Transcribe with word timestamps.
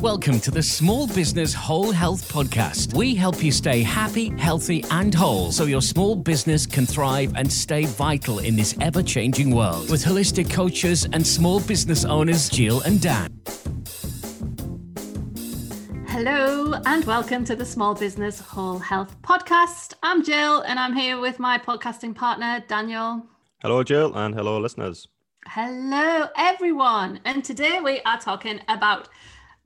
Welcome 0.00 0.38
to 0.42 0.52
the 0.52 0.62
Small 0.62 1.08
Business 1.08 1.52
Whole 1.52 1.90
Health 1.90 2.32
Podcast. 2.32 2.94
We 2.94 3.16
help 3.16 3.42
you 3.42 3.50
stay 3.50 3.82
happy, 3.82 4.28
healthy, 4.38 4.84
and 4.92 5.12
whole 5.12 5.50
so 5.50 5.64
your 5.64 5.82
small 5.82 6.14
business 6.14 6.66
can 6.66 6.86
thrive 6.86 7.32
and 7.34 7.52
stay 7.52 7.84
vital 7.84 8.38
in 8.38 8.54
this 8.54 8.76
ever 8.80 9.02
changing 9.02 9.52
world. 9.52 9.90
With 9.90 10.04
holistic 10.04 10.52
coaches 10.52 11.08
and 11.12 11.26
small 11.26 11.58
business 11.58 12.04
owners, 12.04 12.48
Jill 12.48 12.80
and 12.82 13.00
Dan. 13.02 13.40
Hello, 16.06 16.74
and 16.86 17.04
welcome 17.04 17.44
to 17.44 17.56
the 17.56 17.66
Small 17.66 17.96
Business 17.96 18.38
Whole 18.38 18.78
Health 18.78 19.20
Podcast. 19.22 19.94
I'm 20.04 20.22
Jill, 20.22 20.60
and 20.60 20.78
I'm 20.78 20.94
here 20.94 21.18
with 21.18 21.40
my 21.40 21.58
podcasting 21.58 22.14
partner, 22.14 22.62
Daniel. 22.68 23.26
Hello, 23.62 23.82
Jill, 23.82 24.14
and 24.14 24.32
hello, 24.32 24.60
listeners. 24.60 25.08
Hello, 25.48 26.28
everyone. 26.36 27.18
And 27.24 27.42
today 27.42 27.80
we 27.80 28.00
are 28.02 28.20
talking 28.20 28.60
about 28.68 29.08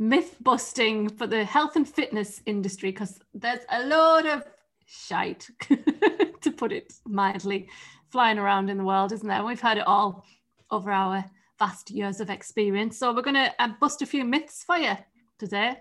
myth 0.02 0.36
busting 0.40 1.08
for 1.08 1.26
the 1.26 1.44
health 1.44 1.76
and 1.76 1.88
fitness 1.88 2.40
industry 2.44 2.90
because 2.90 3.20
there's 3.34 3.64
a 3.70 3.86
lot 3.86 4.26
of 4.26 4.44
shite, 4.84 5.48
to 6.40 6.50
put 6.50 6.72
it 6.72 6.92
mildly, 7.06 7.68
flying 8.10 8.38
around 8.38 8.68
in 8.68 8.78
the 8.78 8.84
world, 8.84 9.12
isn't 9.12 9.28
there? 9.28 9.44
We've 9.44 9.60
heard 9.60 9.78
it 9.78 9.86
all 9.86 10.26
over 10.70 10.90
our 10.90 11.24
vast 11.58 11.90
years 11.90 12.20
of 12.20 12.30
experience. 12.30 12.98
So 12.98 13.14
we're 13.14 13.22
going 13.22 13.34
to 13.34 13.52
uh, 13.58 13.68
bust 13.80 14.02
a 14.02 14.06
few 14.06 14.24
myths 14.24 14.64
for 14.64 14.76
you 14.76 14.96
today. 15.38 15.76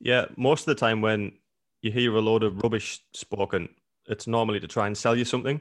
Yeah, 0.00 0.26
most 0.36 0.60
of 0.60 0.66
the 0.66 0.80
time 0.80 1.00
when 1.00 1.32
you 1.82 1.90
hear 1.90 2.14
a 2.14 2.20
load 2.20 2.44
of 2.44 2.62
rubbish 2.62 3.00
spoken, 3.14 3.68
it's 4.06 4.28
normally 4.28 4.60
to 4.60 4.68
try 4.68 4.86
and 4.86 4.96
sell 4.96 5.16
you 5.16 5.24
something. 5.24 5.60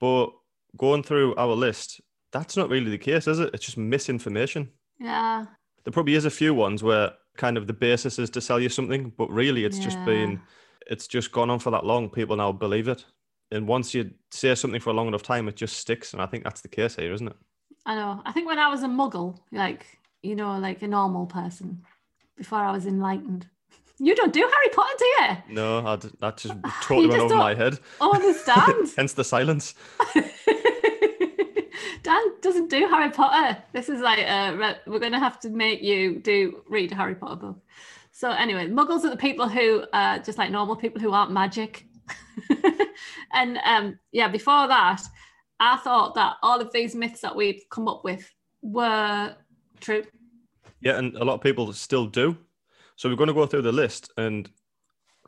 But 0.00 0.30
going 0.76 1.02
through 1.02 1.34
our 1.34 1.54
list, 1.54 2.00
that's 2.32 2.56
not 2.56 2.70
really 2.70 2.90
the 2.90 2.98
case, 2.98 3.26
is 3.26 3.40
it? 3.40 3.50
It's 3.52 3.66
just 3.66 3.76
misinformation. 3.76 4.70
Yeah, 4.98 5.46
there 5.84 5.92
probably 5.92 6.14
is 6.14 6.24
a 6.24 6.30
few 6.30 6.54
ones 6.54 6.82
where 6.82 7.12
kind 7.36 7.56
of 7.56 7.66
the 7.66 7.72
basis 7.72 8.18
is 8.18 8.30
to 8.30 8.40
sell 8.40 8.60
you 8.60 8.68
something, 8.68 9.12
but 9.16 9.30
really 9.30 9.64
it's 9.64 9.78
yeah. 9.78 9.84
just 9.84 10.04
been 10.04 10.40
it's 10.86 11.06
just 11.06 11.32
gone 11.32 11.50
on 11.50 11.58
for 11.58 11.70
that 11.70 11.84
long. 11.84 12.10
People 12.10 12.36
now 12.36 12.52
believe 12.52 12.88
it. 12.88 13.04
And 13.52 13.66
once 13.66 13.94
you 13.94 14.10
say 14.30 14.54
something 14.54 14.80
for 14.80 14.90
a 14.90 14.92
long 14.92 15.08
enough 15.08 15.22
time, 15.22 15.48
it 15.48 15.56
just 15.56 15.76
sticks. 15.76 16.12
And 16.12 16.22
I 16.22 16.26
think 16.26 16.44
that's 16.44 16.60
the 16.60 16.68
case 16.68 16.96
here, 16.96 17.12
isn't 17.12 17.28
it? 17.28 17.36
I 17.86 17.94
know. 17.94 18.22
I 18.24 18.32
think 18.32 18.46
when 18.46 18.58
I 18.58 18.68
was 18.68 18.82
a 18.82 18.86
muggle, 18.86 19.38
like, 19.52 19.86
you 20.22 20.36
know, 20.36 20.58
like 20.58 20.82
a 20.82 20.88
normal 20.88 21.26
person, 21.26 21.82
before 22.36 22.58
I 22.58 22.72
was 22.72 22.86
enlightened. 22.86 23.46
You 24.02 24.14
don't 24.16 24.32
do 24.32 24.40
Harry 24.40 24.68
Potter, 24.72 24.94
do 24.98 25.04
you? 25.04 25.56
No, 25.56 25.86
I 25.86 25.96
that 25.96 26.38
just 26.38 26.54
totally 26.82 27.08
went 27.08 27.20
over 27.20 27.36
my 27.36 27.54
head. 27.54 27.78
Oh 28.00 28.12
I 28.12 28.16
understand? 28.16 28.88
Hence 28.96 29.12
the 29.12 29.24
silence. 29.24 29.74
Dan 32.02 32.22
doesn't 32.40 32.70
do 32.70 32.88
Harry 32.88 33.10
Potter. 33.10 33.62
This 33.72 33.88
is 33.88 34.00
like 34.00 34.26
uh, 34.26 34.74
we're 34.86 34.98
going 34.98 35.12
to 35.12 35.18
have 35.18 35.38
to 35.40 35.50
make 35.50 35.82
you 35.82 36.18
do 36.18 36.62
read 36.68 36.92
a 36.92 36.94
Harry 36.94 37.14
Potter 37.14 37.36
book. 37.36 37.58
So 38.12 38.30
anyway, 38.30 38.68
Muggles 38.68 39.04
are 39.04 39.10
the 39.10 39.16
people 39.16 39.48
who 39.48 39.84
uh, 39.92 40.18
just 40.18 40.38
like 40.38 40.50
normal 40.50 40.76
people 40.76 41.00
who 41.00 41.12
aren't 41.12 41.32
magic. 41.32 41.86
and 43.32 43.58
um, 43.64 43.98
yeah, 44.12 44.28
before 44.28 44.66
that, 44.68 45.02
I 45.58 45.76
thought 45.76 46.14
that 46.14 46.36
all 46.42 46.60
of 46.60 46.72
these 46.72 46.94
myths 46.94 47.20
that 47.20 47.36
we've 47.36 47.62
come 47.70 47.86
up 47.88 48.02
with 48.04 48.30
were 48.62 49.34
true. 49.80 50.04
Yeah, 50.80 50.98
and 50.98 51.14
a 51.16 51.24
lot 51.24 51.34
of 51.34 51.40
people 51.42 51.72
still 51.72 52.06
do. 52.06 52.36
So 52.96 53.08
we're 53.08 53.16
going 53.16 53.28
to 53.28 53.34
go 53.34 53.46
through 53.46 53.62
the 53.62 53.72
list, 53.72 54.12
and 54.16 54.50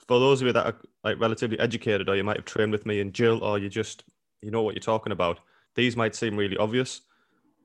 for 0.07 0.19
those 0.19 0.41
of 0.41 0.47
you 0.47 0.53
that 0.53 0.67
are 0.67 0.77
like 1.05 1.19
relatively 1.21 1.59
educated, 1.59 2.09
or 2.09 2.17
you 2.17 2.25
might 2.25 2.37
have 2.37 2.45
trained 2.45 2.73
with 2.73 2.85
me 2.87 3.01
in 3.01 3.13
Jill, 3.13 3.43
or 3.43 3.59
you 3.59 3.69
just 3.69 4.05
you 4.43 4.51
know 4.51 4.63
what 4.63 4.75
you're 4.75 4.81
talking 4.81 5.13
about, 5.13 5.41
these 5.75 5.97
might 5.97 6.15
seem 6.15 6.37
really 6.37 6.57
obvious, 6.57 7.03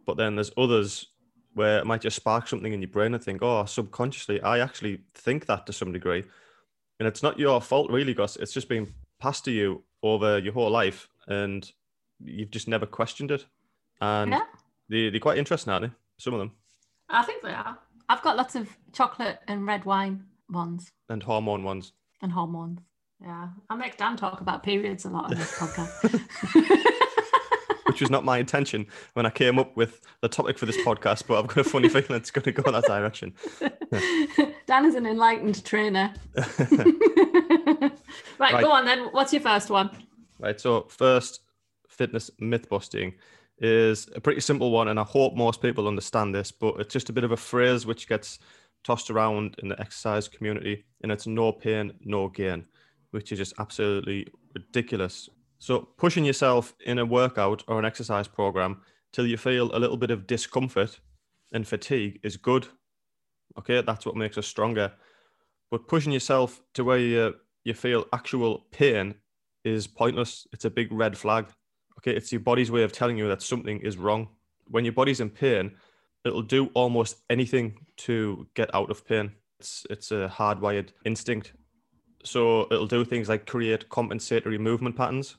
but 0.06 0.18
then 0.18 0.36
there's 0.36 0.52
others 0.58 1.08
where 1.54 1.80
it 1.80 1.86
might 1.86 2.02
just 2.02 2.16
spark 2.16 2.48
something 2.48 2.72
in 2.72 2.82
your 2.82 2.90
brain 2.90 3.14
and 3.14 3.24
think, 3.24 3.42
oh, 3.42 3.66
subconsciously, 3.66 4.42
I 4.42 4.60
actually 4.60 5.00
think 5.16 5.48
that 5.48 5.66
to 5.66 5.74
some 5.74 5.92
degree. 5.92 6.24
And 7.00 7.08
it's 7.08 7.24
not 7.24 7.40
your 7.40 7.60
fault, 7.62 7.90
really, 7.92 8.14
Gus. 8.14 8.36
It's 8.36 8.54
just 8.54 8.70
been 8.70 8.94
passed 9.20 9.46
to 9.46 9.52
you 9.52 9.84
over 10.04 10.38
your 10.38 10.54
whole 10.54 10.70
life 10.70 11.10
and 11.28 11.70
you've 12.24 12.52
just 12.52 12.68
never 12.68 12.86
questioned 12.86 13.32
it. 13.32 13.46
And 14.02 14.32
yeah. 14.32 14.42
they, 14.90 15.10
they're 15.10 15.20
quite 15.20 15.38
interesting, 15.38 15.74
aren't 15.74 15.88
they? 15.88 15.92
Some 16.20 16.34
of 16.34 16.40
them. 16.40 16.52
I 17.10 17.24
think 17.24 17.42
they 17.42 17.52
are. 17.52 17.78
I've 18.10 18.22
got 18.22 18.38
lots 18.38 18.56
of 18.56 18.70
chocolate 18.94 19.40
and 19.48 19.66
red 19.66 19.86
wine 19.86 20.24
ones. 20.50 20.92
And 21.10 21.24
hormone 21.24 21.64
ones. 21.64 21.92
And 22.22 22.32
hormones. 22.32 22.80
Yeah. 23.22 23.50
I 23.70 23.76
make 23.76 23.98
Dan 23.98 24.16
talk 24.16 24.42
about 24.42 24.64
periods 24.64 25.06
a 25.06 25.10
lot 25.10 25.32
on 25.32 25.38
this 25.38 25.54
podcast. 25.58 26.94
which 27.88 28.02
was 28.02 28.10
not 28.10 28.24
my 28.24 28.38
intention 28.38 28.88
when 29.14 29.26
I 29.26 29.30
came 29.30 29.60
up 29.60 29.76
with 29.76 30.02
the 30.22 30.28
topic 30.28 30.58
for 30.58 30.66
this 30.66 30.78
podcast, 30.78 31.28
but 31.28 31.40
I've 31.40 31.48
got 31.48 31.58
a 31.58 31.64
funny 31.64 31.90
feeling 31.90 32.12
it's 32.12 32.32
going 32.32 32.44
to 32.44 32.52
go 32.52 32.64
in 32.68 32.74
that 32.74 32.86
direction. 32.86 33.34
Dan 34.66 34.86
is 34.86 34.96
an 34.96 35.06
enlightened 35.06 35.64
trainer. 35.66 36.14
right, 36.36 37.92
right, 38.40 38.62
go 38.62 38.72
on 38.72 38.86
then. 38.86 39.08
What's 39.12 39.34
your 39.34 39.42
first 39.42 39.70
one? 39.70 39.90
Right, 40.40 40.60
so 40.60 40.88
first 40.90 41.42
fitness 41.88 42.30
myth 42.40 42.70
busting 42.70 43.14
is 43.60 44.08
a 44.16 44.22
pretty 44.22 44.42
simple 44.42 44.72
one, 44.72 44.90
and 44.90 45.00
I 45.00 45.04
hope 45.04 45.36
most 45.36 45.62
people 45.62 45.88
understand 45.88 46.36
this, 46.36 46.52
but 46.52 46.76
it's 46.80 46.94
just 46.94 47.10
a 47.10 47.14
bit 47.14 47.24
of 47.24 47.32
a 47.32 47.38
phrase 47.38 47.86
which 47.86 48.08
gets 48.08 48.40
tossed 48.84 49.10
around 49.10 49.56
in 49.62 49.68
the 49.70 49.80
exercise 49.80 50.28
community, 50.28 50.86
and 51.02 51.12
it's 51.12 51.28
no 51.28 51.52
pain, 51.52 51.94
no 52.02 52.28
gain, 52.28 52.66
which 53.12 53.32
is 53.32 53.40
just 53.40 53.54
absolutely 53.60 54.28
ridiculous. 54.54 55.30
So, 55.60 55.80
pushing 55.98 56.24
yourself 56.24 56.76
in 56.86 57.00
a 57.00 57.06
workout 57.06 57.64
or 57.68 57.80
an 57.80 57.86
exercise 57.86 58.28
program 58.28 58.82
till 59.12 59.26
you 59.26 59.38
feel 59.38 59.76
a 59.76 59.80
little 59.80 59.98
bit 59.98 60.12
of 60.12 60.28
discomfort 60.28 61.00
and 61.52 61.68
fatigue 61.68 62.20
is 62.24 62.38
good. 62.38 62.68
Okay, 63.58 63.82
that's 63.82 64.06
what 64.06 64.16
makes 64.16 64.38
us 64.38 64.46
stronger. 64.46 64.92
But 65.72 65.88
pushing 65.88 66.12
yourself 66.12 66.62
to 66.76 66.84
where 66.84 67.00
you, 67.00 67.36
you 67.64 67.74
feel 67.74 68.06
actual 68.14 68.66
pain 68.72 69.16
is 69.64 69.88
pointless. 69.88 70.48
It's 70.54 70.66
a 70.66 70.70
big 70.70 70.92
red 70.92 71.18
flag. 71.18 71.48
Okay, 72.00 72.16
it's 72.16 72.32
your 72.32 72.42
body's 72.42 72.72
way 72.72 72.84
of 72.84 72.92
telling 72.92 73.18
you 73.18 73.28
that 73.28 73.42
something 73.42 73.80
is 73.80 73.98
wrong. 73.98 74.30
When 74.68 74.86
your 74.86 74.94
body's 74.94 75.20
in 75.20 75.30
pain, 75.30 75.72
it'll 76.24 76.44
do 76.44 76.70
almost 76.76 77.18
anything 77.30 77.80
to 77.98 78.48
get 78.54 78.74
out 78.76 78.92
of 78.92 79.06
pain. 79.06 79.32
It's, 79.60 79.88
it's 79.90 80.12
a 80.12 80.32
hardwired 80.32 80.90
instinct. 81.06 81.54
So 82.24 82.68
it'll 82.70 82.88
do 82.88 83.04
things 83.04 83.30
like 83.30 83.48
create 83.48 83.90
compensatory 83.90 84.60
movement 84.60 84.96
patterns 84.96 85.38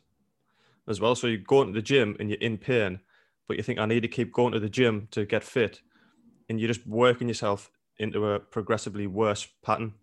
as 0.88 1.00
well. 1.00 1.14
So 1.14 1.26
you 1.26 1.38
go 1.38 1.62
into 1.62 1.74
the 1.74 1.82
gym 1.82 2.16
and 2.18 2.30
you're 2.30 2.40
in 2.40 2.58
pain, 2.58 3.00
but 3.46 3.56
you 3.56 3.62
think 3.62 3.78
I 3.78 3.86
need 3.86 4.00
to 4.00 4.08
keep 4.08 4.32
going 4.32 4.52
to 4.52 4.60
the 4.60 4.68
gym 4.68 5.08
to 5.12 5.24
get 5.24 5.44
fit, 5.44 5.80
and 6.48 6.58
you're 6.58 6.72
just 6.72 6.86
working 6.86 7.28
yourself 7.28 7.70
into 7.98 8.26
a 8.26 8.40
progressively 8.40 9.06
worse 9.06 9.46
pattern. 9.62 9.94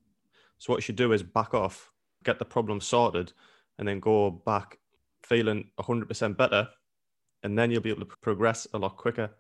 So 0.57 0.71
what 0.71 0.77
you 0.77 0.81
should 0.81 0.95
do 0.95 1.11
is 1.11 1.23
back 1.23 1.53
off, 1.53 1.91
get 2.23 2.39
the 2.39 2.45
problem 2.45 2.79
sorted, 2.79 3.33
and 3.77 3.87
then 3.87 3.99
go 3.99 4.29
back 4.31 4.79
feeling 5.23 5.69
100% 5.79 6.37
better, 6.37 6.69
and 7.43 7.57
then 7.57 7.71
you'll 7.71 7.81
be 7.81 7.89
able 7.89 8.05
to 8.05 8.15
progress 8.21 8.67
a 8.73 8.77
lot 8.77 8.97
quicker. 8.97 9.31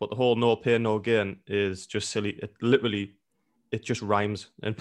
But 0.00 0.10
the 0.10 0.16
whole 0.16 0.36
no 0.36 0.56
pain, 0.56 0.82
no 0.82 0.98
gain 0.98 1.38
is 1.46 1.86
just 1.86 2.10
silly. 2.10 2.30
It 2.42 2.54
literally, 2.60 3.14
it 3.70 3.84
just 3.84 4.02
rhymes, 4.02 4.48
and 4.62 4.76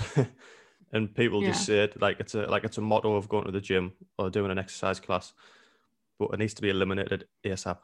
and 0.91 1.13
people 1.13 1.41
yeah. 1.41 1.49
just 1.51 1.65
say 1.65 1.83
it 1.83 2.01
like 2.01 2.19
it's 2.19 2.35
a 2.35 2.45
like 2.47 2.63
it's 2.63 2.77
a 2.77 2.81
motto 2.81 3.15
of 3.15 3.29
going 3.29 3.45
to 3.45 3.51
the 3.51 3.61
gym 3.61 3.93
or 4.17 4.29
doing 4.29 4.51
an 4.51 4.57
exercise 4.57 4.99
class 4.99 5.33
but 6.27 6.35
it 6.35 6.39
needs 6.39 6.53
to 6.55 6.61
be 6.61 6.69
eliminated 6.69 7.27
ASAP. 7.45 7.77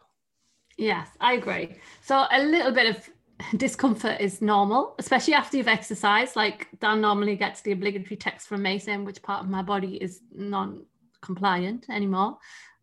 Yes, 0.78 1.10
I 1.20 1.34
agree. 1.34 1.76
So 2.02 2.26
a 2.32 2.42
little 2.42 2.72
bit 2.72 2.96
of 2.96 3.10
discomfort 3.58 4.20
is 4.20 4.42
normal, 4.42 4.96
especially 5.00 5.34
after 5.34 5.58
you've 5.58 5.68
exercised. 5.68 6.36
Like 6.36 6.68
Dan 6.80 7.02
normally 7.02 7.36
gets 7.36 7.62
the 7.62 7.72
obligatory 7.72 8.18
text 8.18 8.48
from 8.48 8.64
me 8.64 8.80
saying 8.80 9.06
which 9.06 9.22
part 9.22 9.44
of 9.44 9.50
my 9.50 9.62
body 9.62 9.96
is 9.96 10.22
non-compliant 10.34 11.90
anymore 11.90 12.38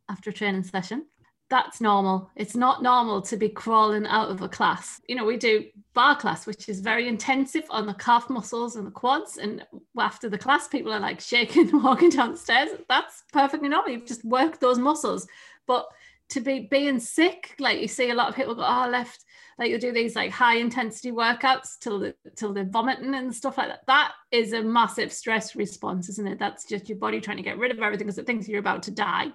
after 0.08 0.30
a 0.30 0.32
training 0.32 0.62
session. 0.62 1.06
That's 1.48 1.80
normal. 1.80 2.30
It's 2.34 2.56
not 2.56 2.82
normal 2.82 3.22
to 3.22 3.36
be 3.36 3.48
crawling 3.48 4.04
out 4.06 4.30
of 4.30 4.42
a 4.42 4.48
class. 4.48 5.00
You 5.06 5.14
know, 5.14 5.24
we 5.24 5.36
do 5.36 5.66
barre 5.94 6.16
class, 6.16 6.44
which 6.44 6.68
is 6.68 6.80
very 6.80 7.06
intensive 7.06 7.64
on 7.70 7.86
the 7.86 7.94
calf 7.94 8.28
muscles 8.28 8.74
and 8.74 8.86
the 8.86 8.90
quads. 8.90 9.36
And 9.36 9.64
after 9.96 10.28
the 10.28 10.38
class, 10.38 10.66
people 10.66 10.92
are 10.92 10.98
like 10.98 11.20
shaking, 11.20 11.70
walking 11.82 12.10
downstairs. 12.10 12.70
That's 12.88 13.22
perfectly 13.32 13.68
normal. 13.68 13.92
You've 13.92 14.06
just 14.06 14.24
worked 14.24 14.60
those 14.60 14.78
muscles. 14.78 15.28
But 15.68 15.86
to 16.30 16.40
be 16.40 16.66
being 16.68 16.98
sick, 16.98 17.54
like 17.60 17.80
you 17.80 17.86
see 17.86 18.10
a 18.10 18.14
lot 18.14 18.28
of 18.28 18.34
people 18.34 18.56
go, 18.56 18.64
oh, 18.66 18.88
left, 18.90 19.24
like 19.56 19.70
you 19.70 19.78
do 19.78 19.92
these 19.92 20.16
like 20.16 20.32
high 20.32 20.56
intensity 20.56 21.12
workouts 21.12 21.78
till 21.80 22.00
the 22.00 22.14
till 22.34 22.52
they're 22.52 22.64
vomiting 22.64 23.14
and 23.14 23.32
stuff 23.32 23.56
like 23.56 23.68
that. 23.68 23.86
That 23.86 24.12
is 24.32 24.52
a 24.52 24.62
massive 24.62 25.12
stress 25.12 25.54
response, 25.54 26.08
isn't 26.08 26.26
it? 26.26 26.40
That's 26.40 26.64
just 26.64 26.88
your 26.88 26.98
body 26.98 27.20
trying 27.20 27.36
to 27.36 27.42
get 27.44 27.58
rid 27.58 27.70
of 27.70 27.78
everything 27.80 28.08
because 28.08 28.18
it 28.18 28.26
thinks 28.26 28.48
you're 28.48 28.58
about 28.58 28.82
to 28.84 28.90
die. 28.90 29.28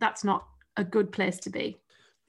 That's 0.00 0.24
not 0.24 0.44
a 0.76 0.84
good 0.84 1.12
place 1.12 1.38
to 1.40 1.50
be. 1.50 1.76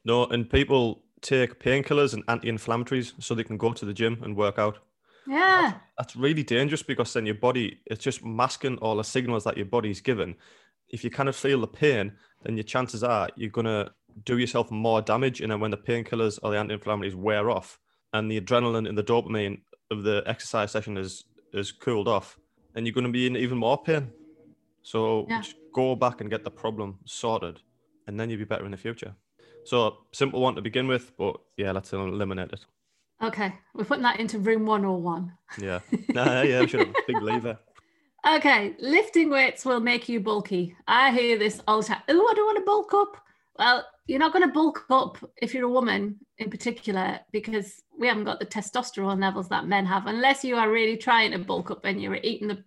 No, 0.05 0.25
and 0.25 0.49
people 0.49 1.03
take 1.21 1.59
painkillers 1.59 2.13
and 2.13 2.23
anti-inflammatories 2.27 3.13
so 3.19 3.33
they 3.35 3.43
can 3.43 3.57
go 3.57 3.73
to 3.73 3.85
the 3.85 3.93
gym 3.93 4.19
and 4.23 4.35
work 4.35 4.59
out. 4.59 4.79
Yeah. 5.27 5.71
That's, 5.71 5.83
that's 5.97 6.15
really 6.15 6.43
dangerous 6.43 6.83
because 6.83 7.11
then 7.13 7.25
your 7.25 7.35
body 7.35 7.81
it's 7.85 8.03
just 8.03 8.23
masking 8.23 8.77
all 8.77 8.95
the 8.95 9.03
signals 9.03 9.43
that 9.43 9.57
your 9.57 9.65
body's 9.65 9.99
given. 9.99 10.35
If 10.89 11.03
you 11.03 11.09
kind 11.09 11.27
of 11.27 11.35
feel 11.35 11.59
the 11.59 11.67
pain, 11.67 12.13
then 12.43 12.55
your 12.55 12.63
chances 12.63 13.03
are 13.03 13.27
you're 13.35 13.49
gonna 13.49 13.91
do 14.23 14.37
yourself 14.37 14.71
more 14.71 15.01
damage. 15.01 15.41
And 15.41 15.51
then 15.51 15.59
when 15.59 15.71
the 15.71 15.77
painkillers 15.77 16.39
or 16.41 16.51
the 16.51 16.57
anti-inflammatories 16.59 17.15
wear 17.15 17.49
off 17.49 17.79
and 18.13 18.31
the 18.31 18.39
adrenaline 18.39 18.87
and 18.87 18.97
the 18.97 19.03
dopamine 19.03 19.59
of 19.91 20.03
the 20.03 20.23
exercise 20.25 20.71
session 20.71 20.97
is 20.97 21.25
is 21.53 21.71
cooled 21.71 22.07
off, 22.07 22.37
then 22.73 22.85
you're 22.85 22.93
going 22.93 23.05
to 23.05 23.11
be 23.11 23.27
in 23.27 23.35
even 23.35 23.57
more 23.57 23.81
pain. 23.81 24.11
So 24.83 25.25
Yeah. 25.29 25.41
just 25.41 25.55
go 25.73 25.95
back 25.95 26.21
and 26.21 26.29
get 26.29 26.43
the 26.43 26.51
problem 26.51 26.99
sorted, 27.05 27.59
and 28.07 28.19
then 28.19 28.29
you'll 28.29 28.39
be 28.39 28.45
better 28.45 28.65
in 28.65 28.71
the 28.71 28.77
future. 28.77 29.13
So 29.65 29.97
simple 30.13 30.41
one 30.41 30.55
to 30.55 30.61
begin 30.61 30.87
with, 30.87 31.15
but 31.17 31.39
yeah, 31.57 31.71
let's 31.71 31.93
eliminate 31.93 32.53
it. 32.53 32.65
Okay, 33.21 33.53
we're 33.73 33.83
putting 33.83 34.03
that 34.03 34.19
into 34.19 34.39
room 34.39 34.65
101. 34.65 35.31
Yeah, 35.59 35.79
nah, 36.09 36.41
yeah, 36.41 36.61
we 36.61 36.67
should 36.67 36.79
have 36.81 36.89
a 36.89 36.93
big 37.07 37.21
lever. 37.21 37.59
Okay, 38.27 38.75
lifting 38.79 39.29
weights 39.29 39.63
will 39.63 39.79
make 39.79 40.09
you 40.09 40.19
bulky. 40.19 40.75
I 40.85 41.11
hear 41.11 41.37
this 41.37 41.61
all 41.65 41.79
the 41.79 41.87
time. 41.87 42.01
Oh, 42.09 42.27
I 42.29 42.33
don't 42.33 42.45
want 42.45 42.57
to 42.57 42.65
bulk 42.65 42.93
up. 42.93 43.23
Well, 43.57 43.85
you're 44.07 44.19
not 44.19 44.33
going 44.33 44.45
to 44.45 44.53
bulk 44.53 44.85
up 44.89 45.17
if 45.37 45.53
you're 45.53 45.69
a 45.69 45.71
woman 45.71 46.17
in 46.37 46.49
particular 46.49 47.21
because 47.31 47.83
we 47.97 48.07
haven't 48.07 48.25
got 48.25 48.39
the 48.39 48.45
testosterone 48.45 49.21
levels 49.21 49.47
that 49.49 49.67
men 49.67 49.85
have, 49.85 50.07
unless 50.07 50.43
you 50.43 50.57
are 50.57 50.69
really 50.69 50.97
trying 50.97 51.31
to 51.31 51.39
bulk 51.39 51.71
up 51.71 51.85
and 51.85 52.01
you're 52.01 52.15
eating 52.15 52.49
the 52.49 52.63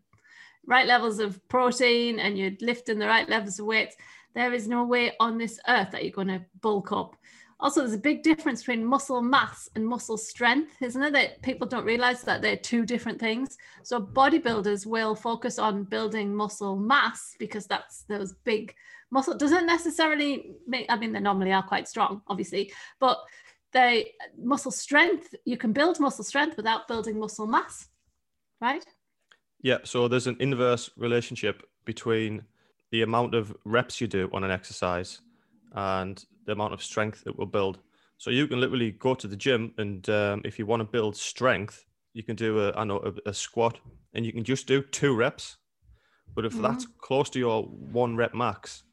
right 0.66 0.86
levels 0.86 1.18
of 1.18 1.46
protein 1.48 2.18
and 2.20 2.38
you're 2.38 2.52
lifting 2.60 2.98
the 2.98 3.06
right 3.06 3.28
levels 3.28 3.58
of 3.58 3.66
weights. 3.66 3.96
There 4.34 4.52
is 4.52 4.68
no 4.68 4.84
way 4.84 5.12
on 5.20 5.38
this 5.38 5.58
earth 5.68 5.90
that 5.92 6.04
you're 6.04 6.12
going 6.12 6.28
to 6.28 6.44
bulk 6.60 6.92
up. 6.92 7.16
Also, 7.58 7.80
there's 7.80 7.92
a 7.92 7.98
big 7.98 8.22
difference 8.22 8.60
between 8.60 8.84
muscle 8.84 9.20
mass 9.20 9.68
and 9.74 9.86
muscle 9.86 10.16
strength, 10.16 10.80
isn't 10.80 11.02
it? 11.02 11.12
That 11.12 11.42
people 11.42 11.66
don't 11.66 11.84
realize 11.84 12.22
that 12.22 12.40
they're 12.40 12.56
two 12.56 12.86
different 12.86 13.20
things. 13.20 13.58
So, 13.82 14.00
bodybuilders 14.00 14.86
will 14.86 15.14
focus 15.14 15.58
on 15.58 15.84
building 15.84 16.34
muscle 16.34 16.76
mass 16.76 17.34
because 17.38 17.66
that's 17.66 18.04
those 18.04 18.32
big 18.44 18.74
muscle. 19.10 19.36
Doesn't 19.36 19.66
necessarily 19.66 20.54
make, 20.66 20.86
I 20.88 20.96
mean, 20.96 21.12
they 21.12 21.20
normally 21.20 21.52
are 21.52 21.62
quite 21.62 21.86
strong, 21.86 22.22
obviously, 22.28 22.72
but 22.98 23.18
they 23.72 24.12
muscle 24.38 24.70
strength, 24.70 25.34
you 25.44 25.56
can 25.56 25.72
build 25.72 26.00
muscle 26.00 26.24
strength 26.24 26.56
without 26.56 26.88
building 26.88 27.18
muscle 27.18 27.46
mass, 27.46 27.88
right? 28.60 28.84
Yeah, 29.62 29.78
so 29.84 30.08
there's 30.08 30.26
an 30.26 30.36
inverse 30.40 30.90
relationship 30.96 31.62
between 31.84 32.42
the 32.90 33.02
amount 33.02 33.34
of 33.34 33.54
reps 33.64 34.00
you 34.00 34.06
do 34.06 34.28
on 34.32 34.44
an 34.44 34.50
exercise 34.50 35.20
and 35.74 36.24
the 36.46 36.52
amount 36.52 36.74
of 36.74 36.82
strength 36.82 37.22
it 37.26 37.38
will 37.38 37.46
build. 37.46 37.78
So 38.18 38.30
you 38.30 38.46
can 38.46 38.60
literally 38.60 38.90
go 38.90 39.14
to 39.14 39.26
the 39.26 39.36
gym, 39.36 39.72
and 39.78 40.06
um, 40.10 40.42
if 40.44 40.58
you 40.58 40.66
want 40.66 40.80
to 40.80 40.84
build 40.84 41.16
strength, 41.16 41.86
you 42.12 42.22
can 42.22 42.36
do 42.36 42.60
a 42.60 42.72
I 42.72 42.84
know 42.84 42.98
a, 42.98 43.30
a 43.30 43.32
squat, 43.32 43.80
and 44.12 44.26
you 44.26 44.32
can 44.32 44.44
just 44.44 44.66
do 44.66 44.82
two 44.82 45.16
reps. 45.16 45.56
But 46.34 46.44
if 46.44 46.52
that's 46.52 46.86
close 46.98 47.30
to 47.30 47.38
your 47.38 47.62
one 47.64 48.16
rep 48.16 48.34
max, 48.34 48.84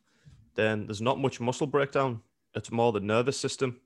then 0.56 0.88
there's 0.88 1.02
not 1.02 1.20
much 1.20 1.40
muscle 1.40 1.68
breakdown. 1.68 2.22
It's 2.56 2.72
more 2.72 2.92
the 2.92 3.00
nervous 3.00 3.38
system 3.38 3.80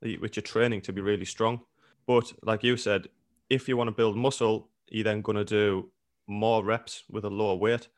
which 0.00 0.36
you're 0.36 0.42
training 0.42 0.80
to 0.82 0.92
be 0.92 1.00
really 1.00 1.24
strong. 1.24 1.60
But 2.06 2.32
like 2.42 2.62
you 2.62 2.76
said, 2.76 3.08
if 3.50 3.68
you 3.68 3.76
want 3.76 3.88
to 3.88 3.92
build 3.92 4.16
muscle, 4.16 4.68
you're 4.88 5.04
then 5.04 5.22
going 5.22 5.36
to 5.36 5.44
do 5.44 5.90
more 6.26 6.64
reps 6.64 7.04
with 7.10 7.24
a 7.24 7.30
lower 7.30 7.56
weight 7.56 7.88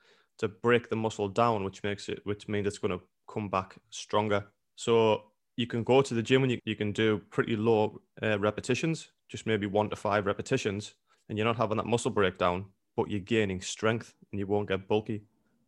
to 0.41 0.49
break 0.49 0.89
the 0.89 0.97
muscle 0.97 1.29
down, 1.29 1.65
which 1.65 1.83
makes 1.83 2.09
it, 2.09 2.21
which 2.25 2.49
means 2.49 2.67
it's 2.67 2.79
going 2.79 2.99
to 2.99 3.05
come 3.33 3.49
back 3.49 3.77
stronger. 3.91 4.45
So 4.75 5.25
you 5.57 5.67
can 5.67 5.85
go 5.85 6.01
to 6.01 6.15
the 6.15 6.23
gym 6.23 6.43
and 6.43 6.53
you, 6.53 6.59
you 6.65 6.75
can 6.75 6.93
do 6.93 7.21
pretty 7.31 7.57
low 7.57 8.01
uh, 8.23 8.39
repetitions, 8.39 9.09
just 9.29 9.47
maybe 9.47 9.67
one 9.67 9.91
to 9.91 9.97
five 9.97 10.25
repetitions, 10.25 10.95
and 11.29 11.37
you're 11.37 11.47
not 11.47 11.59
having 11.59 11.77
that 11.77 11.87
muscle 11.87 12.11
breakdown, 12.11 12.65
but 12.97 13.11
you're 13.11 13.21
gaining 13.21 13.61
strength 13.61 14.15
and 14.33 14.39
you 14.39 14.47
won't 14.47 14.69
get 14.69 14.89
bulky. 14.89 15.23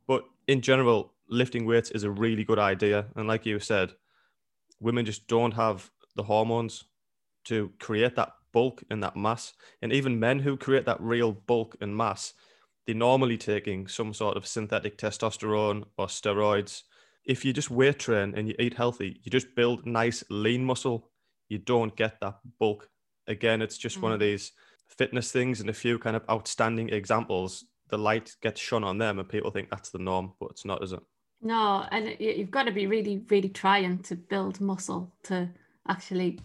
But 0.06 0.24
in 0.48 0.62
general, 0.62 1.12
lifting 1.28 1.66
weights 1.66 1.90
is 1.90 2.04
a 2.04 2.10
really 2.10 2.42
good 2.42 2.58
idea. 2.58 3.06
And 3.14 3.28
like 3.28 3.44
you 3.44 3.60
said, 3.60 3.92
women 4.80 5.04
just 5.04 5.26
don't 5.28 5.52
have 5.52 5.90
the 6.16 6.22
hormones 6.22 6.84
to 7.44 7.70
create 7.78 8.16
that 8.16 8.32
bulk 8.52 8.82
and 8.90 9.02
that 9.02 9.16
mass. 9.16 9.52
And 9.82 9.92
even 9.92 10.18
men 10.18 10.38
who 10.38 10.56
create 10.56 10.86
that 10.86 11.00
real 11.00 11.32
bulk 11.32 11.76
and 11.82 11.94
mass, 11.94 12.32
they're 12.87 12.94
normally 12.94 13.38
taking 13.38 13.87
some 13.87 14.12
sort 14.12 14.37
of 14.37 14.46
synthetic 14.46 14.99
testosterone 14.99 15.84
or 15.96 16.06
steroids. 16.06 16.82
If 17.25 17.44
you 17.44 17.52
just 17.52 17.70
weight 17.70 18.00
train 18.00 18.34
and 18.37 18.49
you 18.49 18.55
eat 18.58 18.75
healthy, 18.75 19.20
you 19.23 19.31
just 19.31 19.55
build 19.55 19.87
nice 19.87 20.25
lean 20.29 20.64
muscle. 20.64 21.11
You 21.49 21.58
don't 21.58 21.94
get 21.94 22.20
that 22.20 22.38
bulk. 22.58 22.88
Again, 23.29 23.62
it's 23.62 23.79
just 23.79 24.02
one 24.02 24.12
of 24.12 24.19
mm. 24.19 24.23
these 24.23 24.52
fitness 24.88 25.31
things 25.31 25.61
and 25.61 25.70
a 25.70 25.75
few 25.75 25.99
kind 25.99 26.17
of 26.17 26.25
outstanding 26.29 26.88
examples. 26.88 27.64
The 27.88 27.99
light 27.99 28.34
gets 28.43 28.61
shone 28.61 28.85
on 28.85 28.99
them 28.99 29.19
and 29.19 29.28
people 29.28 29.50
think 29.50 29.70
that's 29.70 29.90
the 29.90 29.99
norm, 29.99 30.32
but 30.40 30.50
it's 30.50 30.64
not, 30.64 30.82
is 30.82 30.93
it? 30.93 31.00
No, 31.43 31.87
and 31.90 32.17
you've 32.19 32.50
got 32.50 32.64
to 32.64 32.73
be 32.73 32.87
really, 32.87 33.25
really 33.28 33.49
trying 33.49 33.99
to 34.05 34.17
build 34.17 34.61
muscle 34.61 35.12
to 35.25 35.49
actually 35.88 36.38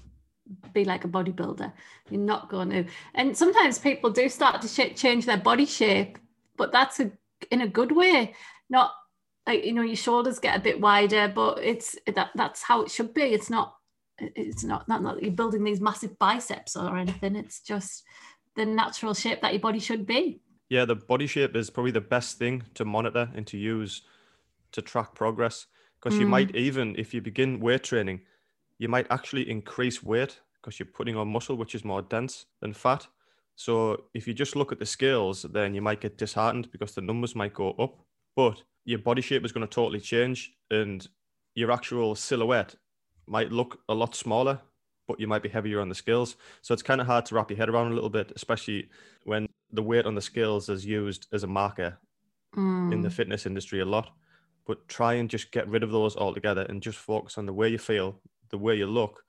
be 0.73 0.85
like 0.85 1.05
a 1.05 1.07
bodybuilder. 1.07 1.71
You're 2.09 2.21
not 2.21 2.49
going 2.49 2.69
to. 2.71 2.85
And 3.13 3.37
sometimes 3.37 3.77
people 3.79 4.09
do 4.09 4.29
start 4.29 4.61
to 4.61 4.67
sh- 4.67 4.95
change 4.95 5.25
their 5.25 5.37
body 5.37 5.65
shape, 5.65 6.17
but 6.57 6.71
that's 6.71 6.99
a, 6.99 7.11
in 7.51 7.61
a 7.61 7.67
good 7.67 7.91
way. 7.91 8.35
Not 8.69 8.91
like 9.45 9.65
you 9.65 9.73
know 9.73 9.81
your 9.81 9.95
shoulders 9.95 10.39
get 10.39 10.57
a 10.57 10.61
bit 10.61 10.81
wider, 10.81 11.31
but 11.33 11.59
it's 11.59 11.95
that 12.13 12.31
that's 12.35 12.63
how 12.63 12.81
it 12.81 12.91
should 12.91 13.13
be. 13.13 13.23
It's 13.23 13.49
not. 13.49 13.75
It's 14.19 14.63
not 14.63 14.87
not, 14.87 15.03
not 15.03 15.15
that 15.15 15.23
you're 15.23 15.31
building 15.31 15.63
these 15.63 15.79
massive 15.79 16.17
biceps 16.17 16.75
or 16.75 16.97
anything. 16.97 17.35
It's 17.35 17.61
just 17.61 18.03
the 18.55 18.65
natural 18.65 19.13
shape 19.13 19.41
that 19.41 19.53
your 19.53 19.61
body 19.61 19.79
should 19.79 20.07
be. 20.07 20.41
Yeah, 20.69 20.85
the 20.85 20.95
body 20.95 21.27
shape 21.27 21.55
is 21.55 21.69
probably 21.69 21.91
the 21.91 22.01
best 22.01 22.37
thing 22.37 22.63
to 22.73 22.83
monitor 22.83 23.29
and 23.35 23.45
to 23.47 23.57
use 23.57 24.01
to 24.71 24.81
track 24.81 25.13
progress. 25.15 25.67
Because 25.99 26.19
you 26.19 26.25
Mm. 26.25 26.29
might 26.29 26.55
even, 26.55 26.95
if 26.97 27.13
you 27.13 27.21
begin 27.21 27.59
weight 27.59 27.83
training, 27.83 28.21
you 28.79 28.89
might 28.89 29.07
actually 29.09 29.49
increase 29.49 30.03
weight 30.03 30.41
because 30.55 30.77
you're 30.79 30.87
putting 30.93 31.15
on 31.15 31.27
muscle, 31.27 31.55
which 31.55 31.73
is 31.73 31.85
more 31.85 32.01
dense 32.01 32.45
than 32.59 32.73
fat. 32.73 33.07
So 33.57 34.05
if 34.15 34.27
you 34.27 34.35
just 34.35 34.55
look 34.55 34.71
at 34.71 34.79
the 34.79 34.85
scales, 34.85 35.43
then 35.43 35.75
you 35.75 35.81
might 35.81 36.01
get 36.01 36.17
disheartened 36.17 36.71
because 36.71 36.95
the 36.95 37.01
numbers 37.01 37.35
might 37.35 37.55
go 37.55 37.71
up, 37.73 38.05
but 38.37 38.63
your 38.85 38.99
body 38.99 39.21
shape 39.21 39.45
is 39.45 39.51
going 39.51 39.67
to 39.67 39.75
totally 39.75 39.99
change 39.99 40.55
and 40.71 41.07
your 41.55 41.71
actual 41.71 42.15
silhouette 42.15 42.75
might 43.27 43.51
look 43.51 43.81
a 43.89 43.95
lot 43.95 44.15
smaller, 44.15 44.61
but 45.07 45.19
you 45.19 45.27
might 45.27 45.43
be 45.43 45.49
heavier 45.49 45.81
on 45.81 45.89
the 45.89 45.95
scales. 45.95 46.37
So 46.61 46.73
it's 46.73 46.83
kind 46.83 47.01
of 47.01 47.07
hard 47.07 47.25
to 47.27 47.35
wrap 47.35 47.51
your 47.51 47.57
head 47.57 47.69
around 47.69 47.91
a 47.91 47.95
little 47.95 48.11
bit, 48.11 48.31
especially 48.35 48.89
when 49.25 49.47
the 49.71 49.83
weight 49.83 50.05
on 50.05 50.15
the 50.15 50.21
scales 50.21 50.69
is 50.69 50.85
used 50.85 51.27
as 51.33 51.43
a 51.43 51.47
marker 51.47 51.99
in 52.91 53.01
the 53.01 53.09
Mm. 53.09 53.13
fitness 53.13 53.45
industry 53.45 53.79
a 53.81 53.85
lot. 53.85 54.11
But 54.65 54.87
try 54.89 55.15
and 55.15 55.29
just 55.29 55.51
get 55.51 55.67
rid 55.69 55.83
of 55.83 55.91
those 55.91 56.15
altogether 56.17 56.63
and 56.69 56.83
just 56.83 56.99
focus 56.99 57.37
on 57.37 57.47
the 57.47 57.53
way 57.53 57.69
you 57.69 57.79
feel, 57.79 58.21
the 58.49 58.57
way 58.59 58.75
you 58.77 58.87
look, 58.87 59.25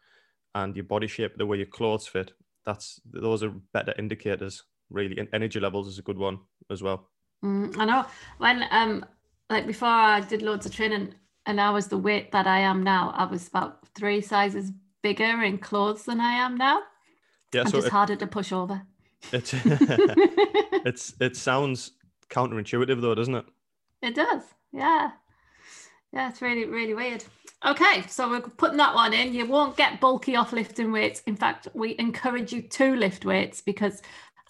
and 0.54 0.76
your 0.76 0.84
body 0.86 1.08
shape, 1.08 1.36
the 1.38 1.46
way 1.46 1.58
your 1.58 1.66
clothes 1.66 2.08
fit. 2.08 2.34
That's 2.68 3.00
those 3.10 3.42
are 3.42 3.48
better 3.72 3.94
indicators, 3.96 4.64
really. 4.90 5.16
And 5.16 5.26
energy 5.32 5.58
levels 5.58 5.88
is 5.88 5.98
a 5.98 6.02
good 6.02 6.18
one 6.18 6.38
as 6.70 6.82
well. 6.82 7.08
Mm, 7.42 7.74
I 7.78 7.84
know 7.86 8.04
when 8.36 8.62
um 8.70 9.06
like 9.48 9.66
before 9.66 9.88
I 9.88 10.20
did 10.20 10.42
loads 10.42 10.66
of 10.66 10.74
training 10.74 11.14
and 11.46 11.62
I 11.62 11.70
was 11.70 11.86
the 11.86 11.96
weight 11.96 12.30
that 12.32 12.46
I 12.46 12.58
am 12.58 12.82
now, 12.82 13.14
I 13.16 13.24
was 13.24 13.48
about 13.48 13.88
three 13.94 14.20
sizes 14.20 14.70
bigger 15.02 15.42
in 15.42 15.56
clothes 15.56 16.04
than 16.04 16.20
I 16.20 16.32
am 16.32 16.58
now. 16.58 16.82
Yeah, 17.54 17.62
I'm 17.62 17.68
so 17.68 17.78
just 17.78 17.86
it, 17.86 17.92
harder 17.92 18.16
to 18.16 18.26
push 18.26 18.52
over. 18.52 18.82
it, 19.32 19.50
it's 20.84 21.14
it 21.20 21.36
sounds 21.38 21.92
counterintuitive 22.28 23.00
though, 23.00 23.14
doesn't 23.14 23.34
it? 23.34 23.46
It 24.02 24.14
does, 24.14 24.42
yeah. 24.72 25.12
Yeah, 26.12 26.30
it's 26.30 26.40
really, 26.40 26.64
really 26.64 26.94
weird. 26.94 27.24
Okay, 27.66 28.04
so 28.08 28.30
we're 28.30 28.40
putting 28.40 28.78
that 28.78 28.94
one 28.94 29.12
in. 29.12 29.34
You 29.34 29.46
won't 29.46 29.76
get 29.76 30.00
bulky 30.00 30.36
off 30.36 30.52
lifting 30.52 30.92
weights. 30.92 31.22
In 31.26 31.36
fact, 31.36 31.68
we 31.74 31.96
encourage 31.98 32.52
you 32.52 32.62
to 32.62 32.94
lift 32.94 33.24
weights 33.24 33.60
because, 33.60 34.00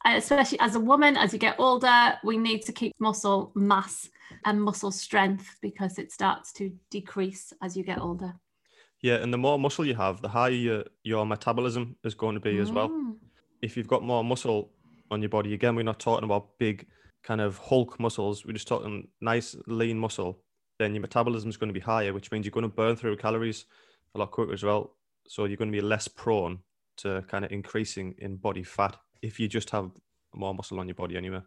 uh, 0.04 0.12
especially 0.16 0.60
as 0.60 0.74
a 0.74 0.80
woman, 0.80 1.16
as 1.16 1.32
you 1.32 1.38
get 1.38 1.56
older, 1.58 2.14
we 2.22 2.36
need 2.36 2.62
to 2.62 2.72
keep 2.72 2.94
muscle 3.00 3.50
mass 3.54 4.08
and 4.44 4.62
muscle 4.62 4.92
strength 4.92 5.56
because 5.62 5.98
it 5.98 6.12
starts 6.12 6.52
to 6.52 6.70
decrease 6.90 7.52
as 7.62 7.76
you 7.76 7.82
get 7.82 7.98
older. 7.98 8.34
Yeah, 9.02 9.16
and 9.16 9.32
the 9.32 9.38
more 9.38 9.58
muscle 9.58 9.86
you 9.86 9.94
have, 9.94 10.20
the 10.20 10.28
higher 10.28 10.50
your, 10.50 10.84
your 11.02 11.24
metabolism 11.24 11.96
is 12.04 12.14
going 12.14 12.34
to 12.34 12.40
be 12.40 12.58
as 12.58 12.72
well. 12.72 12.88
Mm. 12.88 13.16
if 13.62 13.76
you've 13.76 13.88
got 13.88 14.02
more 14.02 14.22
muscle 14.24 14.70
on 15.10 15.22
your 15.22 15.28
body, 15.28 15.54
again, 15.54 15.76
we're 15.76 15.82
not 15.82 15.98
talking 15.98 16.24
about 16.24 16.58
big 16.58 16.86
kind 17.22 17.40
of 17.40 17.58
Hulk 17.58 17.98
muscles. 17.98 18.44
We're 18.44 18.52
just 18.52 18.68
talking 18.68 19.08
nice 19.20 19.56
lean 19.66 19.98
muscle. 19.98 20.40
Then 20.78 20.94
your 20.94 21.02
metabolism 21.02 21.50
is 21.50 21.56
going 21.56 21.68
to 21.68 21.74
be 21.74 21.80
higher, 21.80 22.12
which 22.12 22.30
means 22.30 22.44
you're 22.46 22.52
going 22.52 22.62
to 22.62 22.68
burn 22.68 22.96
through 22.96 23.16
calories 23.16 23.64
a 24.14 24.18
lot 24.18 24.30
quicker 24.30 24.52
as 24.52 24.62
well. 24.62 24.94
So 25.26 25.44
you're 25.44 25.56
going 25.56 25.72
to 25.72 25.76
be 25.76 25.82
less 25.84 26.08
prone 26.08 26.60
to 26.98 27.24
kind 27.28 27.44
of 27.44 27.52
increasing 27.52 28.14
in 28.18 28.36
body 28.36 28.62
fat 28.62 28.96
if 29.22 29.38
you 29.40 29.48
just 29.48 29.70
have 29.70 29.90
more 30.34 30.54
muscle 30.54 30.78
on 30.80 30.86
your 30.88 30.94
body 30.94 31.16
anyway. 31.16 31.40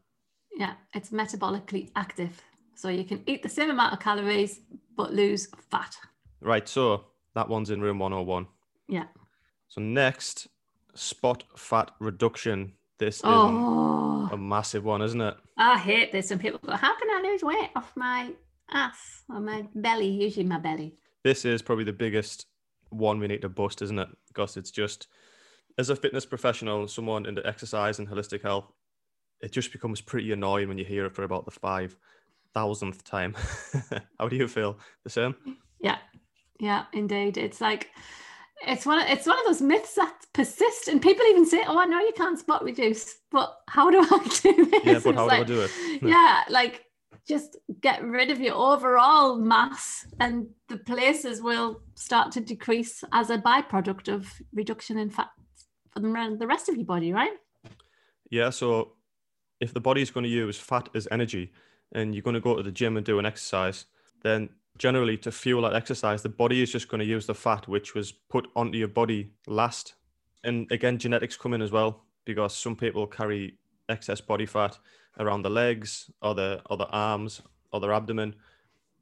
Yeah, 0.56 0.74
it's 0.94 1.10
metabolically 1.12 1.92
active. 1.96 2.42
So 2.76 2.90
you 2.90 3.04
can 3.04 3.24
eat 3.26 3.42
the 3.44 3.50
same 3.50 3.70
amount 3.70 3.94
of 3.94 4.00
calories 4.00 4.60
but 4.98 5.14
lose 5.14 5.48
fat. 5.70 5.96
Right. 6.42 6.68
So 6.68 7.06
that 7.36 7.48
one's 7.48 7.70
in 7.70 7.82
room 7.82 8.00
101. 8.00 8.48
Yeah. 8.88 9.06
So 9.70 9.82
next, 9.82 10.48
spot 10.94 11.44
fat 11.56 11.92
reduction. 12.00 12.74
This 12.98 13.18
is 13.18 13.22
Oh, 13.26 14.30
a 14.32 14.38
massive 14.38 14.84
one, 14.84 15.02
isn't 15.02 15.22
it? 15.22 15.36
I 15.58 15.78
hate 15.78 16.12
this 16.12 16.30
when 16.30 16.40
people 16.40 16.60
go, 16.66 16.74
How 16.74 16.98
can 17.00 17.10
I 17.10 17.22
lose 17.28 17.42
weight 17.44 17.70
off 17.76 17.92
my 17.96 18.32
ass 18.74 19.24
or 19.30 19.40
my 19.40 19.66
belly? 19.76 20.08
Usually 20.08 20.46
my 20.46 20.60
belly. 20.60 20.96
this 21.24 21.46
is 21.46 21.62
probably 21.62 21.86
the 21.86 21.94
biggest 21.94 22.48
one 22.90 23.20
we 23.20 23.28
need 23.28 23.42
to 23.42 23.50
bust, 23.50 23.82
isn't 23.82 24.00
it? 24.00 24.10
Because 24.28 24.58
it's 24.58 24.72
just 24.72 25.08
as 25.78 25.90
a 25.90 25.96
fitness 25.96 26.26
professional, 26.26 26.88
someone 26.88 27.26
into 27.26 27.46
exercise 27.48 28.00
and 28.00 28.08
holistic 28.08 28.42
health, 28.42 28.72
it 29.42 29.52
just 29.52 29.72
becomes 29.72 30.02
pretty 30.02 30.32
annoying 30.32 30.68
when 30.68 30.78
you 30.78 30.86
hear 30.86 31.06
it 31.06 31.16
for 31.16 31.24
about 31.24 31.46
the 31.46 31.52
five 31.52 31.96
thousandth 32.54 33.04
time. 33.04 33.36
How 34.20 34.28
do 34.28 34.36
you 34.36 34.48
feel? 34.48 34.78
The 35.04 35.10
same? 35.10 35.36
Yeah, 35.80 35.98
yeah, 36.60 36.86
indeed. 36.94 37.38
It's 37.38 37.62
like 37.62 37.90
it's 38.68 38.86
one 38.86 39.00
of, 39.02 39.08
it's 39.10 39.26
one 39.26 39.40
of 39.40 39.46
those 39.46 39.62
myths 39.62 39.96
that 39.96 40.14
persist, 40.34 40.88
and 40.90 41.02
people 41.02 41.26
even 41.28 41.46
say, 41.46 41.64
"Oh, 41.66 41.80
I 41.80 41.86
know 41.86 42.00
you 42.00 42.14
can't 42.16 42.38
spot 42.38 42.64
reduce, 42.64 43.16
but 43.32 43.56
how 43.68 43.90
do 43.90 44.00
I 44.00 44.40
do 44.42 44.66
this?" 44.66 44.84
Yeah, 44.84 45.00
but 45.04 45.16
how 45.16 45.28
like, 45.28 45.48
do 45.48 45.54
I 45.54 45.56
do 45.58 45.62
it? 45.62 46.02
yeah, 46.04 46.44
like 46.50 46.84
just 47.28 47.58
get 47.82 48.04
rid 48.04 48.32
of 48.32 48.40
your 48.40 48.56
overall 48.56 49.38
mass, 49.38 50.06
and 50.20 50.48
the 50.68 50.78
places 50.78 51.42
will 51.42 51.82
start 51.96 52.32
to 52.34 52.42
decrease 52.42 53.04
as 53.12 53.30
a 53.30 53.38
byproduct 53.38 54.08
of 54.08 54.28
reduction 54.54 54.98
in 54.98 55.10
fat 55.10 55.30
for 55.92 56.00
the 56.00 56.48
rest 56.48 56.70
of 56.70 56.76
your 56.76 56.86
body, 56.86 57.14
right? 57.14 57.34
Yeah. 58.30 58.50
So 58.50 58.94
if 59.60 59.74
the 59.74 59.82
body 59.82 60.02
is 60.02 60.10
going 60.12 60.24
to 60.24 60.30
use 60.30 60.58
fat 60.58 60.90
as 60.96 61.08
energy, 61.12 61.52
and 61.94 62.16
you're 62.16 62.24
going 62.24 62.34
to 62.34 62.40
go 62.40 62.56
to 62.56 62.64
the 62.64 62.72
gym 62.72 62.98
and 62.98 63.06
do 63.06 63.20
an 63.20 63.26
exercise, 63.26 63.86
then 64.24 64.50
generally 64.78 65.18
to 65.18 65.32
fuel 65.32 65.62
that 65.64 65.76
exercise, 65.76 66.24
the 66.24 66.30
body 66.30 66.62
is 66.64 66.72
just 66.72 66.88
going 66.88 67.00
to 67.00 67.06
use 67.06 67.28
the 67.28 67.36
fat 67.36 67.68
which 67.68 67.94
was 67.94 68.12
put 68.12 68.48
onto 68.56 68.78
your 68.78 68.88
body 68.88 69.32
last. 69.48 69.96
And 70.44 70.72
again, 70.72 70.98
genetics 70.98 71.36
come 71.36 71.54
in 71.54 71.62
as 71.62 71.72
well 71.72 72.06
because 72.26 72.56
some 72.56 72.76
people 72.76 73.06
carry 73.06 73.58
excess 73.90 74.22
body 74.22 74.46
fat 74.46 74.78
around 75.20 75.42
the 75.42 75.50
legs 75.50 76.10
or 76.22 76.34
the 76.36 76.62
arms 76.92 77.42
or 77.72 77.94
abdomen. 77.94 78.36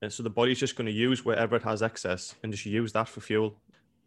And 0.02 0.12
so 0.12 0.24
the 0.24 0.30
body's 0.30 0.60
just 0.60 0.76
going 0.76 0.88
to 0.88 0.94
use 0.94 1.26
wherever 1.26 1.56
it 1.56 1.64
has 1.64 1.82
excess 1.82 2.36
and 2.42 2.52
just 2.52 2.66
use 2.66 2.94
that 2.94 3.10
for 3.10 3.22
fuel. 3.22 3.60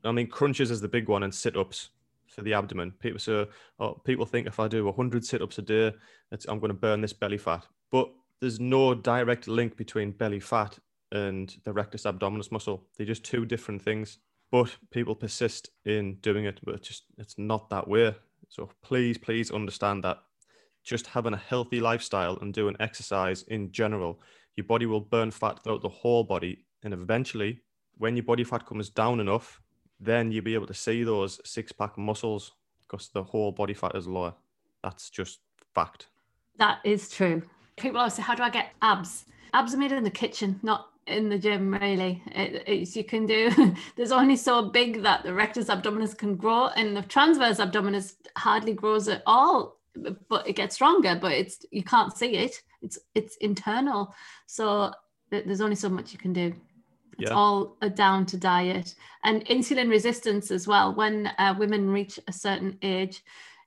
I 0.04 0.12
mean, 0.12 0.26
crunches 0.26 0.70
is 0.70 0.80
the 0.80 0.88
big 0.88 1.08
one 1.08 1.22
and 1.22 1.34
sit-ups 1.34 1.90
for 2.26 2.42
the 2.42 2.54
abdomen. 2.54 2.92
People 2.98 3.18
say, 3.18 3.46
oh, 3.78 3.94
people 4.04 4.24
think 4.24 4.46
if 4.46 4.58
I 4.58 4.68
do 4.68 4.86
100 4.86 5.24
sit-ups 5.24 5.58
a 5.58 5.62
day, 5.62 5.92
I'm 6.48 6.58
going 6.58 6.70
to 6.70 6.74
burn 6.74 7.00
this 7.02 7.12
belly 7.12 7.38
fat. 7.38 7.66
But 7.90 8.10
there's 8.40 8.58
no 8.58 8.94
direct 8.94 9.46
link 9.48 9.76
between 9.76 10.12
belly 10.12 10.40
fat 10.40 10.78
and 11.12 11.54
the 11.64 11.72
rectus 11.72 12.04
abdominis 12.04 12.50
muscle. 12.50 12.84
They're 12.96 13.06
just 13.06 13.24
two 13.24 13.44
different 13.44 13.82
things. 13.82 14.18
But 14.50 14.76
people 14.90 15.14
persist 15.14 15.70
in 15.84 16.16
doing 16.16 16.46
it, 16.46 16.58
but 16.64 16.74
it's 16.74 16.88
just 16.88 17.04
it's 17.16 17.38
not 17.38 17.70
that 17.70 17.86
way. 17.86 18.14
So 18.48 18.70
please, 18.82 19.16
please 19.16 19.50
understand 19.50 20.04
that 20.04 20.22
just 20.82 21.06
having 21.06 21.34
a 21.34 21.38
healthy 21.38 21.80
lifestyle 21.80 22.38
and 22.40 22.52
doing 22.52 22.76
exercise 22.80 23.42
in 23.48 23.70
general, 23.72 24.20
your 24.56 24.66
body 24.66 24.86
will 24.86 25.00
burn 25.00 25.30
fat 25.30 25.62
throughout 25.62 25.82
the 25.82 25.88
whole 25.88 26.24
body. 26.24 26.64
And 26.82 26.92
eventually, 26.92 27.60
when 27.98 28.16
your 28.16 28.24
body 28.24 28.44
fat 28.44 28.66
comes 28.66 28.90
down 28.90 29.20
enough, 29.20 29.60
then 30.00 30.32
you'll 30.32 30.44
be 30.44 30.54
able 30.54 30.66
to 30.66 30.74
see 30.74 31.04
those 31.04 31.40
six 31.44 31.72
pack 31.72 31.96
muscles 31.96 32.52
because 32.82 33.08
the 33.08 33.22
whole 33.22 33.52
body 33.52 33.74
fat 33.74 33.94
is 33.94 34.06
lower. 34.06 34.34
That's 34.82 35.10
just 35.10 35.40
fact. 35.74 36.08
That 36.58 36.78
is 36.84 37.08
true. 37.08 37.42
People 37.76 37.98
always 37.98 38.14
say, 38.14 38.22
How 38.22 38.34
do 38.34 38.42
I 38.42 38.50
get 38.50 38.70
abs? 38.82 39.24
Abs 39.54 39.74
are 39.74 39.78
made 39.78 39.92
in 39.92 40.04
the 40.04 40.10
kitchen, 40.10 40.58
not 40.62 40.88
in 41.06 41.28
the 41.28 41.38
gym 41.38 41.74
really 41.74 42.22
it, 42.26 42.62
it's 42.66 42.96
you 42.96 43.02
can 43.02 43.26
do 43.26 43.50
there's 43.96 44.12
only 44.12 44.36
so 44.36 44.68
big 44.68 45.02
that 45.02 45.24
the 45.24 45.34
rectus 45.34 45.66
abdominis 45.66 46.16
can 46.16 46.36
grow 46.36 46.68
and 46.76 46.96
the 46.96 47.02
transverse 47.02 47.58
abdominis 47.58 48.14
hardly 48.36 48.72
grows 48.72 49.08
at 49.08 49.22
all 49.26 49.78
but 50.28 50.48
it 50.48 50.56
gets 50.56 50.74
stronger 50.74 51.18
but 51.20 51.32
it's 51.32 51.64
you 51.70 51.82
can't 51.82 52.16
see 52.16 52.36
it 52.36 52.62
it's 52.80 52.98
it's 53.14 53.36
internal 53.36 54.14
so 54.46 54.90
there's 55.30 55.60
only 55.60 55.76
so 55.76 55.88
much 55.88 56.12
you 56.12 56.18
can 56.18 56.32
do 56.32 56.54
it's 57.18 57.30
yeah. 57.30 57.36
all 57.36 57.76
down 57.94 58.24
to 58.24 58.36
diet 58.36 58.94
and 59.24 59.44
insulin 59.46 59.90
resistance 59.90 60.50
as 60.50 60.66
well 60.66 60.94
when 60.94 61.26
uh, 61.38 61.54
women 61.58 61.90
reach 61.90 62.18
a 62.28 62.32
certain 62.32 62.76
age 62.82 63.22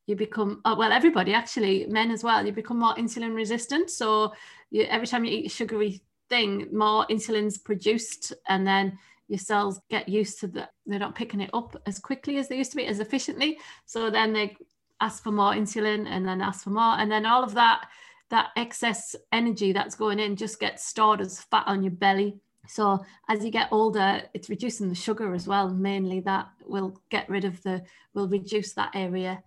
you 0.07 0.15
become 0.15 0.61
oh, 0.65 0.75
well 0.75 0.91
everybody 0.91 1.33
actually 1.33 1.85
men 1.87 2.11
as 2.11 2.23
well 2.23 2.45
you 2.45 2.51
become 2.51 2.79
more 2.79 2.95
insulin 2.95 3.35
resistant 3.35 3.89
so 3.89 4.33
you, 4.71 4.83
every 4.83 5.07
time 5.07 5.23
you 5.23 5.31
eat 5.31 5.51
sugary 5.51 6.01
thing, 6.29 6.67
more 6.71 7.05
insulin's 7.07 7.57
produced, 7.57 8.33
and 8.47 8.65
then 8.65 8.97
your 9.27 9.39
cells 9.39 9.79
get 9.89 10.07
used 10.07 10.39
to 10.39 10.47
that. 10.47 10.71
They're 10.85 10.99
not 10.99 11.15
picking 11.15 11.41
it 11.41 11.49
up 11.53 11.75
as 11.85 11.99
quickly 11.99 12.37
as 12.37 12.47
they 12.47 12.57
used 12.57 12.71
to 12.71 12.77
be, 12.77 12.85
as 12.85 12.99
efficiently. 12.99 13.57
So 13.85 14.09
then 14.09 14.33
they 14.33 14.55
ask 15.01 15.23
for 15.23 15.31
more 15.31 15.53
insulin, 15.53 16.07
and 16.07 16.27
then 16.27 16.41
ask 16.41 16.63
for 16.63 16.69
more, 16.71 16.97
and 16.97 17.11
then 17.11 17.25
all 17.25 17.43
of 17.43 17.53
that 17.55 17.87
that 18.29 18.49
excess 18.55 19.15
energy 19.31 19.71
that's 19.71 19.95
going 19.95 20.19
in 20.19 20.35
just 20.35 20.59
gets 20.59 20.85
stored 20.85 21.21
as 21.21 21.41
fat 21.41 21.63
on 21.67 21.83
your 21.83 21.91
belly. 21.91 22.39
So 22.67 23.05
as 23.29 23.45
you 23.45 23.51
get 23.51 23.69
older, 23.71 24.23
it's 24.33 24.49
reducing 24.49 24.89
the 24.89 24.95
sugar 24.95 25.33
as 25.33 25.47
well. 25.47 25.69
Mainly 25.69 26.21
that 26.21 26.47
will 26.65 26.99
get 27.09 27.29
rid 27.29 27.45
of 27.45 27.61
the 27.61 27.83
will 28.13 28.27
reduce 28.27 28.73
that 28.73 28.91
area. 28.95 29.43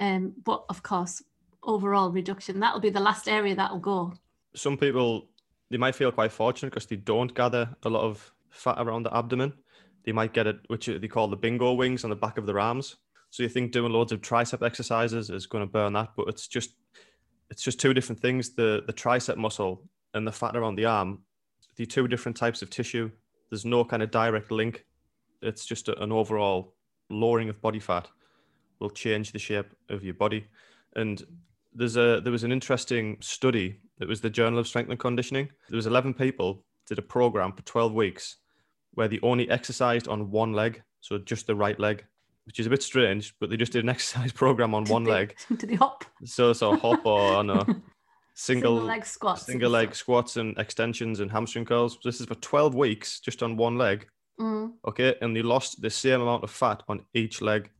Um, 0.00 0.34
but 0.44 0.64
of 0.68 0.82
course, 0.82 1.22
overall 1.62 2.10
reduction 2.10 2.60
that'll 2.60 2.80
be 2.80 2.90
the 2.90 3.00
last 3.00 3.28
area 3.28 3.54
that'll 3.54 3.78
go. 3.78 4.14
Some 4.54 4.76
people 4.76 5.28
they 5.70 5.76
might 5.76 5.94
feel 5.94 6.10
quite 6.10 6.32
fortunate 6.32 6.70
because 6.70 6.86
they 6.86 6.96
don't 6.96 7.34
gather 7.34 7.68
a 7.84 7.88
lot 7.88 8.02
of 8.02 8.32
fat 8.50 8.76
around 8.78 9.04
the 9.04 9.16
abdomen. 9.16 9.52
They 10.04 10.12
might 10.12 10.32
get 10.32 10.46
it, 10.46 10.60
which 10.68 10.86
they 10.86 11.08
call 11.08 11.28
the 11.28 11.36
bingo 11.36 11.72
wings 11.74 12.04
on 12.04 12.10
the 12.10 12.16
back 12.16 12.38
of 12.38 12.46
their 12.46 12.58
arms. 12.58 12.96
So 13.30 13.42
you 13.42 13.48
think 13.48 13.72
doing 13.72 13.92
loads 13.92 14.12
of 14.12 14.20
tricep 14.20 14.64
exercises 14.64 15.30
is 15.30 15.46
going 15.46 15.62
to 15.62 15.70
burn 15.70 15.92
that, 15.94 16.10
but 16.16 16.28
it's 16.28 16.48
just 16.48 16.70
it's 17.50 17.62
just 17.62 17.80
two 17.80 17.94
different 17.94 18.20
things. 18.20 18.54
The 18.54 18.82
the 18.86 18.92
tricep 18.92 19.36
muscle 19.36 19.82
and 20.14 20.26
the 20.26 20.32
fat 20.32 20.56
around 20.56 20.76
the 20.76 20.86
arm, 20.86 21.20
the 21.76 21.86
two 21.86 22.08
different 22.08 22.36
types 22.36 22.62
of 22.62 22.70
tissue. 22.70 23.10
There's 23.50 23.64
no 23.64 23.84
kind 23.84 24.02
of 24.02 24.10
direct 24.10 24.50
link. 24.50 24.84
It's 25.42 25.64
just 25.64 25.88
a, 25.88 26.02
an 26.02 26.12
overall 26.12 26.74
lowering 27.10 27.48
of 27.48 27.60
body 27.60 27.80
fat 27.80 28.08
will 28.80 28.90
change 28.90 29.32
the 29.32 29.38
shape 29.38 29.74
of 29.88 30.04
your 30.04 30.14
body. 30.14 30.46
And 30.96 31.22
there's 31.74 31.96
a 31.96 32.20
there 32.22 32.32
was 32.32 32.44
an 32.44 32.52
interesting 32.52 33.18
study 33.20 33.80
it 34.00 34.08
was 34.08 34.20
the 34.20 34.30
Journal 34.30 34.60
of 34.60 34.68
Strength 34.68 34.90
and 34.90 35.00
Conditioning. 35.00 35.48
There 35.68 35.76
was 35.76 35.86
11 35.86 36.14
people 36.14 36.64
did 36.86 36.98
a 36.98 37.02
program 37.02 37.52
for 37.52 37.62
12 37.62 37.92
weeks 37.92 38.36
where 38.94 39.08
they 39.08 39.18
only 39.22 39.50
exercised 39.50 40.08
on 40.08 40.30
one 40.30 40.52
leg, 40.52 40.82
so 41.00 41.18
just 41.18 41.46
the 41.46 41.54
right 41.54 41.78
leg, 41.78 42.04
which 42.48 42.58
is 42.58 42.66
a 42.66 42.70
bit 42.70 42.82
strange, 42.82 43.34
but 43.38 43.50
they 43.50 43.58
just 43.58 43.72
did 43.72 43.84
an 43.84 43.88
exercise 43.96 44.32
program 44.32 44.74
on 44.74 44.84
one 44.86 45.04
they, 45.04 45.10
leg. 45.10 45.36
To 45.58 45.66
the 45.66 45.76
hop. 45.76 46.04
So 46.24 46.52
so 46.54 46.76
hop 46.76 47.04
or 47.04 47.36
I 47.36 47.42
know 47.42 47.62
single, 48.34 48.78
single 48.78 48.80
leg 48.80 49.04
squats. 49.04 49.42
Single 49.46 49.70
leg 49.70 49.94
squats 49.94 50.38
and 50.38 50.56
extensions 50.58 51.20
and 51.20 51.30
hamstring 51.30 51.66
curls. 51.66 51.98
This 52.02 52.20
is 52.20 52.26
for 52.26 52.36
12 52.36 52.74
weeks 52.74 53.20
just 53.20 53.42
on 53.42 53.56
one 53.58 53.76
leg. 53.76 54.08
Mm. 54.40 54.72
Okay, 54.86 55.14
and 55.20 55.36
they 55.36 55.42
lost 55.42 55.82
the 55.82 55.90
same 55.90 56.22
amount 56.22 56.42
of 56.42 56.50
fat 56.50 56.82
on 56.88 57.04
each 57.12 57.42
leg 57.42 57.70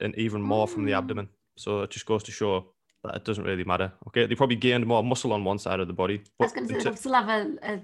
and 0.00 0.16
even 0.16 0.40
more 0.40 0.66
mm. 0.66 0.70
from 0.70 0.86
the 0.86 0.92
mm. 0.92 0.98
abdomen. 0.98 1.28
So 1.56 1.82
it 1.82 1.90
just 1.90 2.06
goes 2.06 2.22
to 2.22 2.32
show 2.32 2.72
that 3.02 3.16
it 3.16 3.24
doesn't 3.24 3.44
really 3.44 3.64
matter. 3.64 3.92
Okay, 4.08 4.24
they 4.24 4.34
probably 4.34 4.56
gained 4.56 4.86
more 4.86 5.04
muscle 5.04 5.34
on 5.34 5.44
one 5.44 5.58
side 5.58 5.80
of 5.80 5.86
the 5.86 5.92
body. 5.92 6.22
I 6.40 6.44
was 6.44 6.52
going 6.52 6.66
to 6.66 6.80
say 6.80 6.88
they'd 6.88 6.98
still 6.98 7.12
have 7.12 7.28
a, 7.28 7.58
a 7.62 7.80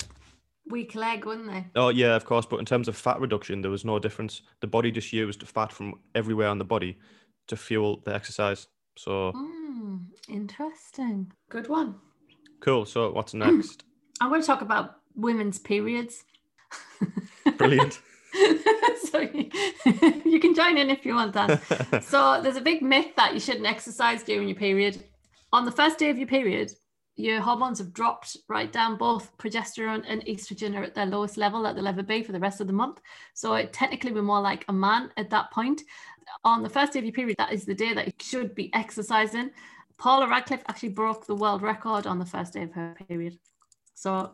weak 0.69 0.95
leg, 0.95 1.25
wouldn't 1.25 1.49
they? 1.49 1.67
Oh 1.75 1.88
yeah, 1.88 2.17
of 2.17 2.25
course. 2.25 2.47
But 2.47 2.59
in 2.59 2.64
terms 2.64 2.88
of 2.88 2.97
fat 2.97 3.21
reduction, 3.21 3.62
there 3.62 3.71
was 3.71 3.85
no 3.85 3.99
difference. 3.99 4.43
The 4.61 4.67
body 4.67 4.90
just 4.90 5.12
used 5.12 5.47
fat 5.47 5.73
from 5.73 5.95
everywhere 6.14 6.49
on 6.49 6.59
the 6.59 6.64
body 6.64 6.99
to 7.49 7.57
fuel 7.57 8.02
the 8.05 8.14
exercise. 8.14 8.67
So 8.97 9.33
mm, 9.33 10.00
interesting. 10.29 11.33
Good 11.49 11.69
one. 11.69 11.97
Cool. 12.61 12.85
So 12.87 13.11
what's 13.12 13.35
next? 13.35 13.85
I'm 14.21 14.29
going 14.29 14.40
to 14.40 14.47
talk 14.47 14.62
about 14.62 14.97
women's 15.14 15.59
periods. 15.59 16.25
Brilliant. 17.57 18.00
so 19.11 19.21
you, 19.21 19.50
you, 20.25 20.38
can 20.38 20.55
join 20.55 20.76
in 20.76 20.88
if 20.88 21.05
you 21.05 21.14
want 21.14 21.33
that. 21.33 22.05
so 22.05 22.40
there's 22.43 22.57
a 22.57 22.61
big 22.61 22.81
myth 22.81 23.17
that 23.17 23.35
you 23.35 23.40
shouldn't 23.40 23.67
exercise 23.67 24.23
during 24.23 24.47
your 24.47 24.57
period 24.57 25.02
on 25.52 25.64
the 25.64 25.73
first 25.73 25.99
day 25.99 26.11
of 26.11 26.19
your 26.19 26.29
period, 26.29 26.71
your 27.17 27.40
hormones 27.40 27.79
have 27.79 27.93
dropped 27.93 28.37
right 28.49 28.73
down. 28.73 28.97
Both 28.97 29.37
progesterone 29.38 30.05
and 30.09 30.25
estrogen 30.26 30.76
are 30.76 30.85
at 30.85 30.95
their 30.95 31.07
lowest 31.07 31.37
level 31.37 31.62
that 31.62 31.75
they'll 31.75 31.88
ever 31.88 32.02
be 32.02 32.23
for 32.23 32.33
the 32.33 32.40
rest 32.40 32.61
of 32.61 32.67
the 32.67 32.73
month. 32.73 33.00
So 33.35 33.55
it 33.55 33.73
technically 33.73 34.12
be 34.12 34.21
more 34.21 34.40
like 34.40 34.64
a 34.69 34.73
man 34.73 35.11
at 35.17 35.31
that 35.31 35.50
point. 35.50 35.83
On 36.45 36.62
the 36.62 36.69
first 36.69 36.93
day 36.93 36.99
of 37.00 37.05
your 37.05 37.12
period, 37.12 37.37
that 37.38 37.52
is 37.52 37.64
the 37.64 37.75
day 37.75 37.93
that 37.93 38.07
you 38.07 38.12
should 38.21 38.55
be 38.55 38.73
exercising. 38.75 39.50
Paula 39.99 40.29
Radcliffe 40.29 40.62
actually 40.69 40.90
broke 40.90 41.26
the 41.26 41.35
world 41.35 41.61
record 41.61 42.07
on 42.07 42.19
the 42.19 42.25
first 42.25 42.55
day 42.55 42.62
of 42.62 42.73
her 42.73 42.97
period. 43.09 43.38
So 43.95 44.31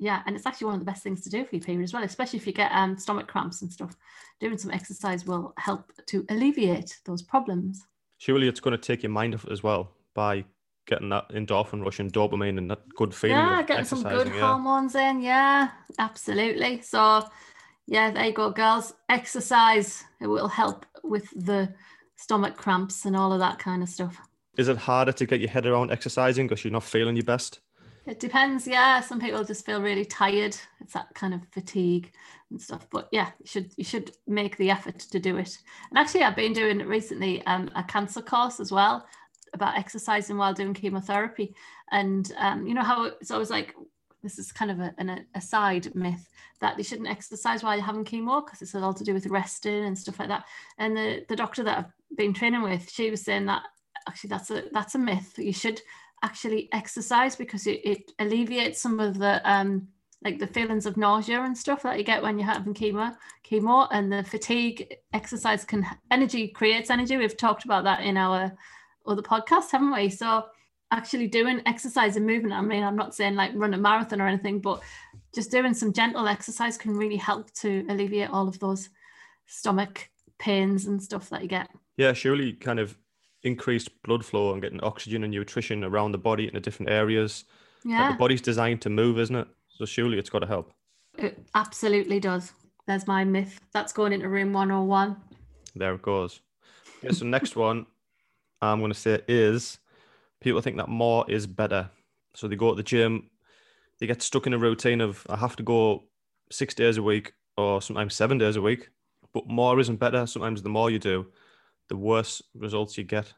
yeah, 0.00 0.22
and 0.26 0.36
it's 0.36 0.46
actually 0.46 0.66
one 0.66 0.74
of 0.74 0.80
the 0.80 0.86
best 0.86 1.02
things 1.02 1.22
to 1.22 1.30
do 1.30 1.44
for 1.44 1.56
your 1.56 1.64
period 1.64 1.84
as 1.84 1.92
well, 1.92 2.04
especially 2.04 2.38
if 2.38 2.46
you 2.46 2.52
get 2.52 2.70
um, 2.72 2.96
stomach 2.96 3.26
cramps 3.26 3.62
and 3.62 3.72
stuff. 3.72 3.96
Doing 4.40 4.58
some 4.58 4.70
exercise 4.70 5.24
will 5.24 5.52
help 5.58 5.92
to 6.06 6.24
alleviate 6.28 6.98
those 7.04 7.22
problems. 7.22 7.84
Surely 8.18 8.48
it's 8.48 8.60
going 8.60 8.76
to 8.76 8.78
take 8.78 9.02
your 9.02 9.10
mind 9.10 9.34
off 9.34 9.46
as 9.48 9.62
well 9.62 9.92
by 10.14 10.44
getting 10.88 11.10
that 11.10 11.28
endorphin 11.28 11.84
rush 11.84 12.00
and 12.00 12.12
dopamine 12.12 12.58
and 12.58 12.70
that 12.70 12.88
good 12.96 13.14
feeling. 13.14 13.36
Yeah, 13.36 13.62
getting 13.62 13.84
some 13.84 14.02
good 14.02 14.28
yeah. 14.28 14.40
hormones 14.40 14.94
in. 14.94 15.20
Yeah, 15.20 15.68
absolutely. 15.98 16.80
So, 16.80 17.28
yeah, 17.86 18.10
there 18.10 18.24
you 18.24 18.32
go, 18.32 18.50
girls. 18.50 18.94
Exercise. 19.08 20.02
It 20.20 20.26
will 20.26 20.48
help 20.48 20.86
with 21.04 21.30
the 21.36 21.72
stomach 22.16 22.56
cramps 22.56 23.04
and 23.04 23.14
all 23.14 23.32
of 23.32 23.38
that 23.38 23.58
kind 23.58 23.82
of 23.82 23.88
stuff. 23.88 24.18
Is 24.56 24.68
it 24.68 24.76
harder 24.76 25.12
to 25.12 25.26
get 25.26 25.40
your 25.40 25.50
head 25.50 25.66
around 25.66 25.92
exercising 25.92 26.48
because 26.48 26.64
you're 26.64 26.72
not 26.72 26.82
feeling 26.82 27.14
your 27.14 27.24
best? 27.24 27.60
It 28.06 28.18
depends. 28.18 28.66
Yeah, 28.66 29.00
some 29.00 29.20
people 29.20 29.44
just 29.44 29.66
feel 29.66 29.82
really 29.82 30.06
tired. 30.06 30.56
It's 30.80 30.94
that 30.94 31.14
kind 31.14 31.34
of 31.34 31.42
fatigue 31.52 32.10
and 32.50 32.60
stuff. 32.60 32.88
But 32.90 33.08
yeah, 33.12 33.28
you 33.38 33.46
should 33.46 33.70
you 33.76 33.84
should 33.84 34.12
make 34.26 34.56
the 34.56 34.70
effort 34.70 34.98
to 34.98 35.20
do 35.20 35.36
it. 35.36 35.58
And 35.90 35.98
actually, 35.98 36.22
I've 36.22 36.34
been 36.34 36.54
doing 36.54 36.78
recently 36.78 37.44
um, 37.44 37.70
a 37.76 37.84
cancer 37.84 38.22
course 38.22 38.60
as 38.60 38.72
well 38.72 39.06
about 39.54 39.78
exercising 39.78 40.36
while 40.36 40.54
doing 40.54 40.74
chemotherapy, 40.74 41.54
and 41.90 42.32
um, 42.38 42.66
you 42.66 42.74
know 42.74 42.82
how 42.82 43.04
it's 43.04 43.30
always 43.30 43.50
like 43.50 43.74
this 44.22 44.38
is 44.38 44.52
kind 44.52 44.70
of 44.70 44.80
a, 44.80 44.94
an 44.98 45.26
aside 45.34 45.94
myth 45.94 46.28
that 46.60 46.76
they 46.76 46.82
shouldn't 46.82 47.08
exercise 47.08 47.62
while 47.62 47.76
you're 47.76 47.84
having 47.84 48.04
chemo 48.04 48.44
because 48.44 48.60
it's 48.62 48.74
all 48.74 48.92
to 48.92 49.04
do 49.04 49.14
with 49.14 49.26
resting 49.26 49.84
and 49.84 49.96
stuff 49.96 50.18
like 50.18 50.28
that. 50.28 50.44
And 50.78 50.96
the, 50.96 51.24
the 51.28 51.36
doctor 51.36 51.62
that 51.62 51.78
I've 51.78 52.16
been 52.16 52.34
training 52.34 52.62
with, 52.62 52.90
she 52.90 53.10
was 53.10 53.22
saying 53.22 53.46
that 53.46 53.62
actually 54.08 54.28
that's 54.28 54.50
a 54.50 54.64
that's 54.72 54.94
a 54.94 54.98
myth. 54.98 55.34
You 55.38 55.52
should 55.52 55.80
actually 56.22 56.68
exercise 56.72 57.36
because 57.36 57.66
it, 57.66 57.80
it 57.84 58.12
alleviates 58.18 58.80
some 58.80 58.98
of 58.98 59.18
the 59.18 59.40
um 59.48 59.86
like 60.24 60.40
the 60.40 60.46
feelings 60.48 60.84
of 60.84 60.96
nausea 60.96 61.40
and 61.42 61.56
stuff 61.56 61.82
that 61.82 61.96
you 61.96 62.02
get 62.02 62.22
when 62.22 62.38
you're 62.38 62.48
having 62.48 62.74
chemo 62.74 63.14
chemo 63.48 63.86
and 63.92 64.12
the 64.12 64.24
fatigue 64.24 64.96
exercise 65.12 65.64
can 65.64 65.86
energy 66.10 66.48
creates 66.48 66.90
energy 66.90 67.16
we've 67.16 67.36
talked 67.36 67.64
about 67.64 67.84
that 67.84 68.00
in 68.00 68.16
our 68.16 68.52
other 69.08 69.22
podcast 69.22 69.70
haven't 69.70 69.92
we 69.92 70.10
so 70.10 70.44
actually 70.90 71.26
doing 71.26 71.60
exercise 71.66 72.16
and 72.16 72.26
movement. 72.26 72.54
I 72.54 72.60
mean, 72.60 72.82
I'm 72.82 72.96
not 72.96 73.14
saying 73.14 73.34
like 73.34 73.52
run 73.54 73.74
a 73.74 73.78
marathon 73.78 74.20
or 74.20 74.26
anything, 74.26 74.60
but 74.60 74.80
just 75.34 75.50
doing 75.50 75.74
some 75.74 75.92
gentle 75.92 76.26
exercise 76.26 76.78
can 76.78 76.96
really 76.96 77.16
help 77.16 77.52
to 77.54 77.84
alleviate 77.88 78.30
all 78.30 78.48
of 78.48 78.58
those 78.58 78.88
stomach 79.46 80.10
pains 80.38 80.86
and 80.86 81.02
stuff 81.02 81.28
that 81.30 81.42
you 81.42 81.48
get. 81.48 81.68
Yeah, 81.96 82.12
surely 82.12 82.52
kind 82.52 82.78
of 82.78 82.96
increased 83.42 83.90
blood 84.02 84.24
flow 84.24 84.52
and 84.52 84.62
getting 84.62 84.80
oxygen 84.82 85.24
and 85.24 85.32
nutrition 85.32 85.84
around 85.84 86.12
the 86.12 86.18
body 86.18 86.46
in 86.46 86.54
the 86.54 86.60
different 86.60 86.90
areas. 86.90 87.44
Yeah. 87.84 88.02
Like 88.02 88.12
the 88.12 88.18
body's 88.18 88.40
designed 88.40 88.82
to 88.82 88.90
move, 88.90 89.18
isn't 89.18 89.36
it? 89.36 89.48
So 89.68 89.84
surely 89.84 90.18
it's 90.18 90.30
got 90.30 90.40
to 90.40 90.46
help. 90.46 90.72
It 91.16 91.38
absolutely 91.54 92.20
does. 92.20 92.52
There's 92.86 93.06
my 93.06 93.24
myth. 93.24 93.60
That's 93.72 93.92
going 93.92 94.12
into 94.12 94.28
room 94.28 94.52
101. 94.52 95.16
There 95.74 95.94
it 95.94 96.02
goes. 96.02 96.40
Okay, 97.04 97.14
so 97.14 97.26
next 97.26 97.54
one 97.56 97.86
I'm 98.60 98.80
going 98.80 98.92
to 98.92 98.98
say 98.98 99.20
is 99.28 99.78
people 100.40 100.60
think 100.60 100.76
that 100.76 100.88
more 100.88 101.24
is 101.28 101.46
better. 101.46 101.90
So 102.34 102.48
they 102.48 102.56
go 102.56 102.70
to 102.70 102.76
the 102.76 102.82
gym, 102.82 103.30
they 103.98 104.06
get 104.06 104.22
stuck 104.22 104.46
in 104.46 104.54
a 104.54 104.58
routine 104.58 105.00
of 105.00 105.26
I 105.28 105.36
have 105.36 105.56
to 105.56 105.62
go 105.62 106.04
six 106.50 106.74
days 106.74 106.96
a 106.96 107.02
week 107.02 107.32
or 107.56 107.82
sometimes 107.82 108.14
seven 108.14 108.38
days 108.38 108.56
a 108.56 108.62
week. 108.62 108.90
But 109.34 109.46
more 109.46 109.78
isn't 109.78 109.96
better. 109.96 110.26
Sometimes 110.26 110.62
the 110.62 110.68
more 110.68 110.90
you 110.90 110.98
do, 110.98 111.26
the 111.88 111.96
worse 111.96 112.42
results 112.54 112.96
you 112.96 113.04
get. 113.04 113.32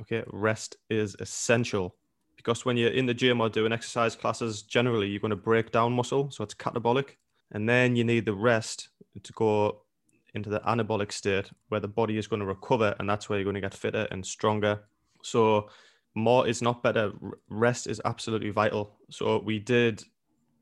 Okay, 0.00 0.22
rest 0.32 0.76
is 0.90 1.16
essential 1.20 1.96
because 2.36 2.64
when 2.64 2.76
you're 2.76 2.90
in 2.90 3.06
the 3.06 3.14
gym 3.14 3.40
or 3.40 3.48
doing 3.48 3.72
exercise 3.72 4.14
classes, 4.14 4.62
generally 4.62 5.08
you're 5.08 5.20
going 5.20 5.30
to 5.30 5.36
break 5.36 5.72
down 5.72 5.92
muscle, 5.92 6.30
so 6.30 6.44
it's 6.44 6.54
catabolic, 6.54 7.16
and 7.52 7.68
then 7.68 7.96
you 7.96 8.04
need 8.04 8.24
the 8.24 8.34
rest 8.34 8.90
to 9.22 9.32
go 9.32 9.82
into 10.36 10.50
the 10.50 10.60
anabolic 10.60 11.10
state 11.10 11.50
where 11.68 11.80
the 11.80 11.88
body 11.88 12.18
is 12.18 12.28
going 12.28 12.40
to 12.40 12.46
recover, 12.46 12.94
and 12.98 13.10
that's 13.10 13.28
where 13.28 13.38
you're 13.38 13.44
going 13.44 13.54
to 13.54 13.60
get 13.60 13.74
fitter 13.74 14.06
and 14.12 14.24
stronger. 14.24 14.82
So 15.22 15.70
more 16.14 16.46
is 16.46 16.62
not 16.62 16.82
better. 16.82 17.12
Rest 17.48 17.88
is 17.88 18.00
absolutely 18.04 18.50
vital. 18.50 18.96
So 19.10 19.38
we 19.38 19.58
did 19.58 20.04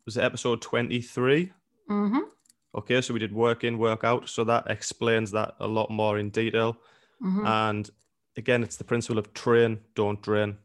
was 0.07 0.17
it 0.17 0.25
episode 0.25 0.61
23? 0.61 1.53
Mm-hmm. 1.91 2.19
Okay, 2.77 3.01
so 3.01 3.15
we 3.15 3.21
did 3.21 3.33
work 3.33 3.65
in, 3.65 3.79
work 3.79 4.05
out. 4.05 4.29
So 4.29 4.45
that 4.45 4.65
explains 4.69 5.31
that 5.31 5.55
a 5.61 5.67
lot 5.67 5.91
more 5.91 6.19
in 6.19 6.31
detail. 6.31 6.77
Mm-hmm. 7.23 7.47
And 7.47 7.91
again, 8.37 8.63
it's 8.63 8.77
the 8.77 8.85
principle 8.85 9.19
of 9.19 9.33
train, 9.33 9.81
don't 9.95 10.21
drain. 10.21 10.59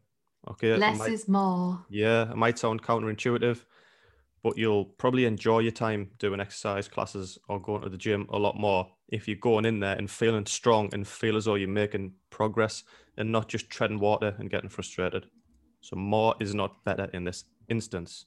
Okay. 0.50 0.76
Less 0.76 0.98
might, 0.98 1.12
is 1.12 1.28
more. 1.28 1.86
Yeah, 1.90 2.32
it 2.32 2.36
might 2.36 2.58
sound 2.58 2.82
counterintuitive, 2.82 3.64
but 4.44 4.58
you'll 4.58 4.86
probably 4.86 5.26
enjoy 5.26 5.60
your 5.60 5.72
time 5.72 6.10
doing 6.18 6.40
exercise 6.40 6.88
classes 6.88 7.38
or 7.48 7.60
going 7.60 7.82
to 7.82 7.90
the 7.90 7.98
gym 7.98 8.28
a 8.32 8.38
lot 8.38 8.58
more 8.58 8.88
if 9.10 9.28
you're 9.28 9.38
going 9.38 9.66
in 9.66 9.80
there 9.80 9.96
and 9.96 10.10
feeling 10.10 10.46
strong 10.46 10.90
and 10.94 11.08
feel 11.08 11.36
as 11.36 11.46
though 11.46 11.56
you're 11.56 11.68
making 11.68 12.14
progress 12.30 12.84
and 13.18 13.32
not 13.32 13.48
just 13.50 13.70
treading 13.70 14.00
water 14.00 14.36
and 14.40 14.50
getting 14.50 14.70
frustrated. 14.70 15.26
So 15.82 15.96
more 15.96 16.36
is 16.40 16.54
not 16.54 16.84
better 16.84 17.10
in 17.14 17.24
this 17.24 17.46
instance. 17.70 18.26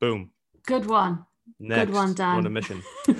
Boom. 0.00 0.30
Good 0.66 0.86
one. 0.86 1.24
Next, 1.58 1.86
Good 1.86 1.94
one, 1.94 2.14
Dan. 2.14 2.36
on 2.36 2.46
a 2.46 2.50
mission. 2.50 2.82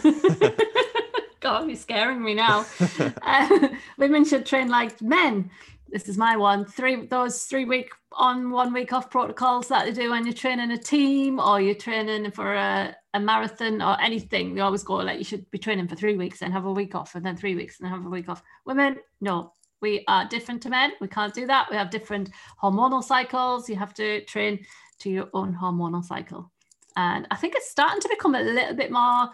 God, 1.41 1.69
you're 1.69 1.77
scaring 1.77 2.23
me 2.23 2.35
now. 2.35 2.67
uh, 3.23 3.69
women 3.97 4.25
should 4.25 4.45
train 4.45 4.69
like 4.69 5.01
men. 5.01 5.51
This 5.91 6.09
is 6.09 6.19
my 6.19 6.37
one. 6.37 6.65
Three 6.65 7.07
those 7.07 7.45
three 7.45 7.65
week 7.65 7.91
on, 8.13 8.51
one 8.51 8.73
week 8.73 8.93
off 8.93 9.11
protocols 9.11 9.69
that 9.69 9.87
they 9.87 9.93
do 9.93 10.11
when 10.11 10.25
you're 10.25 10.35
training 10.35 10.71
a 10.71 10.79
team 10.79 11.41
or 11.41 11.61
you're 11.61 11.75
training 11.75 12.31
for 12.31 12.55
a, 12.55 12.95
a 13.15 13.21
marathon 13.21 13.81
or 13.81 14.01
anything. 14.01 14.55
They 14.55 14.61
always 14.61 14.83
go 14.83 14.97
like 14.97 15.19
you 15.19 15.25
should 15.25 15.51
be 15.51 15.59
training 15.59 15.89
for 15.89 15.97
three 15.97 16.17
weeks 16.17 16.43
and 16.43 16.53
have 16.53 16.67
a 16.67 16.73
week 16.73 16.95
off, 16.95 17.15
and 17.15 17.25
then 17.25 17.37
three 17.37 17.55
weeks 17.55 17.81
and 17.81 17.89
have 17.89 18.05
a 18.05 18.11
week 18.11 18.29
off. 18.29 18.43
Women, 18.67 18.99
no, 19.21 19.55
we 19.81 20.05
are 20.09 20.29
different 20.29 20.63
to 20.63 20.71
men. 20.71 20.93
We 21.01 21.09
can't 21.09 21.33
do 21.33 21.47
that. 21.47 21.71
We 21.71 21.77
have 21.77 21.91
different 21.91 22.31
hormonal 22.63 23.03
cycles. 23.03 23.69
You 23.69 23.77
have 23.77 23.95
to 23.95 24.25
train 24.25 24.65
to 25.01 25.11
your 25.11 25.29
own 25.33 25.55
hormonal 25.55 26.05
cycle. 26.05 26.51
And 26.97 27.27
I 27.31 27.37
think 27.37 27.55
it's 27.55 27.71
starting 27.71 28.01
to 28.01 28.09
become 28.09 28.35
a 28.35 28.43
little 28.43 28.75
bit 28.75 28.91
more 28.91 29.31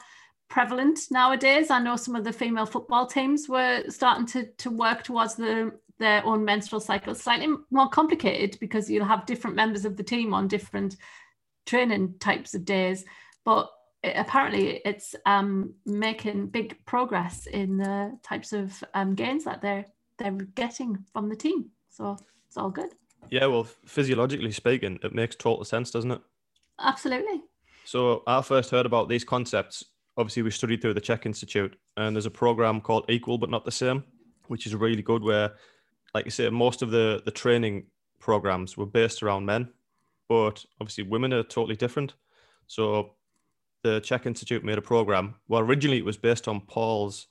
prevalent 0.49 1.01
nowadays. 1.11 1.71
I 1.71 1.81
know 1.81 1.97
some 1.97 2.15
of 2.15 2.25
the 2.25 2.33
female 2.33 2.67
football 2.67 3.07
teams 3.07 3.49
were 3.49 3.85
starting 3.89 4.27
to, 4.27 4.47
to 4.59 4.71
work 4.71 5.03
towards 5.03 5.35
the, 5.35 5.73
their 5.99 6.25
own 6.25 6.45
menstrual 6.45 6.81
cycle. 6.81 7.15
Slightly 7.15 7.55
more 7.71 7.89
complicated 7.89 8.59
because 8.61 8.91
you'll 8.91 9.05
have 9.05 9.27
different 9.27 9.57
members 9.57 9.85
of 9.85 9.97
the 9.97 10.03
team 10.03 10.35
on 10.35 10.49
different 10.49 10.97
training 11.67 12.15
types 12.19 12.55
of 12.55 12.65
days. 12.65 13.05
But 13.45 13.71
it, 14.03 14.15
apparently, 14.17 14.81
it's 14.85 15.15
um, 15.27 15.75
making 15.87 16.49
big 16.49 16.85
progress 16.87 17.47
in 17.47 17.79
the 17.79 18.19
types 18.23 18.53
of 18.53 18.83
um, 18.95 19.15
gains 19.15 19.45
that 19.45 19.63
they're 19.63 19.87
they're 20.19 20.31
getting 20.31 21.05
from 21.13 21.29
the 21.29 21.37
team. 21.37 21.71
So 21.91 22.17
it's 22.47 22.57
all 22.57 22.71
good. 22.71 22.91
Yeah, 23.31 23.47
well, 23.47 23.65
physiologically 23.85 24.53
speaking, 24.53 24.99
it 25.03 25.15
makes 25.15 25.35
total 25.35 25.65
sense, 25.65 25.91
doesn't 25.91 26.11
it? 26.11 26.21
Absolutely. 26.79 27.43
So 27.85 28.23
I 28.27 28.43
first 28.43 28.71
heard 28.71 28.87
about 28.87 29.09
these 29.09 29.25
concepts. 29.25 29.85
Obviously, 30.17 30.43
we 30.43 30.51
studied 30.51 30.81
through 30.81 30.95
the 30.95 31.01
CHEK 31.01 31.27
Institute, 31.27 31.77
and 31.97 32.15
there's 32.15 32.27
a 32.27 32.31
program 32.31 32.81
called 32.81 33.07
Equal 33.09 33.39
but 33.39 33.51
Not 33.51 33.65
the 33.65 33.73
Same, 33.73 34.05
which 34.47 34.67
is 34.67 34.75
really 34.75 35.03
good. 35.03 35.23
Where, 35.23 35.53
like 36.15 36.25
you 36.25 36.31
say, 36.31 36.49
most 36.49 36.83
of 36.83 36.91
the 36.91 37.23
the 37.25 37.31
training 37.31 37.87
programs 38.21 38.77
were 38.77 38.87
based 38.87 39.23
around 39.23 39.45
men, 39.45 39.69
but 40.29 40.65
obviously 40.81 41.05
women 41.05 41.33
are 41.33 41.43
totally 41.43 41.77
different. 41.77 42.15
So 42.67 43.15
the 43.83 44.01
CHEK 44.01 44.27
Institute 44.27 44.65
made 44.65 44.79
a 44.79 44.83
program. 44.83 45.35
Well, 45.49 45.61
originally 45.61 45.99
it 45.99 46.05
was 46.05 46.17
based 46.17 46.49
on 46.49 46.63
Paul's. 46.63 47.27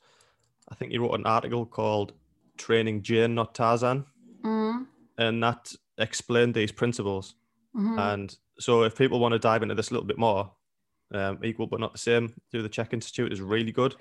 I 0.69 0.76
think 0.76 0.91
he 0.91 0.98
wrote 0.98 1.15
an 1.15 1.26
article 1.26 1.65
called 1.65 2.13
training 2.58 3.02
Jane, 3.02 3.36
not 3.36 3.56
Tarzan. 3.56 4.06
Mm. 4.46 4.86
And 5.17 5.43
that 5.43 5.74
explained 5.98 6.54
these 6.54 6.72
principles. 6.72 7.36
Mm-hmm. 7.76 8.00
And 8.00 8.38
so, 8.60 8.84
if 8.84 8.96
people 8.96 9.19
want 9.19 9.34
to 9.34 9.39
dive 9.39 9.63
into 9.63 9.76
this 9.76 9.89
a 9.89 9.93
little 9.93 10.08
bit 10.08 10.19
more, 10.19 10.52
um, 11.13 11.39
equal 11.43 11.67
but 11.67 11.80
not 11.80 11.91
the 11.91 12.00
same, 12.00 12.34
through 12.52 12.63
the 12.63 12.69
CHEK 12.69 12.93
Institute 12.93 13.34
is 13.34 13.41
really 13.41 13.72
good. 13.72 13.96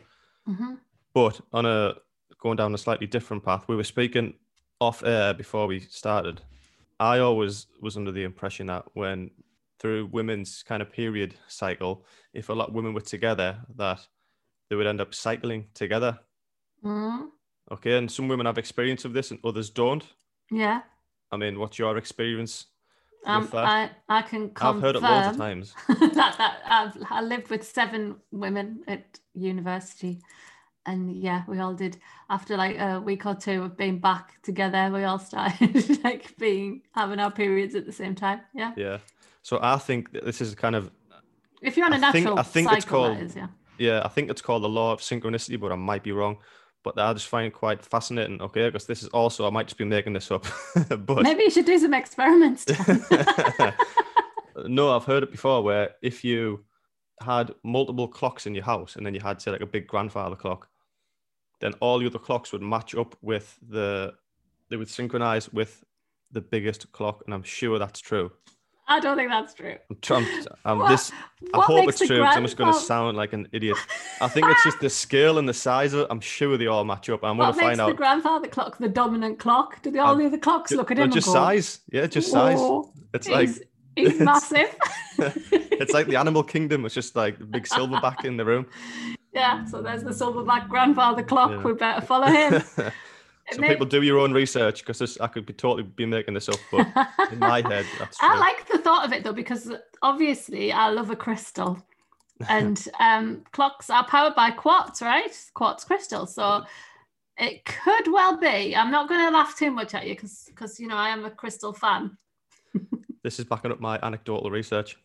Mm-hmm. 0.49 0.75
But 1.15 1.41
on 1.53 1.67
a 1.67 1.95
going 2.39 2.57
down 2.57 2.75
a 2.75 2.79
slightly 2.79 3.07
different 3.07 3.45
path, 3.45 3.65
we 3.69 3.77
were 3.77 3.85
speaking 3.85 4.35
off 4.83 5.05
air 5.05 5.33
before 5.33 5.67
we 5.69 5.79
started. 5.81 6.41
I 6.99 7.21
always 7.21 7.67
was 7.81 7.97
under 7.97 8.13
the 8.13 8.25
impression 8.25 8.67
that 8.67 8.85
when 8.95 9.31
through 9.79 10.07
women's 10.07 10.63
kind 10.63 10.83
of 10.83 10.93
period 10.93 11.35
cycle, 11.49 12.05
if 12.35 12.49
a 12.49 12.53
lot 12.53 12.69
of 12.69 12.75
women 12.75 12.93
were 12.93 13.01
together, 13.01 13.59
that 13.77 14.01
they 14.69 14.77
would 14.77 14.87
end 14.87 15.01
up 15.01 15.15
cycling 15.15 15.67
together. 15.75 16.19
Mm-hmm. 16.85 17.27
Okay, 17.71 17.97
and 17.97 18.11
some 18.11 18.29
women 18.29 18.47
have 18.47 18.59
experience 18.59 19.05
of 19.05 19.13
this 19.13 19.31
and 19.31 19.41
others 19.45 19.71
don't. 19.71 20.05
Yeah. 20.51 20.83
I 21.31 21.37
mean, 21.37 21.59
what's 21.59 21.79
your 21.79 21.97
experience? 21.97 22.67
Um. 23.25 23.49
I, 23.53 23.91
I 24.09 24.23
can 24.23 24.51
confirm 24.51 24.77
I've 24.77 24.83
heard 24.83 24.97
it 24.97 25.03
loads 25.03 25.29
of 25.29 25.37
times. 25.37 25.75
that, 25.89 26.35
that 26.39 26.57
I've, 26.67 26.97
I 27.09 27.21
lived 27.23 27.51
with 27.51 27.65
seven 27.65 28.17
women 28.33 28.83
at 28.89 29.21
university. 29.33 30.21
And 30.85 31.15
yeah, 31.17 31.43
we 31.47 31.59
all 31.61 31.75
did. 31.75 31.99
After 32.29 32.57
like 32.57 32.77
a 32.79 33.01
week 33.01 33.25
or 33.27 33.35
two 33.35 33.63
of 33.63 33.77
being 33.77 33.99
back 34.01 34.43
together, 34.43 34.91
we 34.93 35.05
all 35.05 35.19
started 35.19 36.01
like 36.05 36.37
being 36.39 36.83
having 36.95 37.21
our 37.21 37.31
periods 37.31 37.75
at 37.75 37.87
the 37.87 37.93
same 37.93 38.15
time. 38.15 38.41
Yeah. 38.55 38.73
Yeah. 38.77 38.99
So 39.43 39.59
I 39.63 39.77
think 39.79 40.13
this 40.13 40.41
is 40.41 40.55
kind 40.55 40.75
of 40.75 40.91
If 41.63 41.77
you're 41.77 41.87
on 41.87 41.93
a 41.93 41.97
I 42.07 42.11
think- 42.13 42.25
natural 42.25 42.39
I 42.39 42.43
think 42.43 42.69
cycle, 42.69 42.77
it's 42.77 42.85
called- 42.87 43.19
is, 43.21 43.37
yeah. 43.37 43.47
yeah, 43.79 44.03
I 44.05 44.09
think 44.09 44.31
it's 44.31 44.43
called 44.43 44.63
the 44.65 44.69
law 44.69 44.93
of 44.93 45.01
synchronicity, 45.01 45.59
but 45.61 45.71
I 45.73 45.77
might 45.77 46.03
be 46.03 46.13
wrong. 46.13 46.39
But 46.85 46.99
I 46.99 47.13
just 47.13 47.29
find 47.29 47.47
it 47.47 47.55
quite 47.55 47.81
fascinating. 47.85 48.43
Okay, 48.43 48.67
because 48.69 48.87
this 48.87 49.05
is 49.05 49.09
also 49.11 49.47
I 49.47 49.51
might 49.51 49.69
just 49.69 49.79
be 49.79 49.85
making 49.85 50.15
this 50.15 50.33
up, 50.33 50.45
but 50.89 51.23
Maybe 51.23 51.45
you 51.45 51.51
should 51.51 51.65
do 51.67 51.79
some 51.79 51.95
experiments. 51.95 52.67
No, 54.67 54.95
I've 54.95 55.05
heard 55.05 55.23
it 55.23 55.31
before 55.31 55.63
where 55.63 55.91
if 56.03 56.23
you 56.25 56.65
had 57.23 57.53
multiple 57.65 58.07
clocks 58.07 58.47
in 58.47 58.55
your 58.55 58.65
house 58.65 58.97
and 58.97 59.07
then 59.07 59.15
you 59.15 59.21
had 59.21 59.41
say 59.41 59.51
like 59.51 59.63
a 59.63 59.67
big 59.67 59.87
grandfather 59.87 60.37
clock, 60.37 60.69
then 61.63 61.73
all 61.81 61.99
the 61.99 62.07
other 62.07 62.19
clocks 62.19 62.53
would 62.53 62.61
match 62.63 62.95
up 62.95 63.17
with 63.23 63.59
the 63.67 64.13
they 64.69 64.77
would 64.77 64.91
synchronize 64.91 65.51
with 65.53 65.83
the 66.31 66.41
biggest 66.41 66.93
clock, 66.93 67.23
and 67.25 67.33
I'm 67.35 67.43
sure 67.43 67.79
that's 67.79 68.01
true. 68.01 68.33
I 68.89 68.99
don't 69.01 69.17
think 69.17 69.31
that's 69.31 69.55
true. 69.55 69.77
I'm 69.91 69.97
trying. 70.03 70.27
I'm 70.65 70.79
What- 70.81 70.91
this. 70.91 71.13
I 71.55 71.61
hope 71.61 71.89
it's 71.89 71.99
true. 71.99 72.19
'cause 72.23 72.37
I'm 72.37 72.43
just 72.43 72.57
going 72.57 72.73
to 72.73 72.79
sound 72.79 73.17
like 73.17 73.33
an 73.33 73.47
idiot. 73.53 73.77
I 74.21 74.29
think 74.29 74.49
it's 74.49 74.65
just 74.65 74.81
the 74.87 74.91
scale 74.91 75.39
and 75.39 75.49
the 75.49 75.55
size 75.55 75.93
of 75.95 76.01
it. 76.01 76.07
I'm 76.11 76.21
sure 76.21 76.57
they 76.59 76.67
all 76.67 76.85
match 76.85 77.09
up. 77.09 77.23
I'm 77.23 77.37
going 77.37 77.53
to 77.55 77.59
find 77.61 77.79
the 77.79 77.93
grandfather 77.95 78.49
clock 78.49 78.79
the 78.79 78.89
dominant 78.89 79.39
clock? 79.39 79.81
Do 79.83 79.91
the, 79.93 80.01
all 80.01 80.13
Um, 80.13 80.19
the 80.19 80.27
other 80.27 80.39
clocks 80.39 80.73
look 80.73 80.91
at 80.91 80.99
him 80.99 81.11
just 81.13 81.27
go, 81.29 81.33
size. 81.33 81.81
Yeah, 81.93 82.07
just 82.07 82.31
size. 82.31 82.59
"Whoa, 82.59 82.93
It's 83.15 83.29
like 83.29 83.49
he's, 83.49 83.63
he's 83.95 84.21
massive. 84.31 84.75
it's 85.19 85.93
like 85.93 86.07
the 86.09 86.17
animal 86.17 86.43
kingdom. 86.43 86.85
It's 86.85 86.95
just 86.95 87.15
like 87.15 87.39
the 87.39 87.45
big 87.45 87.65
silverback 87.65 88.25
in 88.25 88.37
the 88.37 88.45
room. 88.45 88.67
Yeah, 89.33 89.65
so 89.65 89.83
there's 89.83 90.03
the 90.03 90.11
silverback 90.11 90.69
grandfather 90.69 91.23
clock. 91.23 91.51
Yeah. 91.51 91.63
We 91.63 91.73
better 91.75 92.05
follow 92.05 92.27
him. 92.27 92.63
May- 93.59 93.69
people 93.69 93.87
do 93.87 94.03
your 94.03 94.19
own 94.19 94.33
research 94.33 94.85
because 94.85 95.19
I 95.19 95.27
could 95.27 95.47
be 95.47 95.53
totally 95.53 95.83
be 95.83 96.07
making 96.07 96.35
this 96.35 96.49
up, 96.49 96.61
but 96.71 96.87
in 97.33 97.39
my 97.39 97.57
head, 97.69 97.87
that's 97.99 98.19
true. 98.19 98.29
I 98.29 98.39
like 98.39 98.69
the 98.69 98.79
thought 98.79 99.05
of 99.05 99.13
it 99.13 99.25
though, 99.25 99.33
because 99.33 99.71
obviously 100.01 100.73
I 100.73 100.89
love 100.91 101.11
a 101.11 101.17
crystal. 101.17 101.83
And 102.49 102.89
um, 102.99 103.45
clocks 103.53 103.89
are 103.89 104.05
powered 104.05 104.35
by 104.35 104.51
quartz, 104.51 105.01
right? 105.01 105.31
Quartz 105.55 105.85
crystal. 105.85 106.27
So 106.27 106.65
it 107.39 107.65
could 107.65 108.11
well 108.11 108.37
be. 108.37 108.75
I'm 108.75 108.91
not 108.91 109.09
going 109.09 109.25
to 109.25 109.31
laugh 109.31 109.57
too 109.57 109.71
much 109.71 109.95
at 109.95 110.09
you 110.09 110.17
because, 110.17 110.47
because 110.49 110.81
you 110.81 110.89
know, 110.89 110.97
I 110.97 111.11
am 111.11 111.25
a 111.25 111.31
crystal 111.31 111.73
fan. 111.73 112.19
This 113.23 113.39
is 113.39 113.45
backing 113.45 113.71
up 113.71 113.79
my 113.79 113.97
anecdotal 114.03 114.51
research. 114.51 114.97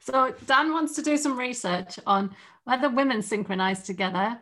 So 0.00 0.34
Dan 0.46 0.72
wants 0.72 0.94
to 0.96 1.02
do 1.02 1.16
some 1.16 1.38
research 1.38 1.98
on 2.06 2.34
whether 2.64 2.88
women 2.88 3.22
synchronize 3.22 3.82
together, 3.82 4.38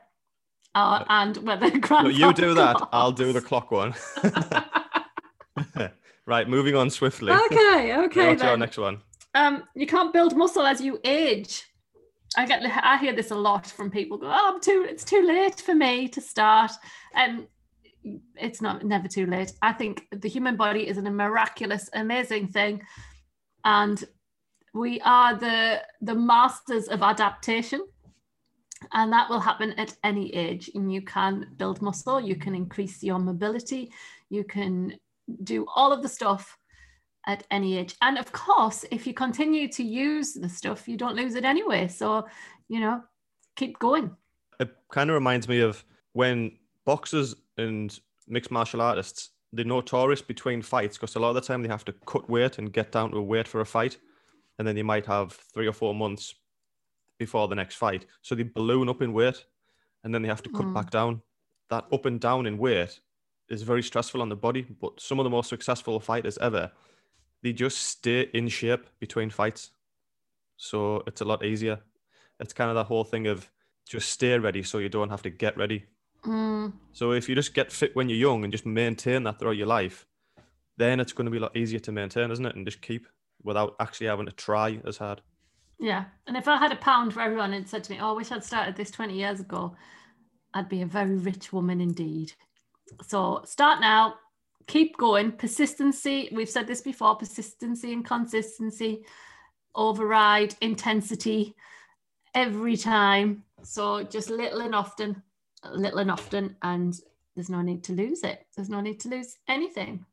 uh, 0.74 1.04
and 1.08 1.36
whether 1.38 1.66
you 2.08 2.32
do 2.32 2.54
that. 2.62 2.88
I'll 2.92 3.12
do 3.12 3.32
the 3.32 3.40
clock 3.40 3.70
one. 3.70 3.94
right, 6.26 6.48
moving 6.48 6.76
on 6.76 6.90
swiftly. 6.90 7.32
Okay, 7.32 7.96
okay. 7.96 8.28
What's 8.28 8.42
your 8.42 8.52
then. 8.52 8.60
next 8.60 8.78
one? 8.78 9.02
um, 9.34 9.64
you 9.74 9.86
can't 9.86 10.12
build 10.12 10.36
muscle 10.36 10.66
as 10.66 10.80
you 10.80 10.98
age. 11.04 11.64
I 12.36 12.46
get, 12.46 12.62
I 12.64 12.98
hear 12.98 13.14
this 13.14 13.30
a 13.30 13.36
lot 13.36 13.66
from 13.66 13.90
people. 13.90 14.18
Go, 14.18 14.26
oh, 14.26 14.52
I'm 14.54 14.60
too, 14.60 14.86
it's 14.88 15.04
too 15.04 15.22
late 15.22 15.60
for 15.60 15.74
me 15.74 16.08
to 16.08 16.20
start, 16.20 16.72
and 17.14 17.46
it's 18.36 18.60
not 18.60 18.84
never 18.84 19.08
too 19.08 19.26
late. 19.26 19.52
I 19.62 19.72
think 19.72 20.06
the 20.12 20.28
human 20.28 20.56
body 20.56 20.86
is 20.86 20.98
a 20.98 21.02
miraculous, 21.02 21.88
amazing 21.92 22.48
thing, 22.48 22.82
and 23.64 24.04
we 24.78 25.00
are 25.00 25.34
the 25.34 25.82
the 26.00 26.14
masters 26.14 26.86
of 26.88 27.02
adaptation, 27.02 27.80
and 28.92 29.12
that 29.12 29.28
will 29.28 29.40
happen 29.40 29.72
at 29.72 29.96
any 30.04 30.32
age. 30.34 30.70
And 30.74 30.92
you 30.92 31.02
can 31.02 31.48
build 31.56 31.82
muscle, 31.82 32.20
you 32.20 32.36
can 32.36 32.54
increase 32.54 33.02
your 33.02 33.18
mobility, 33.18 33.92
you 34.30 34.44
can 34.44 34.94
do 35.42 35.66
all 35.74 35.92
of 35.92 36.02
the 36.02 36.08
stuff 36.08 36.56
at 37.26 37.44
any 37.50 37.76
age. 37.76 37.96
And 38.00 38.18
of 38.18 38.30
course, 38.32 38.84
if 38.90 39.06
you 39.06 39.14
continue 39.14 39.68
to 39.68 39.82
use 39.82 40.32
the 40.32 40.48
stuff, 40.48 40.88
you 40.88 40.96
don't 40.96 41.16
lose 41.16 41.34
it 41.34 41.44
anyway. 41.44 41.88
So, 41.88 42.26
you 42.68 42.80
know, 42.80 43.02
keep 43.56 43.78
going. 43.80 44.16
It 44.60 44.70
kind 44.92 45.10
of 45.10 45.14
reminds 45.14 45.48
me 45.48 45.60
of 45.60 45.84
when 46.12 46.52
boxers 46.84 47.34
and 47.58 47.98
mixed 48.28 48.50
martial 48.50 48.80
artists 48.80 49.30
they're 49.52 49.64
notorious 49.64 50.20
between 50.20 50.60
fights 50.60 50.98
because 50.98 51.16
a 51.16 51.18
lot 51.18 51.30
of 51.30 51.34
the 51.34 51.40
time 51.40 51.62
they 51.62 51.68
have 51.68 51.84
to 51.84 51.94
cut 52.06 52.28
weight 52.28 52.58
and 52.58 52.72
get 52.72 52.92
down 52.92 53.10
to 53.10 53.16
a 53.16 53.22
weight 53.22 53.48
for 53.48 53.60
a 53.62 53.66
fight, 53.66 53.96
and 54.58 54.66
then 54.66 54.74
they 54.74 54.82
might 54.82 55.06
have 55.06 55.32
three 55.32 55.66
or 55.66 55.72
four 55.72 55.94
months 55.94 56.34
before 57.18 57.48
the 57.48 57.54
next 57.54 57.76
fight, 57.76 58.06
so 58.22 58.34
they 58.34 58.44
balloon 58.44 58.88
up 58.88 59.02
in 59.02 59.12
weight, 59.12 59.44
and 60.04 60.14
then 60.14 60.22
they 60.22 60.28
have 60.28 60.42
to 60.42 60.50
cut 60.50 60.66
Mm. 60.66 60.74
back 60.74 60.90
down. 60.90 61.22
That 61.70 61.86
up 61.92 62.06
and 62.06 62.20
down 62.20 62.46
in 62.46 62.58
weight 62.58 63.00
is 63.48 63.62
very 63.62 63.82
stressful 63.82 64.22
on 64.22 64.28
the 64.28 64.36
body. 64.36 64.62
But 64.62 65.00
some 65.00 65.18
of 65.18 65.24
the 65.24 65.30
most 65.30 65.48
successful 65.48 65.98
fighters 66.00 66.38
ever, 66.38 66.70
they 67.42 67.52
just 67.52 67.78
stay 67.78 68.22
in 68.32 68.48
shape 68.48 68.86
between 69.00 69.30
fights, 69.30 69.70
so 70.56 71.02
it's 71.06 71.20
a 71.20 71.24
lot 71.24 71.44
easier. 71.44 71.80
It's 72.40 72.52
kind 72.52 72.70
of 72.70 72.76
that 72.76 72.84
whole 72.86 73.04
thing 73.04 73.26
of 73.26 73.50
just 73.86 74.10
stay 74.10 74.38
ready 74.38 74.62
so 74.62 74.78
you 74.78 74.88
don't 74.88 75.10
have 75.10 75.22
to 75.22 75.30
get 75.30 75.56
ready. 75.56 75.86
Mm, 76.24 76.72
So 76.92 77.12
if 77.12 77.28
you 77.28 77.34
just 77.34 77.54
get 77.54 77.72
fit 77.72 77.94
when 77.96 78.08
you're 78.08 78.18
young 78.18 78.44
and 78.44 78.52
just 78.52 78.66
maintain 78.66 79.22
that 79.24 79.38
throughout 79.38 79.56
your 79.56 79.66
life, 79.66 80.06
then 80.76 81.00
it's 81.00 81.12
going 81.12 81.24
to 81.26 81.30
be 81.30 81.38
a 81.38 81.40
lot 81.40 81.56
easier 81.56 81.78
to 81.80 81.92
maintain, 81.92 82.30
isn't 82.30 82.44
it? 82.46 82.54
And 82.56 82.66
just 82.66 82.80
keep 82.82 83.06
without 83.42 83.74
actually 83.80 84.08
having 84.08 84.26
to 84.26 84.32
try 84.32 84.80
as 84.86 84.98
hard. 84.98 85.20
yeah. 85.78 86.04
And 86.26 86.36
if 86.36 86.48
I 86.48 86.56
had 86.56 86.72
a 86.72 86.76
pound 86.76 87.14
for 87.14 87.20
everyone 87.20 87.52
and 87.52 87.68
said 87.68 87.84
to 87.84 87.92
me, 87.92 87.98
Oh, 88.00 88.10
I 88.10 88.16
wish 88.16 88.32
I'd 88.32 88.44
started 88.44 88.76
this 88.76 88.90
20 88.90 89.14
years 89.14 89.40
ago, 89.40 89.76
I'd 90.54 90.68
be 90.68 90.82
a 90.82 90.86
very 90.86 91.16
rich 91.16 91.52
woman 91.52 91.80
indeed. 91.80 92.32
So 93.06 93.42
start 93.44 93.80
now, 93.80 94.14
keep 94.66 94.96
going. 94.96 95.32
Persistency, 95.32 96.28
we've 96.32 96.48
said 96.48 96.66
this 96.66 96.80
before 96.80 97.16
persistency 97.16 97.92
and 97.92 98.04
consistency 98.04 99.04
override 99.74 100.54
intensity 100.60 101.54
every 102.34 102.76
time. 102.76 103.44
So 103.62 104.02
just 104.02 104.30
little 104.30 104.60
and 104.60 104.74
often, 104.74 105.22
little 105.72 105.98
and 105.98 106.10
often, 106.10 106.56
and 106.62 106.94
there's 107.34 107.50
no 107.50 107.62
need 107.62 107.84
to 107.84 107.92
lose 107.92 108.22
it. 108.22 108.46
There's 108.56 108.68
no 108.68 108.80
need 108.80 109.00
to 109.00 109.08
lose 109.08 109.36
anything. 109.48 110.04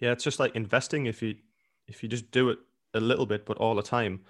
Yeah, 0.00 0.12
it's 0.12 0.24
just 0.24 0.40
like 0.40 0.54
investing. 0.54 1.06
If 1.06 1.22
you 1.22 1.36
if 1.88 2.02
you 2.02 2.08
just 2.08 2.30
do 2.30 2.50
it 2.50 2.58
a 2.94 3.00
little 3.00 3.26
bit 3.26 3.44
but 3.44 3.56
all 3.58 3.74
the 3.74 3.82
time, 3.82 4.20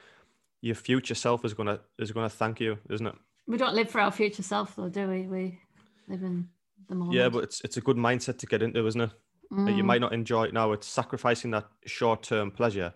your 0.61 0.75
future 0.75 1.15
self 1.15 1.45
is 1.45 1.55
gonna 1.55 1.81
is 1.99 2.13
gonna 2.13 2.29
thank 2.29 2.61
you, 2.61 2.79
isn't 2.91 3.07
it? 3.07 3.15
We 3.47 3.59
don't 3.59 3.75
live 3.75 3.91
for 3.91 4.01
our 4.01 4.11
future 4.11 4.43
self, 4.43 4.77
though, 4.77 4.89
do 4.89 5.09
we? 5.09 5.27
We 5.27 5.61
live 6.09 6.23
in 6.23 6.49
the 6.89 6.95
moment. 6.95 7.17
Yeah, 7.17 7.29
but 7.29 7.45
it's 7.45 7.61
it's 7.63 7.77
a 7.77 7.83
good 7.83 7.97
mindset 7.97 8.39
to 8.39 8.47
get 8.47 8.63
into, 8.63 8.87
isn't 8.87 9.01
it? 9.01 9.11
Like, 9.51 9.77
You 9.77 9.83
Mm, 9.83 9.87
might 9.87 10.01
not 10.01 10.13
enjoy 10.13 10.45
it 10.45 10.55
now. 10.55 10.73
It's 10.73 10.87
sacrificing 10.87 11.51
that 11.53 11.67
short 11.87 12.23
term 12.23 12.51
pleasure 12.51 12.93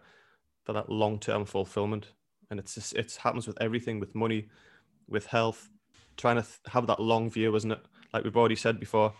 for 0.64 0.73
that 0.73 0.90
long 0.90 1.18
term 1.18 1.44
fulfillment, 1.44 2.12
and 2.51 2.59
it's 2.59 2.75
just, 2.75 2.94
it 2.94 3.16
happens 3.23 3.47
with 3.47 3.61
everything, 3.61 4.01
with 4.01 4.14
money, 4.14 4.49
with 5.09 5.27
health. 5.27 5.68
Trying 6.16 6.37
to 6.37 6.42
th- 6.42 6.59
have 6.68 6.87
that 6.88 6.99
long 7.01 7.31
view, 7.31 7.55
isn't 7.55 7.71
it? 7.71 7.81
Like 8.12 8.25
we've 8.25 8.37
already 8.37 8.57
said 8.57 8.81
before, 8.81 9.12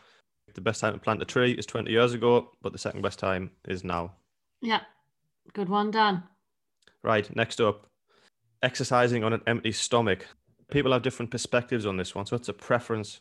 the 0.55 0.61
best 0.61 0.81
time 0.81 0.94
to 0.94 0.98
plant 0.98 1.22
a 1.22 1.24
tree 1.24 1.53
is 1.53 1.66
20 1.66 1.90
years 1.90 2.14
ago, 2.14 2.51
but 2.62 2.72
the 2.72 2.79
second 2.79 3.03
best 3.03 3.18
time 3.18 3.51
is 3.68 3.85
now. 3.85 4.14
yeah, 4.62 4.81
good 5.52 5.68
one, 5.68 5.90
Dan. 5.90 6.28
Right, 7.02 7.34
next 7.34 7.61
up, 7.61 7.90
exercising 8.62 9.24
on 9.24 9.32
an 9.32 9.42
empty 9.46 9.72
stomach. 9.72 10.26
People 10.70 10.92
have 10.92 11.02
different 11.02 11.30
perspectives 11.30 11.87
on 11.87 11.96
this 11.96 12.14
one, 12.14 12.26
so 12.26 12.37
it's 12.37 12.48
a 12.48 12.54
preference. 12.54 13.20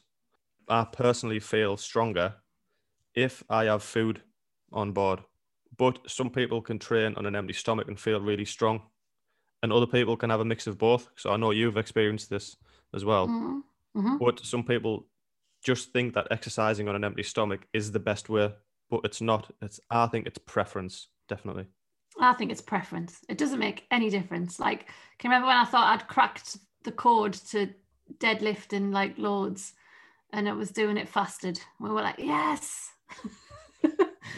I 0.69 0.85
personally 0.85 1.39
feel 1.39 1.77
stronger 1.77 2.35
if 3.15 3.43
I 3.49 3.65
have 3.65 3.83
food 3.83 4.23
on 4.71 4.93
board, 4.93 5.23
but 5.77 6.09
some 6.09 6.31
people 6.31 6.61
can 6.61 6.79
train 6.79 7.15
on 7.15 7.25
an 7.25 7.35
empty 7.35 7.53
stomach 7.53 7.87
and 7.87 7.99
feel 7.99 8.21
really 8.21 8.45
strong, 8.45 8.89
and 9.63 9.73
other 9.73 9.87
people 9.87 10.17
can 10.17 10.29
have 10.29 10.41
a 10.41 10.45
mix 10.45 10.67
of 10.67 10.77
both. 10.77 11.09
So 11.17 11.31
I 11.31 11.37
know 11.37 11.51
you've 11.51 11.77
experienced 11.77 12.29
this 12.29 12.57
as 12.93 13.05
well, 13.05 13.27
Mhm, 13.27 13.63
mhm. 13.95 14.17
but 14.19 14.39
some 14.45 14.63
people 14.63 15.09
just 15.63 15.91
think 15.93 16.13
that 16.15 16.27
exercising 16.31 16.87
on 16.89 16.95
an 16.95 17.03
empty 17.03 17.23
stomach 17.23 17.67
is 17.73 17.91
the 17.91 17.99
best 17.99 18.29
way, 18.29 18.55
but 18.89 19.01
it's 19.05 19.21
not. 19.21 19.51
It's 19.61 19.79
I 19.91 20.07
think 20.07 20.27
it's 20.27 20.39
preference, 20.39 21.09
definitely. 21.27 21.67
I 22.19 22.33
think 22.33 22.51
it's 22.51 22.61
preference. 22.61 23.19
It 23.29 23.37
doesn't 23.37 23.59
make 23.59 23.85
any 23.91 24.09
difference. 24.09 24.59
Like, 24.59 24.87
can 25.19 25.29
you 25.29 25.35
remember 25.35 25.47
when 25.47 25.57
I 25.57 25.65
thought 25.65 25.93
I'd 25.93 26.07
cracked 26.07 26.57
the 26.83 26.91
code 26.91 27.33
to 27.51 27.69
deadlift 28.19 28.73
in 28.73 28.91
like 28.91 29.17
loads 29.17 29.73
and 30.33 30.47
it 30.47 30.53
was 30.55 30.71
doing 30.71 30.97
it 30.97 31.07
fasted? 31.09 31.59
We 31.79 31.89
were 31.89 32.01
like, 32.01 32.19
yes. 32.19 32.91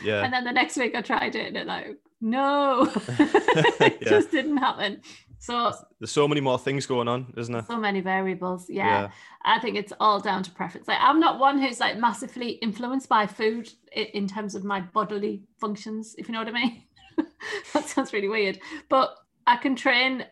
Yeah. 0.03 0.23
And 0.23 0.31
then 0.31 0.43
the 0.45 0.51
next 0.51 0.77
week 0.77 0.93
I 0.95 1.01
tried 1.01 1.35
it 1.35 1.47
and 1.47 1.57
it 1.57 1.67
like, 1.67 1.97
no, 2.21 2.83
it 3.07 3.97
Yeah. 4.01 4.09
just 4.09 4.31
didn't 4.31 4.57
happen. 4.57 5.01
So, 5.39 5.73
There's 5.99 6.11
so 6.11 6.27
many 6.27 6.41
more 6.41 6.59
things 6.59 6.85
going 6.85 7.07
on, 7.07 7.33
isn't 7.37 7.51
there? 7.51 7.63
so 7.65 7.77
many 7.77 8.01
variables. 8.01 8.69
Yeah. 8.69 9.09
I 9.43 9.59
think 9.59 9.77
it's 9.77 9.93
all 9.99 10.19
down 10.19 10.43
to 10.43 10.51
preference. 10.51 10.87
Like, 10.87 10.99
I'm 11.01 11.19
not 11.19 11.39
one 11.39 11.59
who's 11.59 11.79
like 11.79 11.97
massively 11.97 12.51
influenced 12.61 13.09
by 13.09 13.25
food 13.25 13.69
in 13.93 14.27
terms 14.27 14.53
of 14.53 14.63
my 14.63 14.81
bodily 14.81 15.43
functions, 15.59 16.13
if 16.17 16.27
you 16.27 16.33
know 16.33 16.39
what 16.39 16.49
I 16.49 16.51
mean. 16.51 16.83
that 17.73 17.87
sounds 17.87 18.13
really 18.13 18.27
weird, 18.27 18.59
but 18.89 19.15
I 19.47 19.57
can 19.57 19.75
train 19.75 20.25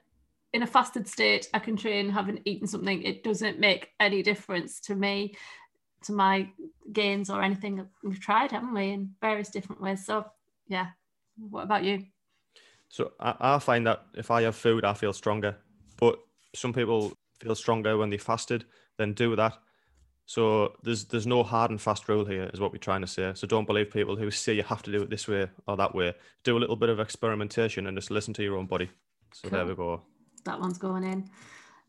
in 0.54 0.64
a 0.64 0.68
fasted 0.68 1.08
state. 1.08 1.50
I 1.54 1.60
can 1.60 1.76
train 1.76 2.10
having 2.10 2.42
eaten 2.46 2.68
something. 2.68 3.02
It 3.04 3.24
doesn't 3.24 3.60
make 3.60 3.90
any 4.00 4.24
difference 4.24 4.80
to 4.82 4.96
me, 4.96 5.36
to 6.04 6.14
my 6.14 6.50
gains 6.92 7.30
or 7.30 7.42
anything. 7.42 7.86
We've 8.04 8.20
tried, 8.20 8.52
haven't 8.52 8.74
we, 8.74 8.92
in 8.92 9.16
various 9.22 9.50
different 9.50 9.82
ways. 9.82 10.06
So, 10.06 10.26
yeah. 10.68 10.88
What 11.38 11.64
about 11.64 11.84
you? 11.84 12.06
So 12.90 13.12
I, 13.20 13.36
I 13.40 13.60
find 13.60 13.86
that 13.88 14.06
if 14.16 14.32
I 14.32 14.42
have 14.44 14.56
food, 14.56 14.86
I 14.86 14.94
feel 14.94 15.14
stronger. 15.14 15.58
But 16.00 16.20
some 16.56 16.74
people 16.74 17.14
feel 17.40 17.56
stronger 17.56 17.98
when 17.98 18.10
they 18.10 18.18
fasted, 18.18 18.66
then 18.98 19.14
do 19.14 19.36
that. 19.36 19.58
So 20.30 20.74
there's 20.84 21.06
there's 21.06 21.26
no 21.26 21.42
hard 21.42 21.72
and 21.72 21.82
fast 21.82 22.08
rule 22.10 22.26
here, 22.26 22.50
is 22.54 22.60
what 22.60 22.74
we're 22.74 22.80
trying 22.80 23.00
to 23.00 23.08
say. 23.08 23.32
So 23.34 23.48
don't 23.48 23.66
believe 23.66 23.90
people 23.92 24.18
who 24.18 24.30
say 24.30 24.54
you 24.54 24.64
have 24.64 24.84
to 24.84 24.92
do 24.92 25.02
it 25.02 25.10
this 25.10 25.26
way 25.28 25.48
or 25.68 25.78
that 25.78 25.96
way. 25.96 26.14
Do 26.44 26.58
a 26.58 26.60
little 26.60 26.76
bit 26.76 26.90
of 26.90 27.00
experimentation 27.00 27.88
and 27.88 27.98
just 27.98 28.12
listen 28.12 28.34
to 28.36 28.44
your 28.44 28.58
own 28.58 28.66
body. 28.66 28.90
So 29.34 29.48
there 29.48 29.66
we 29.66 29.74
go. 29.74 30.02
That 30.44 30.60
one's 30.60 30.78
going 30.78 31.06
in. 31.06 31.30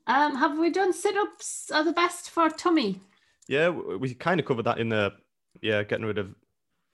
Um, 0.07 0.37
have 0.37 0.57
we 0.57 0.71
done 0.71 0.93
sit 0.93 1.17
ups 1.17 1.71
are 1.73 1.83
the 1.85 1.93
best 1.93 2.31
for 2.31 2.49
tummy? 2.49 3.01
Yeah, 3.49 3.67
w- 3.67 3.99
we 3.99 4.15
kind 4.15 4.39
of 4.39 4.47
covered 4.47 4.65
that 4.67 4.79
in 4.79 4.89
the 4.89 5.13
yeah 5.61 5.83
getting 5.83 6.07
rid 6.07 6.19
of 6.19 6.33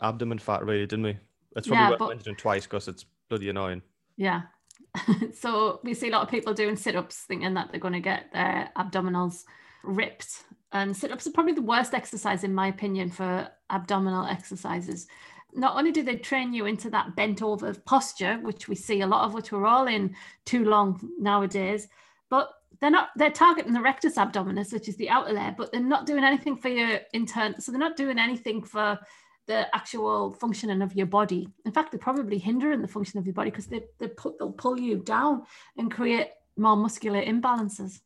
abdomen 0.00 0.38
fat, 0.38 0.64
really, 0.64 0.86
didn't 0.86 1.04
we? 1.04 1.18
It's 1.56 1.68
probably 1.68 1.84
Yeah, 1.84 1.90
worth 1.90 1.98
but- 1.98 2.08
mentioning 2.08 2.36
twice 2.36 2.64
because 2.64 2.88
it's 2.88 3.04
bloody 3.28 3.50
annoying. 3.50 3.82
Yeah. 4.16 4.42
so 5.34 5.80
we 5.84 5.92
see 5.92 6.08
a 6.08 6.12
lot 6.12 6.22
of 6.22 6.30
people 6.30 6.54
doing 6.54 6.76
sit-ups 6.76 7.18
thinking 7.28 7.52
that 7.54 7.68
they're 7.70 7.80
going 7.80 7.92
to 7.94 8.00
get 8.00 8.32
their 8.32 8.70
abdominals 8.78 9.42
ripped 9.82 10.42
and 10.74 10.96
sit-ups 10.96 11.26
are 11.26 11.30
probably 11.30 11.54
the 11.54 11.62
worst 11.62 11.94
exercise 11.94 12.44
in 12.44 12.54
my 12.54 12.66
opinion 12.68 13.10
for 13.10 13.48
abdominal 13.70 14.26
exercises 14.26 15.06
not 15.54 15.76
only 15.76 15.92
do 15.92 16.02
they 16.02 16.16
train 16.16 16.52
you 16.52 16.66
into 16.66 16.90
that 16.90 17.14
bent 17.16 17.40
over 17.42 17.72
posture 17.86 18.38
which 18.42 18.68
we 18.68 18.74
see 18.74 19.00
a 19.00 19.06
lot 19.06 19.24
of 19.24 19.32
which 19.32 19.52
we're 19.52 19.66
all 19.66 19.86
in 19.86 20.14
too 20.44 20.64
long 20.64 21.00
nowadays 21.18 21.88
but 22.28 22.50
they're 22.80 22.90
not 22.90 23.08
they're 23.16 23.30
targeting 23.30 23.72
the 23.72 23.80
rectus 23.80 24.16
abdominis 24.16 24.72
which 24.72 24.88
is 24.88 24.96
the 24.96 25.08
outer 25.08 25.32
layer 25.32 25.54
but 25.56 25.72
they're 25.72 25.80
not 25.80 26.06
doing 26.06 26.24
anything 26.24 26.56
for 26.56 26.68
your 26.68 26.98
internal 27.12 27.58
so 27.60 27.72
they're 27.72 27.78
not 27.78 27.96
doing 27.96 28.18
anything 28.18 28.62
for 28.62 28.98
the 29.46 29.74
actual 29.74 30.32
functioning 30.32 30.82
of 30.82 30.94
your 30.94 31.06
body. 31.06 31.48
In 31.64 31.72
fact, 31.72 31.92
they're 31.92 31.98
probably 31.98 32.38
hindering 32.38 32.80
the 32.80 32.88
function 32.88 33.18
of 33.18 33.26
your 33.26 33.34
body 33.34 33.50
because 33.50 33.66
they, 33.66 33.82
they 33.98 34.08
put, 34.08 34.38
they'll 34.38 34.52
pull 34.52 34.78
you 34.80 34.96
down 34.96 35.42
and 35.76 35.90
create 35.90 36.28
more 36.56 36.76
muscular 36.76 37.22
imbalances. 37.22 38.00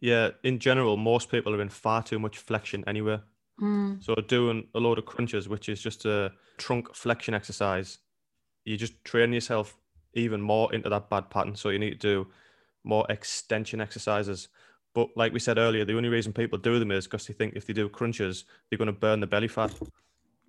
Yeah, 0.00 0.30
in 0.42 0.58
general, 0.58 0.96
most 0.96 1.30
people 1.30 1.54
are 1.54 1.62
in 1.62 1.68
far 1.68 2.02
too 2.02 2.18
much 2.18 2.38
flexion 2.38 2.84
anyway. 2.86 3.20
Mm. 3.60 4.02
So 4.02 4.14
doing 4.14 4.68
a 4.74 4.80
load 4.80 4.98
of 4.98 5.06
crunches, 5.06 5.48
which 5.48 5.68
is 5.68 5.80
just 5.80 6.04
a 6.04 6.32
trunk 6.58 6.94
flexion 6.94 7.34
exercise, 7.34 7.98
you 8.64 8.76
just 8.76 9.02
train 9.04 9.32
yourself 9.32 9.76
even 10.14 10.40
more 10.40 10.72
into 10.74 10.88
that 10.88 11.08
bad 11.10 11.30
pattern. 11.30 11.56
So 11.56 11.70
you 11.70 11.78
need 11.78 12.00
to 12.00 12.24
do 12.24 12.26
more 12.84 13.06
extension 13.08 13.80
exercises. 13.80 14.48
But 14.94 15.08
like 15.16 15.32
we 15.32 15.40
said 15.40 15.58
earlier, 15.58 15.84
the 15.84 15.96
only 15.96 16.08
reason 16.08 16.32
people 16.32 16.58
do 16.58 16.78
them 16.78 16.90
is 16.90 17.06
because 17.06 17.26
they 17.26 17.34
think 17.34 17.54
if 17.54 17.66
they 17.66 17.72
do 17.72 17.88
crunches, 17.88 18.44
they're 18.70 18.78
going 18.78 18.86
to 18.86 18.92
burn 18.92 19.20
the 19.20 19.26
belly 19.26 19.48
fat. 19.48 19.74
But 19.80 19.90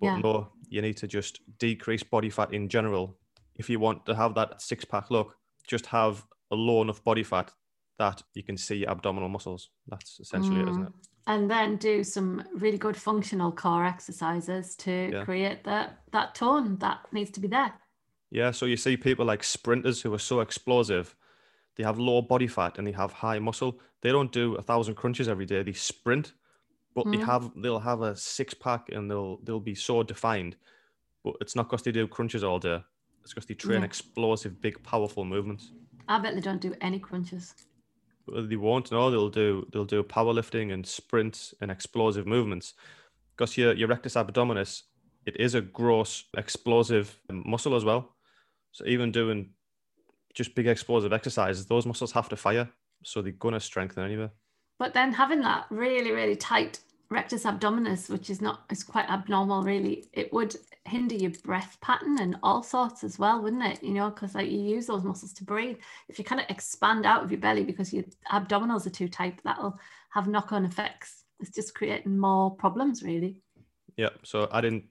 Yeah. 0.00 0.18
no, 0.18 0.52
you 0.68 0.82
need 0.82 0.96
to 0.98 1.06
just 1.06 1.40
decrease 1.58 2.02
body 2.02 2.30
fat 2.30 2.52
in 2.52 2.68
general. 2.68 3.18
If 3.56 3.70
you 3.70 3.80
want 3.80 4.06
to 4.06 4.14
have 4.14 4.34
that 4.34 4.60
six 4.60 4.84
pack 4.84 5.10
look, 5.10 5.36
just 5.66 5.86
have 5.86 6.26
a 6.50 6.54
low 6.54 6.82
enough 6.82 7.02
body 7.02 7.24
fat 7.24 7.52
that 7.98 8.22
you 8.34 8.42
can 8.42 8.56
see 8.56 8.76
your 8.76 8.90
abdominal 8.90 9.28
muscles. 9.28 9.70
That's 9.88 10.20
essentially 10.20 10.60
it, 10.60 10.68
isn't 10.68 10.82
Mm. 10.82 10.86
it? 10.88 10.92
And 11.28 11.50
then 11.50 11.76
do 11.76 12.04
some 12.04 12.42
really 12.54 12.78
good 12.78 12.96
functional 12.96 13.50
core 13.52 13.84
exercises 13.84 14.76
to 14.76 15.10
Yeah. 15.12 15.24
create 15.24 15.64
that 15.64 16.02
that 16.12 16.34
tone 16.34 16.76
that 16.78 17.12
needs 17.12 17.30
to 17.32 17.40
be 17.40 17.48
there. 17.48 17.72
Yeah. 18.30 18.52
So 18.52 18.66
you 18.66 18.76
see 18.76 18.96
people 18.96 19.24
like 19.26 19.42
sprinters 19.44 20.02
who 20.02 20.12
are 20.14 20.18
so 20.20 20.40
explosive, 20.40 21.16
they 21.76 21.84
have 21.84 21.98
low 21.98 22.22
body 22.22 22.46
fat 22.46 22.78
and 22.78 22.86
they 22.86 22.92
have 22.92 23.12
high 23.12 23.38
muscle. 23.40 23.80
They 24.02 24.12
don't 24.12 24.32
do 24.32 24.54
a 24.56 24.62
thousand 24.62 24.94
crunches 24.94 25.28
every 25.28 25.46
day. 25.46 25.62
They 25.62 25.72
sprint, 25.72 26.34
but 26.94 27.06
they 27.10 27.18
Mhm. 27.18 27.24
have 27.26 27.50
they'll 27.62 27.80
have 27.80 28.02
a 28.02 28.14
six 28.14 28.54
pack 28.54 28.88
and 28.92 29.10
they'll 29.10 29.38
they'll 29.44 29.60
be 29.60 29.74
so 29.74 30.02
defined. 30.04 30.56
But 31.24 31.34
it's 31.40 31.56
not 31.56 31.64
because 31.68 31.82
they 31.82 31.92
do 31.92 32.06
crunches 32.06 32.44
all 32.44 32.60
day. 32.60 32.84
It's 33.22 33.34
because 33.34 33.46
they 33.46 33.54
train 33.54 33.80
Yeah. 33.80 33.86
explosive, 33.86 34.60
big, 34.60 34.80
powerful 34.84 35.24
movements. 35.24 35.72
I 36.06 36.20
bet 36.20 36.34
they 36.34 36.40
don't 36.40 36.60
do 36.60 36.74
any 36.80 37.00
crunches. 37.00 37.54
They 38.28 38.56
won't 38.56 38.90
know. 38.90 39.10
They'll 39.10 39.28
do 39.28 39.66
they'll 39.72 39.84
do 39.84 40.02
powerlifting 40.02 40.72
and 40.72 40.86
sprints 40.86 41.54
and 41.60 41.70
explosive 41.70 42.26
movements. 42.26 42.74
Because 43.36 43.56
your 43.56 43.72
your 43.74 43.88
rectus 43.88 44.14
abdominis 44.14 44.82
it 45.26 45.38
is 45.40 45.54
a 45.54 45.60
gross 45.60 46.24
explosive 46.36 47.18
muscle 47.28 47.74
as 47.74 47.84
well. 47.84 48.14
So 48.72 48.84
even 48.86 49.10
doing 49.10 49.50
just 50.34 50.54
big 50.54 50.66
explosive 50.66 51.12
exercises 51.12 51.66
those 51.66 51.86
muscles 51.86 52.12
have 52.12 52.28
to 52.28 52.36
fire. 52.36 52.68
So 53.02 53.22
they're 53.22 53.32
gonna 53.32 53.60
strengthen 53.60 54.04
anyway. 54.04 54.30
But 54.78 54.94
then 54.94 55.12
having 55.12 55.40
that 55.40 55.66
really, 55.70 56.12
really 56.12 56.36
tight 56.36 56.80
rectus 57.10 57.44
abdominis, 57.44 58.10
which 58.10 58.30
is 58.30 58.40
not 58.40 58.64
is 58.70 58.82
quite 58.82 59.08
abnormal, 59.08 59.62
really, 59.62 60.08
it 60.12 60.32
would 60.32 60.56
hinder 60.86 61.14
your 61.14 61.32
breath 61.44 61.76
pattern 61.80 62.18
and 62.20 62.36
all 62.42 62.62
sorts 62.62 63.04
as 63.04 63.18
well, 63.18 63.42
wouldn't 63.42 63.62
it? 63.64 63.82
You 63.82 63.92
know, 63.94 64.10
because 64.10 64.34
like 64.34 64.50
you 64.50 64.58
use 64.60 64.86
those 64.86 65.04
muscles 65.04 65.32
to 65.34 65.44
breathe. 65.44 65.76
If 66.08 66.18
you 66.18 66.24
kind 66.24 66.40
of 66.40 66.46
expand 66.48 67.04
out 67.06 67.22
of 67.24 67.30
your 67.30 67.40
belly 67.40 67.64
because 67.64 67.92
your 67.92 68.04
abdominals 68.32 68.86
are 68.86 68.90
too 68.90 69.08
tight, 69.08 69.40
that'll 69.44 69.78
have 70.10 70.28
knock-on 70.28 70.64
effects. 70.64 71.24
It's 71.40 71.50
just 71.50 71.74
creating 71.74 72.18
more 72.18 72.50
problems, 72.50 73.02
really. 73.02 73.42
yeah 73.96 74.10
so 74.22 74.48
add 74.52 74.64
in 74.64 74.82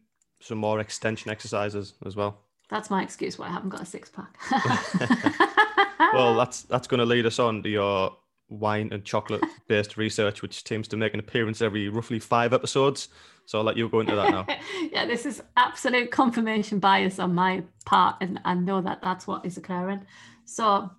some 0.41 0.57
more 0.59 0.79
extension 0.79 1.31
exercises 1.31 1.93
as 2.05 2.15
well 2.15 2.37
That's 2.69 2.89
my 2.89 3.01
excuse 3.03 3.39
why 3.39 3.47
I 3.47 3.51
haven't 3.51 3.69
got 3.69 3.81
a 3.81 3.85
six 3.85 4.11
pack. 4.11 4.37
well 6.13 6.35
that's 6.39 6.63
that's 6.63 6.87
going 6.87 6.99
to 6.99 7.05
lead 7.05 7.25
us 7.25 7.39
on 7.39 7.63
to 7.63 7.69
your 7.69 8.15
wine 8.49 8.89
and 8.93 9.03
chocolate 9.03 9.41
based 9.67 9.97
research 9.97 10.41
which 10.41 10.63
seems 10.67 10.87
to 10.89 10.97
make 10.97 11.13
an 11.13 11.19
appearance 11.19 11.61
every 11.61 11.89
roughly 11.89 12.19
five 12.19 12.53
episodes 12.53 13.07
so 13.45 13.59
i'll 13.59 13.63
let 13.63 13.77
you 13.77 13.87
go 13.89 13.99
into 13.99 14.15
that 14.15 14.31
now 14.31 14.45
yeah, 14.91 15.05
this 15.05 15.25
is 15.25 15.41
absolute 15.57 16.11
confirmation 16.11 16.79
bias 16.79 17.19
on 17.19 17.33
my 17.33 17.63
part, 17.85 18.15
and 18.21 18.39
I 18.45 18.53
know 18.53 18.81
that 18.81 19.01
that's 19.01 19.27
what 19.27 19.45
is 19.45 19.57
occurring. 19.57 20.05
So 20.45 20.89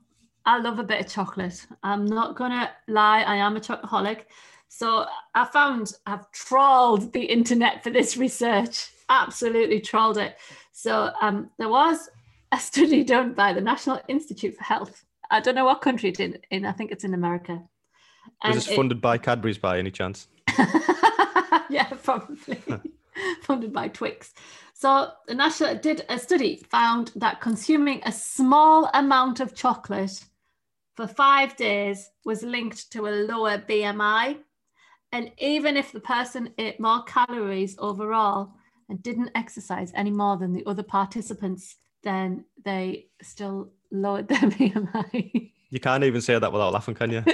I 0.45 0.59
love 0.59 0.79
a 0.79 0.85
bit 0.85 1.01
of 1.01 1.09
chocolate. 1.11 1.67
I'm 1.83 2.07
not 2.07 2.37
gonna 2.37 2.71
lie, 2.89 3.23
I 3.23 3.37
am 3.37 3.57
a 3.57 3.61
chocoholic. 3.61 4.23
So 4.69 5.07
I 5.35 5.45
found 5.47 5.93
I've 6.07 6.31
trawled 6.33 7.13
the 7.13 7.23
internet 7.25 7.83
for 7.83 7.91
this 7.91 8.17
research, 8.17 8.89
absolutely 9.09 9.81
trawled 9.81 10.19
it. 10.19 10.37
So 10.73 11.11
um, 11.21 11.51
there 11.59 11.69
was 11.69 12.09
a 12.53 12.59
study 12.59 13.03
done 13.05 13.33
by 13.35 13.53
the 13.53 13.61
National 13.61 14.01
Institute 14.09 14.57
for 14.57 14.65
Health. 14.65 15.05
I 15.31 15.41
don't 15.41 15.55
know 15.55 15.65
what 15.65 15.81
country 15.81 16.11
it's 16.11 16.21
in, 16.21 16.39
in 16.51 16.65
I 16.67 16.73
think 16.73 16.93
it's 16.93 17.05
in 17.05 17.15
America. 17.15 17.63
was 18.45 18.55
this 18.57 18.69
it- 18.69 18.77
funded 18.77 19.01
by 19.01 19.19
cadbury's 19.19 19.59
by 19.59 19.79
any 19.79 19.91
chance 19.91 20.29
yeah, 21.71 21.89
probably 22.03 22.59
funded 23.43 23.73
by 23.73 23.89
Twix. 23.89 24.35
So 24.75 25.11
the 25.27 25.35
national 25.35 25.77
did 25.77 26.05
a 26.09 26.19
study 26.19 26.63
found 26.71 27.13
that 27.17 27.41
consuming 27.41 28.03
a 28.05 28.13
small 28.13 28.91
amount 28.93 29.41
of 29.41 29.55
chocolate 29.55 30.25
for 30.97 31.07
five 31.07 31.57
days 31.57 32.11
was 32.25 32.43
linked 32.43 32.91
to 32.93 33.07
a 33.07 33.11
lower 33.11 33.59
BMI. 33.59 34.39
And 35.13 35.31
even 35.39 35.77
if 35.77 35.93
the 35.93 36.01
person 36.01 36.53
ate 36.59 36.81
more 36.81 37.03
calories 37.05 37.77
overall 37.79 38.53
and 38.89 39.03
didn't 39.03 39.31
exercise 39.35 39.93
any 39.95 40.11
more 40.11 40.37
than 40.37 40.53
the 40.53 40.65
other 40.67 40.83
participants, 40.83 41.77
then 42.03 42.45
they 42.65 43.07
still 43.23 43.71
lowered 43.91 44.29
their 44.29 44.39
BMI. 44.41 45.53
You 45.71 45.81
can't 45.81 46.05
even 46.05 46.21
say 46.21 46.39
that 46.39 46.53
without 46.53 46.73
laughing, 46.73 46.95
can 46.95 47.11
you? 47.11 47.25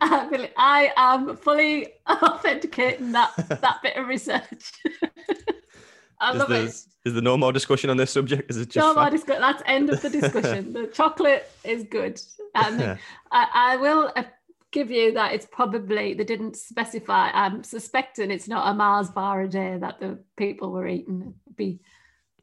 I, 0.00 0.50
I 0.56 0.92
am 0.96 1.36
fully 1.36 1.88
authenticating 2.08 3.12
that 3.12 3.32
that 3.48 3.78
bit 3.82 3.96
of 3.96 4.06
research. 4.08 4.72
I 6.20 6.32
Is 6.32 6.38
love 6.38 6.48
there, 6.48 6.64
it. 6.64 6.68
is 7.04 7.14
there 7.14 7.22
no 7.22 7.36
more 7.36 7.52
discussion 7.52 7.90
on 7.90 7.96
this 7.96 8.10
subject? 8.10 8.50
Is 8.50 8.56
it 8.56 8.70
just 8.70 8.76
No 8.84 8.92
more 8.94 9.04
fact? 9.04 9.12
discuss- 9.12 9.38
That's 9.38 9.62
end 9.66 9.88
of 9.90 10.02
the 10.02 10.10
discussion. 10.10 10.72
the 10.78 10.88
chocolate 10.88 11.48
is 11.62 11.84
good. 11.84 12.20
And 12.56 12.98
I, 13.30 13.46
I 13.54 13.76
will 13.76 14.10
uh, 14.16 14.24
give 14.72 14.90
you 14.90 15.12
that 15.12 15.32
it's 15.34 15.46
probably 15.46 16.14
they 16.14 16.24
didn't 16.24 16.56
specify. 16.56 17.30
I'm 17.32 17.62
suspecting 17.62 18.32
it's 18.32 18.48
not 18.48 18.68
a 18.68 18.74
Mars 18.74 19.10
bar 19.10 19.42
a 19.42 19.48
day 19.48 19.78
that 19.80 20.00
the 20.00 20.18
people 20.36 20.72
were 20.72 20.88
eating. 20.88 21.34
It'd 21.46 21.56
be 21.56 21.80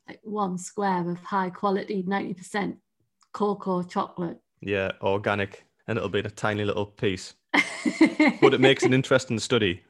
like 0.08 0.22
one 0.24 0.58
square 0.58 1.10
of 1.10 1.18
high 1.20 1.50
quality, 1.50 2.04
ninety 2.08 2.34
percent 2.34 2.78
cocoa 3.34 3.84
chocolate. 3.84 4.38
yeah, 4.62 4.91
organic, 5.02 5.65
and 5.88 5.98
it'll 5.98 6.08
be 6.08 6.20
a 6.20 6.30
tiny 6.30 6.63
little 6.63 6.86
piece. 6.86 7.34
But 8.41 8.54
it 8.54 8.60
makes 8.62 8.84
an 8.84 8.94
interesting 8.94 9.39
study. 9.39 9.82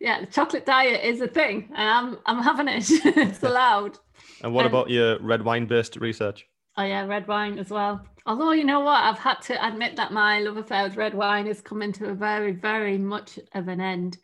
yeah, 0.00 0.20
the 0.20 0.26
chocolate 0.26 0.66
diet 0.66 1.04
is 1.04 1.20
a 1.20 1.28
thing, 1.28 1.68
and 1.74 1.88
I'm 1.88 2.18
I'm 2.26 2.42
having 2.42 2.68
it. 2.68 2.84
it's 2.90 3.42
allowed. 3.42 3.98
And 4.42 4.52
what 4.54 4.66
Um, 4.66 4.72
about 4.72 4.90
your 4.90 5.18
red 5.20 5.42
wine 5.44 5.66
based 5.66 5.96
research? 5.96 6.46
Oh 6.76 6.84
yeah, 6.84 7.04
red 7.06 7.26
wine 7.26 7.58
as 7.58 7.70
well. 7.70 8.00
Although 8.26 8.52
you 8.52 8.64
know 8.64 8.80
what, 8.80 9.02
I've 9.02 9.18
had 9.18 9.40
to 9.42 9.66
admit 9.66 9.96
that 9.96 10.12
my 10.12 10.40
love 10.40 10.58
affair 10.58 10.84
with 10.84 10.96
red 10.96 11.14
wine 11.14 11.46
is 11.46 11.60
coming 11.60 11.92
to 11.94 12.10
a 12.10 12.14
very, 12.14 12.52
very 12.52 12.98
much 12.98 13.38
of 13.54 13.68
an 13.68 13.80
end. 13.80 14.18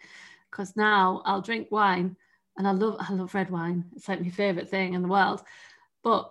Because 0.50 0.76
now 0.76 1.22
I'll 1.24 1.40
drink 1.40 1.68
wine, 1.70 2.16
and 2.56 2.68
I 2.68 2.70
love 2.72 2.96
I 3.00 3.12
love 3.12 3.34
red 3.34 3.50
wine. 3.50 3.84
It's 3.96 4.08
like 4.08 4.20
my 4.22 4.30
favorite 4.30 4.68
thing 4.70 4.94
in 4.94 5.02
the 5.02 5.08
world. 5.08 5.42
But 6.02 6.30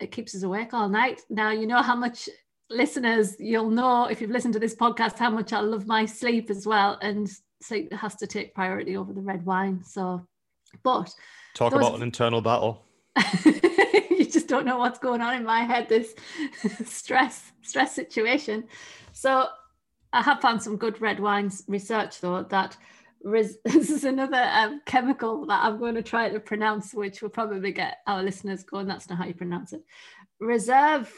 it 0.00 0.10
keeps 0.10 0.34
us 0.34 0.42
awake 0.42 0.74
all 0.74 0.88
night. 0.88 1.20
Now 1.30 1.50
you 1.50 1.66
know 1.68 1.82
how 1.82 1.94
much 1.94 2.28
listeners 2.70 3.36
you'll 3.38 3.70
know 3.70 4.06
if 4.06 4.20
you've 4.20 4.30
listened 4.30 4.54
to 4.54 4.60
this 4.60 4.74
podcast 4.74 5.18
how 5.18 5.30
much 5.30 5.52
I 5.52 5.60
love 5.60 5.86
my 5.86 6.06
sleep 6.06 6.50
as 6.50 6.66
well, 6.66 6.98
and 7.02 7.28
sleep 7.62 7.92
has 7.92 8.16
to 8.16 8.26
take 8.26 8.54
priority 8.54 8.96
over 8.96 9.12
the 9.12 9.20
red 9.20 9.44
wine. 9.44 9.82
So, 9.84 10.26
but 10.82 11.12
Talk 11.54 11.72
those- 11.72 11.80
about 11.80 11.96
an 11.96 12.02
internal 12.02 12.40
battle. 12.40 12.84
you 13.44 14.24
just 14.24 14.48
don't 14.48 14.64
know 14.64 14.78
what's 14.78 14.98
going 14.98 15.20
on 15.20 15.34
in 15.34 15.44
my 15.44 15.60
head 15.60 15.86
this 15.88 16.14
stress 16.86 17.52
stress 17.60 17.94
situation 17.94 18.64
so 19.12 19.46
i 20.14 20.22
have 20.22 20.40
found 20.40 20.62
some 20.62 20.78
good 20.78 20.98
red 21.02 21.20
wines 21.20 21.62
research 21.68 22.20
though 22.22 22.42
that 22.44 22.74
res- 23.22 23.58
this 23.66 23.90
is 23.90 24.04
another 24.04 24.48
um, 24.54 24.80
chemical 24.86 25.44
that 25.44 25.62
i'm 25.62 25.78
going 25.78 25.94
to 25.94 26.02
try 26.02 26.30
to 26.30 26.40
pronounce 26.40 26.94
which 26.94 27.20
will 27.20 27.28
probably 27.28 27.70
get 27.70 27.98
our 28.06 28.22
listeners 28.22 28.62
going 28.62 28.86
that's 28.86 29.10
not 29.10 29.18
how 29.18 29.26
you 29.26 29.34
pronounce 29.34 29.74
it 29.74 29.84
reserve 30.40 31.12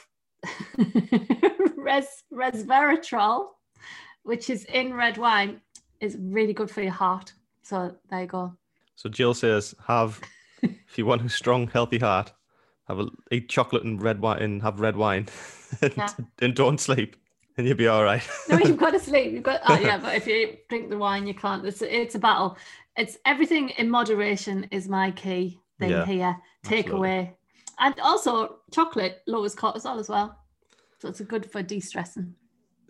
res- 1.76 2.24
resveratrol 2.33 3.48
which 4.22 4.48
is 4.50 4.64
in 4.66 4.94
red 4.94 5.18
wine 5.18 5.61
is 6.00 6.16
really 6.20 6.52
good 6.52 6.70
for 6.70 6.83
your 6.83 6.92
heart 6.92 7.33
so 7.62 7.94
there 8.11 8.22
you 8.22 8.26
go 8.26 8.52
So 8.96 9.09
Jill 9.09 9.35
says, 9.35 9.74
have 9.87 10.20
if 10.62 10.98
you 10.98 11.07
want 11.07 11.22
a 11.22 11.28
strong, 11.28 11.66
healthy 11.68 11.98
heart, 11.98 12.33
have 12.88 13.00
a, 13.00 13.07
eat 13.30 13.48
chocolate 13.48 13.85
and 13.85 14.00
red 14.00 14.20
wine 14.20 14.42
and 14.42 14.62
have 14.62 14.80
red 14.80 14.96
wine, 14.96 15.26
and, 15.83 15.92
Yeah. 15.96 16.09
and 16.40 16.54
don't 16.54 16.80
sleep, 16.80 17.16
and 17.57 17.66
you'll 17.66 17.76
be 17.76 17.88
all 17.88 18.04
right. 18.04 18.22
No, 18.48 18.59
you've 18.59 18.78
got 18.87 18.90
to 18.92 19.00
sleep. 19.00 19.33
You've 19.33 19.42
got 19.42 19.61
oh, 19.66 19.76
yeah, 19.78 19.98
but 19.98 20.14
if 20.14 20.26
you 20.26 20.57
drink 20.68 20.88
the 20.90 20.96
wine, 20.98 21.26
you 21.26 21.35
can't. 21.35 21.64
It's 21.66 21.83
it's 21.83 22.14
a 22.14 22.18
battle. 22.18 22.57
It's 22.96 23.18
everything 23.26 23.70
in 23.70 23.90
moderation 23.90 24.66
is 24.70 24.88
my 24.88 25.11
key 25.11 25.61
thing 25.78 25.90
Yeah, 25.90 26.07
here. 26.07 26.37
Take 26.62 26.87
absolutely. 26.87 26.98
away, 26.98 27.37
and 27.78 27.98
also 28.00 28.56
chocolate 28.72 29.22
lowers 29.26 29.54
cortisol 29.54 29.98
as 29.98 30.08
well, 30.08 30.38
so 30.98 31.08
it's 31.08 31.20
good 31.20 31.50
for 31.50 31.62
de-stressing. 31.62 32.34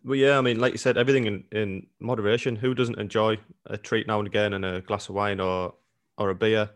Well, 0.05 0.17
yeah, 0.17 0.37
I 0.37 0.43
mean, 0.43 0.59
like 0.61 0.73
you 0.73 0.79
said, 0.79 0.99
everything 0.99 1.25
in, 1.27 1.45
in 1.51 1.87
moderation. 1.99 2.57
Who 2.57 2.75
doesn't 2.75 2.99
enjoy 2.99 3.39
a 3.67 3.79
treat 3.79 4.07
now 4.07 4.19
and 4.19 4.27
again 4.29 4.53
and 4.53 4.65
a 4.65 4.83
glass 4.83 5.09
of 5.09 5.15
wine 5.15 5.41
or 5.41 5.75
or 6.19 6.29
a 6.31 6.35
beer? 6.35 6.69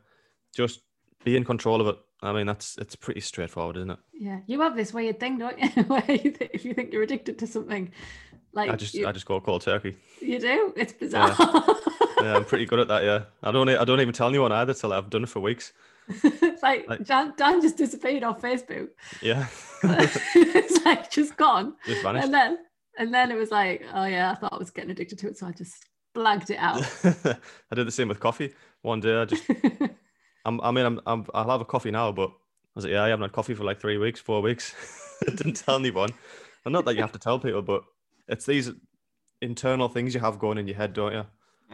Just 0.57 0.81
be 1.25 1.37
in 1.37 1.45
control 1.45 1.81
of 1.81 1.89
it. 1.89 1.97
I 2.23 2.33
mean, 2.33 2.47
that's 2.47 2.79
it's 2.79 2.97
pretty 2.97 3.21
straightforward, 3.21 3.77
isn't 3.77 3.91
it? 3.91 3.99
Yeah, 4.15 4.41
you 4.47 4.61
have 4.63 4.75
this 4.75 4.95
weird 4.95 5.21
thing, 5.21 5.39
don't 5.39 5.59
you? 5.59 5.69
You 6.09 6.31
th- 6.33 6.51
if 6.55 6.65
you 6.65 6.73
think 6.73 6.93
you're 6.93 7.03
addicted 7.03 7.39
to 7.41 7.47
something, 7.47 7.93
like 8.55 8.71
I 8.71 8.77
just 8.77 8.95
you, 8.95 9.07
I 9.07 9.13
just 9.13 9.27
go 9.27 9.41
cold 9.41 9.61
turkey. 9.61 9.97
you 10.21 10.39
do. 10.41 10.73
It's 10.77 10.93
bizarre. 10.95 11.37
Yeah, 12.21 12.35
I'm 12.35 12.45
pretty 12.45 12.67
good 12.67 12.81
at 12.81 12.89
that. 12.89 13.05
Yeah, 13.05 13.25
I 13.45 13.53
don't 13.53 13.69
I 13.69 13.85
don't 13.85 14.01
even 14.01 14.13
tell 14.13 14.27
anyone 14.29 14.51
either 14.51 14.75
till 14.75 14.93
I've 14.93 15.09
done 15.09 15.23
it 15.23 15.29
for 15.29 15.39
weeks. 15.39 15.73
It's 16.09 16.63
like, 16.63 16.89
Like- 16.89 17.05
Dan, 17.05 17.35
Dan 17.37 17.61
just 17.61 17.77
disappeared 17.77 18.23
off 18.25 18.41
Facebook. 18.41 18.89
Yeah, 19.23 19.47
it's 19.85 20.85
like 20.85 21.11
just 21.11 21.37
gone. 21.37 21.75
just 21.87 22.03
vanished. 22.03 22.25
And 22.25 22.35
then 22.35 22.59
and 22.99 23.15
then 23.15 23.31
it 23.31 23.37
was 23.37 23.51
like, 23.51 23.85
oh 23.95 24.05
yeah, 24.05 24.33
I 24.33 24.35
thought 24.35 24.53
I 24.53 24.59
was 24.59 24.71
getting 24.71 24.91
addicted 24.91 25.19
to 25.21 25.29
it, 25.29 25.39
so 25.39 25.47
I 25.47 25.53
just 25.53 25.85
blagged 26.17 26.51
it 26.51 26.57
out. 26.59 26.83
I 27.71 27.75
did 27.75 27.87
the 27.87 27.93
same 27.93 28.09
with 28.09 28.21
coffee. 28.21 28.53
One 28.83 29.01
day, 29.01 29.17
I 29.21 29.25
just 29.25 29.45
I'm, 30.45 30.61
I 30.63 30.71
mean, 30.71 30.87
I'm, 30.87 31.01
I'm 31.07 31.27
I'll 31.35 31.51
have 31.51 31.61
a 31.61 31.65
coffee 31.65 31.91
now, 31.91 32.11
but 32.13 32.31
I 32.31 32.35
was 32.75 32.85
like, 32.85 32.93
yeah, 32.93 33.03
I 33.05 33.09
haven't 33.09 33.23
had 33.25 33.33
coffee 33.33 33.55
for 33.55 33.65
like 33.65 33.81
three 33.81 33.99
weeks, 33.99 34.21
four 34.21 34.41
weeks. 34.41 34.75
I 35.27 35.31
didn't 35.31 35.55
tell 35.55 35.77
anyone. 35.77 36.11
And 36.65 36.73
not 36.73 36.85
that 36.87 36.95
you 36.95 37.01
have 37.03 37.13
to 37.13 37.19
tell 37.19 37.39
people, 37.39 37.63
but 37.63 37.83
it's 38.29 38.47
these 38.47 38.71
internal 39.43 39.89
things 39.89 40.15
you 40.15 40.21
have 40.21 40.39
going 40.39 40.59
in 40.59 40.67
your 40.69 40.77
head, 40.77 40.93
don't 40.93 41.13
you? 41.13 41.25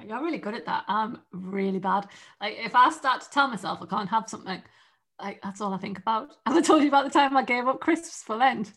You're 0.02 0.22
really 0.22 0.38
good 0.38 0.54
at 0.54 0.66
that. 0.66 0.84
I'm 0.88 1.20
really 1.32 1.78
bad. 1.78 2.08
Like 2.40 2.56
if 2.58 2.74
I 2.74 2.90
start 2.90 3.22
to 3.22 3.30
tell 3.30 3.48
myself 3.48 3.80
I 3.82 3.86
can't 3.86 4.08
have 4.08 4.28
something, 4.28 4.62
like 5.20 5.40
that's 5.42 5.60
all 5.60 5.72
I 5.72 5.78
think 5.78 5.98
about. 5.98 6.32
Have 6.46 6.56
I 6.56 6.60
told 6.60 6.82
you 6.82 6.88
about 6.88 7.04
the 7.04 7.10
time 7.10 7.36
I 7.36 7.44
gave 7.44 7.68
up 7.68 7.80
crisps 7.80 8.22
for 8.22 8.36
Lent? 8.36 8.72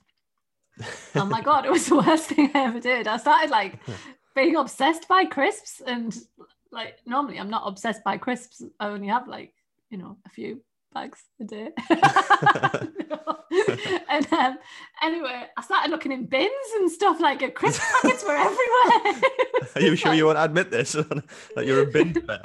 oh 1.15 1.25
my 1.25 1.41
god, 1.41 1.65
it 1.65 1.71
was 1.71 1.87
the 1.87 1.95
worst 1.97 2.25
thing 2.29 2.51
I 2.53 2.65
ever 2.65 2.79
did. 2.79 3.07
I 3.07 3.17
started 3.17 3.49
like 3.49 3.79
being 4.35 4.55
obsessed 4.55 5.07
by 5.07 5.25
crisps, 5.25 5.81
and 5.85 6.15
like 6.71 6.97
normally 7.05 7.39
I'm 7.39 7.49
not 7.49 7.63
obsessed 7.65 8.03
by 8.03 8.17
crisps. 8.17 8.63
I 8.79 8.87
only 8.87 9.07
have 9.07 9.27
like 9.27 9.53
you 9.89 9.97
know 9.97 10.17
a 10.25 10.29
few 10.29 10.61
bags 10.93 11.23
a 11.41 11.43
day. 11.45 11.69
And 14.09 14.33
um, 14.33 14.57
anyway, 15.03 15.45
I 15.55 15.61
started 15.61 15.91
looking 15.91 16.11
in 16.11 16.25
bins 16.25 16.51
and 16.75 16.89
stuff 16.89 17.19
like 17.19 17.43
uh, 17.43 17.49
crisp 17.51 17.81
packets 18.01 18.23
were 18.23 18.35
everywhere. 18.35 19.21
Are 19.75 19.81
you 19.81 19.95
sure 19.95 20.13
you 20.13 20.25
won't 20.25 20.37
admit 20.37 20.71
this? 20.71 20.91
that 21.55 21.65
you're 21.65 21.83
a 21.83 21.85
bin 21.85 22.13
player? 22.13 22.43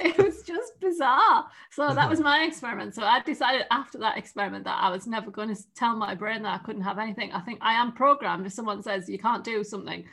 it 0.00 0.18
was 0.18 0.42
just 0.42 0.78
bizarre. 0.80 1.46
So 1.72 1.92
that 1.92 2.08
was 2.08 2.20
my 2.20 2.44
experiment. 2.44 2.94
So 2.94 3.02
I 3.02 3.20
decided 3.22 3.66
after 3.70 3.98
that 3.98 4.16
experiment 4.16 4.64
that 4.64 4.78
I 4.80 4.90
was 4.90 5.06
never 5.06 5.30
going 5.30 5.54
to 5.54 5.60
tell 5.74 5.96
my 5.96 6.14
brain 6.14 6.42
that 6.42 6.60
I 6.60 6.64
couldn't 6.64 6.82
have 6.82 6.98
anything. 6.98 7.32
I 7.32 7.40
think 7.40 7.58
I 7.62 7.74
am 7.74 7.92
programmed. 7.92 8.46
If 8.46 8.52
someone 8.52 8.82
says 8.82 9.08
you 9.08 9.18
can't 9.18 9.44
do 9.44 9.64
something, 9.64 10.04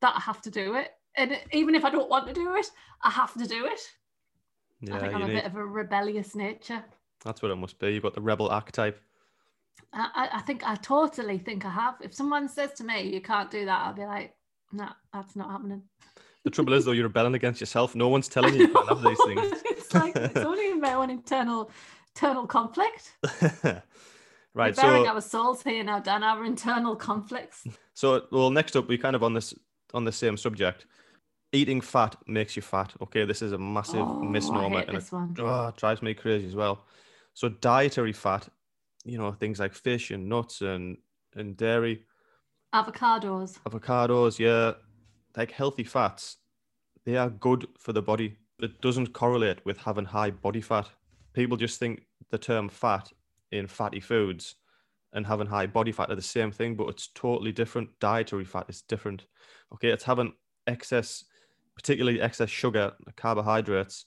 that 0.00 0.14
I 0.16 0.20
have 0.20 0.40
to 0.42 0.50
do 0.50 0.76
it. 0.76 0.90
And 1.16 1.38
even 1.52 1.74
if 1.74 1.84
I 1.84 1.90
don't 1.90 2.10
want 2.10 2.26
to 2.28 2.32
do 2.32 2.54
it, 2.56 2.66
I 3.02 3.10
have 3.10 3.34
to 3.34 3.46
do 3.46 3.66
it. 3.66 3.80
I 4.92 4.98
think 4.98 5.14
I'm 5.14 5.22
a 5.22 5.26
need, 5.28 5.34
bit 5.34 5.44
of 5.46 5.56
a 5.56 5.64
rebellious 5.64 6.34
nature. 6.34 6.82
that's 7.24 7.42
what 7.42 7.50
it 7.50 7.56
must 7.56 7.78
be. 7.78 7.92
You've 7.94 8.02
got 8.02 8.14
the 8.14 8.20
rebel 8.20 8.48
archetype. 8.48 9.00
I, 9.92 10.28
I- 10.32 10.40
think 10.40 10.66
I 10.66 10.74
totally 10.76 11.38
think 11.38 11.64
I 11.64 11.70
have. 11.70 11.94
If 12.00 12.14
someone 12.14 12.48
says 12.48 12.72
to 12.74 12.84
me, 12.84 13.02
you 13.02 13.20
can't 13.20 13.50
do 13.50 13.64
that, 13.64 13.80
I'll 13.86 13.94
be 13.94 14.04
like, 14.04 14.34
no, 14.72 14.88
that's 15.12 15.36
not 15.36 15.50
happening. 15.50 15.82
The 16.44 16.50
trouble 16.50 16.74
is, 16.74 16.84
though, 16.84 16.92
you're 16.92 17.04
rebelling 17.06 17.34
against 17.34 17.60
yourself. 17.60 17.94
No 17.94 18.08
one's 18.08 18.28
telling 18.36 18.54
you 18.54 18.62
you 18.62 18.68
can't 18.72 18.88
have 18.88 19.02
these 19.02 19.18
things. 19.24 19.62
it's 19.66 19.94
like 19.94 20.14
it's 20.16 20.36
only 20.52 20.74
my 20.74 20.94
own 20.94 21.10
internal 21.10 21.70
internal 22.14 22.46
conflict. 22.46 23.12
right. 23.42 23.82
We're 24.54 24.72
bearing 24.72 25.04
So, 25.04 25.08
our 25.08 25.20
souls 25.20 25.62
here 25.62 25.82
now, 25.84 26.00
Dan. 26.00 26.22
Our 26.22 26.44
internal 26.44 26.96
conflicts. 26.96 27.66
so 27.94 28.22
well, 28.30 28.50
next 28.50 28.76
up, 28.76 28.88
we 28.88 28.98
kind 28.98 29.16
of 29.16 29.22
on 29.22 29.32
this 29.34 29.54
on 29.94 30.04
the 30.04 30.12
same 30.12 30.36
subject. 30.36 30.86
Eating 31.54 31.80
fat 31.80 32.16
makes 32.26 32.56
you 32.56 32.62
fat. 32.62 32.92
Okay, 33.00 33.24
this 33.24 33.40
is 33.40 33.52
a 33.52 33.58
massive 33.58 34.06
Oh, 34.20 34.26
misnomer, 34.26 34.80
and 34.88 34.98
it 34.98 35.04
oh, 35.38 35.72
drives 35.76 36.02
me 36.02 36.12
crazy 36.12 36.46
as 36.46 36.56
well. 36.56 36.84
So 37.32 37.48
dietary 37.48 38.12
fat, 38.12 38.48
you 39.04 39.18
know, 39.18 39.32
things 39.32 39.60
like 39.60 39.72
fish 39.72 40.10
and 40.10 40.28
nuts 40.28 40.60
and 40.62 40.98
and 41.36 41.56
dairy, 41.56 42.04
Avocados. 42.74 43.58
avocados, 43.68 44.38
yeah, 44.38 44.72
like 45.36 45.52
healthy 45.52 45.84
fats, 45.84 46.38
they 47.04 47.16
are 47.16 47.30
good 47.30 47.66
for 47.78 47.92
the 47.92 48.02
body. 48.02 48.36
It 48.60 48.80
doesn't 48.80 49.12
correlate 49.12 49.64
with 49.64 49.78
having 49.78 50.04
high 50.06 50.30
body 50.30 50.60
fat. 50.60 50.88
People 51.34 51.56
just 51.56 51.78
think 51.78 52.02
the 52.30 52.38
term 52.38 52.68
fat 52.68 53.12
in 53.52 53.66
fatty 53.68 54.00
foods 54.00 54.56
and 55.12 55.26
having 55.26 55.46
high 55.46 55.66
body 55.66 55.92
fat 55.92 56.10
are 56.10 56.16
the 56.16 56.22
same 56.22 56.50
thing, 56.50 56.74
but 56.74 56.88
it's 56.88 57.08
totally 57.14 57.52
different. 57.52 57.90
Dietary 58.00 58.44
fat 58.44 58.66
is 58.68 58.82
different. 58.82 59.26
Okay, 59.72 59.88
it's 59.90 60.04
having 60.04 60.32
excess, 60.66 61.24
particularly 61.74 62.20
excess 62.20 62.50
sugar, 62.50 62.92
carbohydrates, 63.16 64.06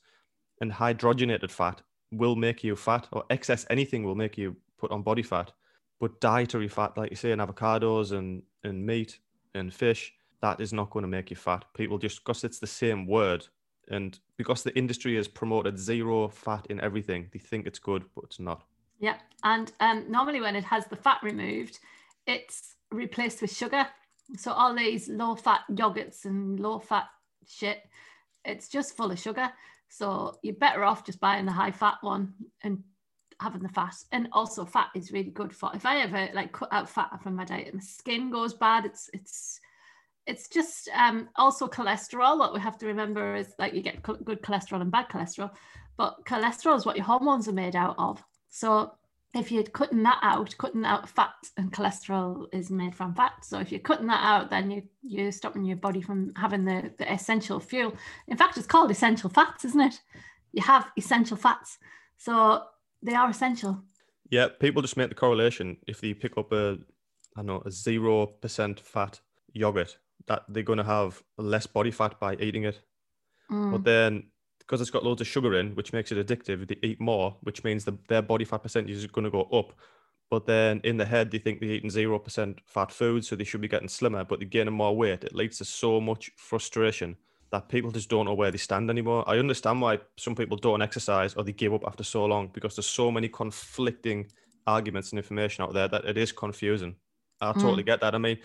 and 0.61 0.71
hydrogenated 0.71 1.51
fat 1.51 1.81
will 2.11 2.35
make 2.35 2.63
you 2.63 2.75
fat, 2.75 3.07
or 3.11 3.23
excess 3.29 3.65
anything 3.69 4.03
will 4.03 4.15
make 4.15 4.37
you 4.37 4.55
put 4.77 4.91
on 4.91 5.01
body 5.01 5.23
fat. 5.23 5.51
But 5.99 6.19
dietary 6.21 6.67
fat, 6.67 6.97
like 6.97 7.09
you 7.09 7.15
say, 7.15 7.31
in 7.31 7.39
avocados 7.39 8.11
and, 8.11 8.43
and 8.63 8.85
meat 8.85 9.19
and 9.55 9.73
fish, 9.73 10.13
that 10.41 10.61
is 10.61 10.71
not 10.71 10.91
going 10.91 11.03
to 11.03 11.09
make 11.09 11.29
you 11.29 11.35
fat. 11.35 11.65
People 11.75 11.97
just 11.97 12.23
because 12.23 12.43
it's 12.43 12.59
the 12.59 12.67
same 12.67 13.07
word 13.07 13.47
and 13.89 14.19
because 14.37 14.63
the 14.63 14.77
industry 14.77 15.15
has 15.15 15.27
promoted 15.27 15.79
zero 15.79 16.27
fat 16.27 16.67
in 16.69 16.79
everything, 16.81 17.29
they 17.31 17.39
think 17.39 17.65
it's 17.65 17.79
good, 17.79 18.03
but 18.15 18.25
it's 18.25 18.39
not. 18.39 18.63
Yeah. 18.99 19.15
And 19.43 19.71
um, 19.79 20.05
normally 20.09 20.41
when 20.41 20.55
it 20.55 20.63
has 20.65 20.85
the 20.87 20.95
fat 20.95 21.19
removed, 21.23 21.79
it's 22.25 22.75
replaced 22.91 23.41
with 23.41 23.55
sugar. 23.55 23.87
So 24.37 24.51
all 24.51 24.75
these 24.75 25.07
low 25.07 25.35
fat 25.35 25.61
yogurts 25.71 26.25
and 26.25 26.59
low 26.59 26.79
fat 26.79 27.05
shit, 27.47 27.79
it's 28.45 28.69
just 28.69 28.95
full 28.95 29.11
of 29.11 29.19
sugar. 29.19 29.49
So 29.89 30.37
you're 30.43 30.55
better 30.55 30.83
off 30.83 31.05
just 31.05 31.19
buying 31.19 31.45
the 31.45 31.51
high 31.51 31.71
fat 31.71 31.97
one 32.01 32.33
and 32.63 32.83
having 33.39 33.61
the 33.61 33.69
fat. 33.69 33.95
And 34.11 34.27
also 34.31 34.65
fat 34.65 34.89
is 34.95 35.11
really 35.11 35.31
good 35.31 35.55
for 35.55 35.71
if 35.73 35.85
I 35.85 36.01
ever 36.01 36.29
like 36.33 36.51
cut 36.51 36.71
out 36.71 36.89
fat 36.89 37.21
from 37.21 37.35
my 37.35 37.45
diet, 37.45 37.73
my 37.73 37.79
skin 37.79 38.31
goes 38.31 38.53
bad. 38.53 38.85
It's 38.85 39.09
it's 39.13 39.59
it's 40.25 40.49
just 40.49 40.89
um, 40.93 41.29
also 41.37 41.67
cholesterol. 41.67 42.37
What 42.37 42.53
we 42.53 42.59
have 42.59 42.77
to 42.79 42.87
remember 42.87 43.35
is 43.35 43.53
like 43.57 43.73
you 43.73 43.81
get 43.81 44.03
good 44.03 44.41
cholesterol 44.41 44.81
and 44.81 44.91
bad 44.91 45.07
cholesterol, 45.09 45.51
but 45.95 46.25
cholesterol 46.25 46.75
is 46.75 46.85
what 46.85 46.97
your 46.97 47.05
hormones 47.05 47.47
are 47.47 47.53
made 47.53 47.75
out 47.75 47.95
of. 47.97 48.21
So 48.49 48.91
if 49.35 49.51
you're 49.51 49.63
cutting 49.63 50.03
that 50.03 50.19
out, 50.21 50.55
cutting 50.57 50.85
out 50.85 51.09
fat 51.09 51.35
and 51.57 51.71
cholesterol 51.71 52.45
is 52.53 52.69
made 52.71 52.95
from 52.95 53.13
fat. 53.13 53.33
So 53.43 53.59
if 53.59 53.71
you're 53.71 53.79
cutting 53.79 54.07
that 54.07 54.23
out, 54.23 54.49
then 54.49 54.71
you 54.71 54.83
you're 55.01 55.31
stopping 55.31 55.63
your 55.63 55.77
body 55.77 56.01
from 56.01 56.31
having 56.35 56.65
the, 56.65 56.91
the 56.97 57.11
essential 57.11 57.59
fuel. 57.59 57.93
In 58.27 58.37
fact, 58.37 58.57
it's 58.57 58.67
called 58.67 58.91
essential 58.91 59.29
fats, 59.29 59.65
isn't 59.65 59.81
it? 59.81 60.01
You 60.53 60.63
have 60.63 60.87
essential 60.97 61.37
fats. 61.37 61.77
So 62.17 62.63
they 63.01 63.13
are 63.13 63.29
essential. 63.29 63.83
Yeah, 64.29 64.47
people 64.59 64.81
just 64.81 64.97
make 64.97 65.09
the 65.09 65.15
correlation 65.15 65.77
if 65.87 66.01
they 66.01 66.13
pick 66.13 66.37
up 66.37 66.51
a, 66.51 66.77
I 67.35 67.39
don't 67.39 67.45
know, 67.45 67.63
a 67.65 67.71
zero 67.71 68.25
percent 68.25 68.79
fat 68.79 69.19
yogurt, 69.53 69.97
that 70.27 70.43
they're 70.49 70.63
going 70.63 70.77
to 70.77 70.83
have 70.83 71.21
less 71.37 71.67
body 71.67 71.91
fat 71.91 72.19
by 72.19 72.35
eating 72.35 72.63
it. 72.63 72.81
Mm. 73.51 73.71
But 73.71 73.83
then, 73.83 74.23
because 74.67 74.81
it's 74.81 74.89
got 74.89 75.05
loads 75.05 75.21
of 75.21 75.27
sugar 75.27 75.57
in, 75.57 75.71
which 75.75 75.93
makes 75.93 76.11
it 76.11 76.25
addictive, 76.25 76.67
they 76.67 76.77
eat 76.83 76.99
more, 76.99 77.37
which 77.41 77.63
means 77.63 77.85
the, 77.85 77.97
their 78.09 78.21
body 78.21 78.43
fat 78.43 78.63
percentage 78.63 78.91
is 78.91 79.07
going 79.07 79.23
to 79.23 79.31
go 79.31 79.43
up. 79.43 79.73
But 80.29 80.45
then 80.45 80.81
in 80.83 80.97
the 80.97 81.05
head, 81.05 81.31
they 81.31 81.37
think 81.37 81.61
they're 81.61 81.69
eating 81.69 81.89
zero 81.89 82.19
percent 82.19 82.59
fat 82.65 82.91
food, 82.91 83.23
so 83.23 83.35
they 83.35 83.45
should 83.45 83.61
be 83.61 83.69
getting 83.69 83.87
slimmer, 83.87 84.25
but 84.25 84.39
they're 84.39 84.47
gaining 84.47 84.73
more 84.73 84.95
weight. 84.95 85.23
It 85.23 85.33
leads 85.33 85.59
to 85.59 85.65
so 85.65 86.01
much 86.01 86.31
frustration 86.35 87.15
that 87.51 87.69
people 87.69 87.91
just 87.91 88.09
don't 88.09 88.25
know 88.25 88.33
where 88.33 88.51
they 88.51 88.57
stand 88.57 88.89
anymore. 88.89 89.23
I 89.25 89.37
understand 89.37 89.81
why 89.81 89.99
some 90.17 90.35
people 90.35 90.57
don't 90.57 90.81
exercise 90.81 91.33
or 91.35 91.45
they 91.45 91.53
give 91.53 91.73
up 91.73 91.85
after 91.87 92.03
so 92.03 92.25
long 92.25 92.49
because 92.53 92.75
there's 92.75 92.87
so 92.87 93.09
many 93.09 93.29
conflicting 93.29 94.29
arguments 94.65 95.11
and 95.11 95.19
information 95.19 95.63
out 95.63 95.73
there 95.73 95.87
that 95.87 96.03
it 96.03 96.17
is 96.17 96.33
confusing. 96.33 96.95
I 97.39 97.53
hmm. 97.53 97.61
totally 97.61 97.83
get 97.83 98.01
that. 98.01 98.15
I 98.15 98.17
mean, 98.17 98.39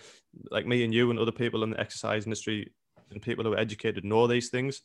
like 0.51 0.65
me 0.65 0.85
and 0.85 0.93
you 0.93 1.09
and 1.09 1.19
other 1.19 1.33
people 1.33 1.63
in 1.63 1.71
the 1.71 1.79
exercise 1.81 2.23
industry 2.23 2.71
and 3.11 3.21
people 3.21 3.43
who 3.43 3.53
are 3.53 3.59
educated 3.59 4.05
know 4.05 4.25
these 4.25 4.49
things, 4.49 4.81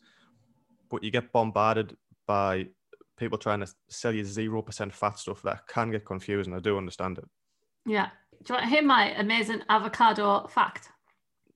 but 0.90 1.02
you 1.02 1.10
get 1.10 1.32
bombarded 1.32 1.96
by 2.26 2.68
people 3.16 3.38
trying 3.38 3.60
to 3.60 3.72
sell 3.88 4.12
you 4.12 4.24
zero 4.24 4.62
percent 4.62 4.94
fat 4.94 5.18
stuff 5.18 5.42
that 5.42 5.66
can 5.66 5.90
get 5.90 6.04
confusing. 6.04 6.54
I 6.54 6.60
do 6.60 6.76
understand 6.76 7.18
it. 7.18 7.24
Yeah. 7.86 8.08
Do 8.44 8.52
you 8.52 8.54
want 8.54 8.64
to 8.64 8.70
hear 8.70 8.82
my 8.82 9.10
amazing 9.18 9.62
avocado 9.68 10.46
fact? 10.48 10.90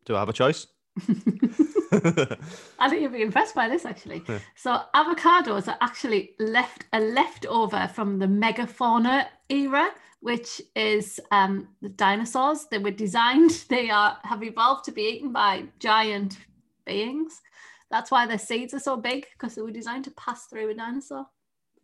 Do 0.05 0.17
I 0.17 0.21
have 0.21 0.29
a 0.29 0.33
choice? 0.33 0.67
I 1.93 2.89
think 2.89 3.03
you'll 3.03 3.11
be 3.11 3.23
impressed 3.23 3.55
by 3.55 3.69
this 3.69 3.85
actually. 3.85 4.23
Yeah. 4.29 4.39
So 4.57 4.81
avocados 4.95 5.69
are 5.69 5.77
actually 5.81 6.31
left 6.39 6.87
a 6.93 7.01
leftover 7.01 7.89
from 7.95 8.19
the 8.19 8.27
megafauna 8.27 9.27
era, 9.49 9.91
which 10.21 10.63
is 10.75 11.21
um, 11.31 11.69
the 11.83 11.91
dinosaurs. 11.91 12.67
They 12.71 12.79
were 12.79 12.91
designed. 12.91 13.65
They 13.69 13.91
are 13.91 14.17
have 14.25 14.43
evolved 14.43 14.85
to 14.87 14.93
be 14.93 15.03
eaten 15.03 15.33
by 15.33 15.65
giant 15.79 16.39
beings. 16.87 17.43
That's 17.93 18.11
why 18.11 18.27
their 18.27 18.39
seeds 18.39 18.75
are 18.75 18.81
so 18.81 18.97
big 18.97 19.27
because 19.35 19.55
they 19.55 19.63
were 19.63 19.71
designed 19.71 20.05
to 20.05 20.11
pass 20.13 20.47
through 20.47 20.71
a 20.71 20.75
dinosaur. 20.75 21.27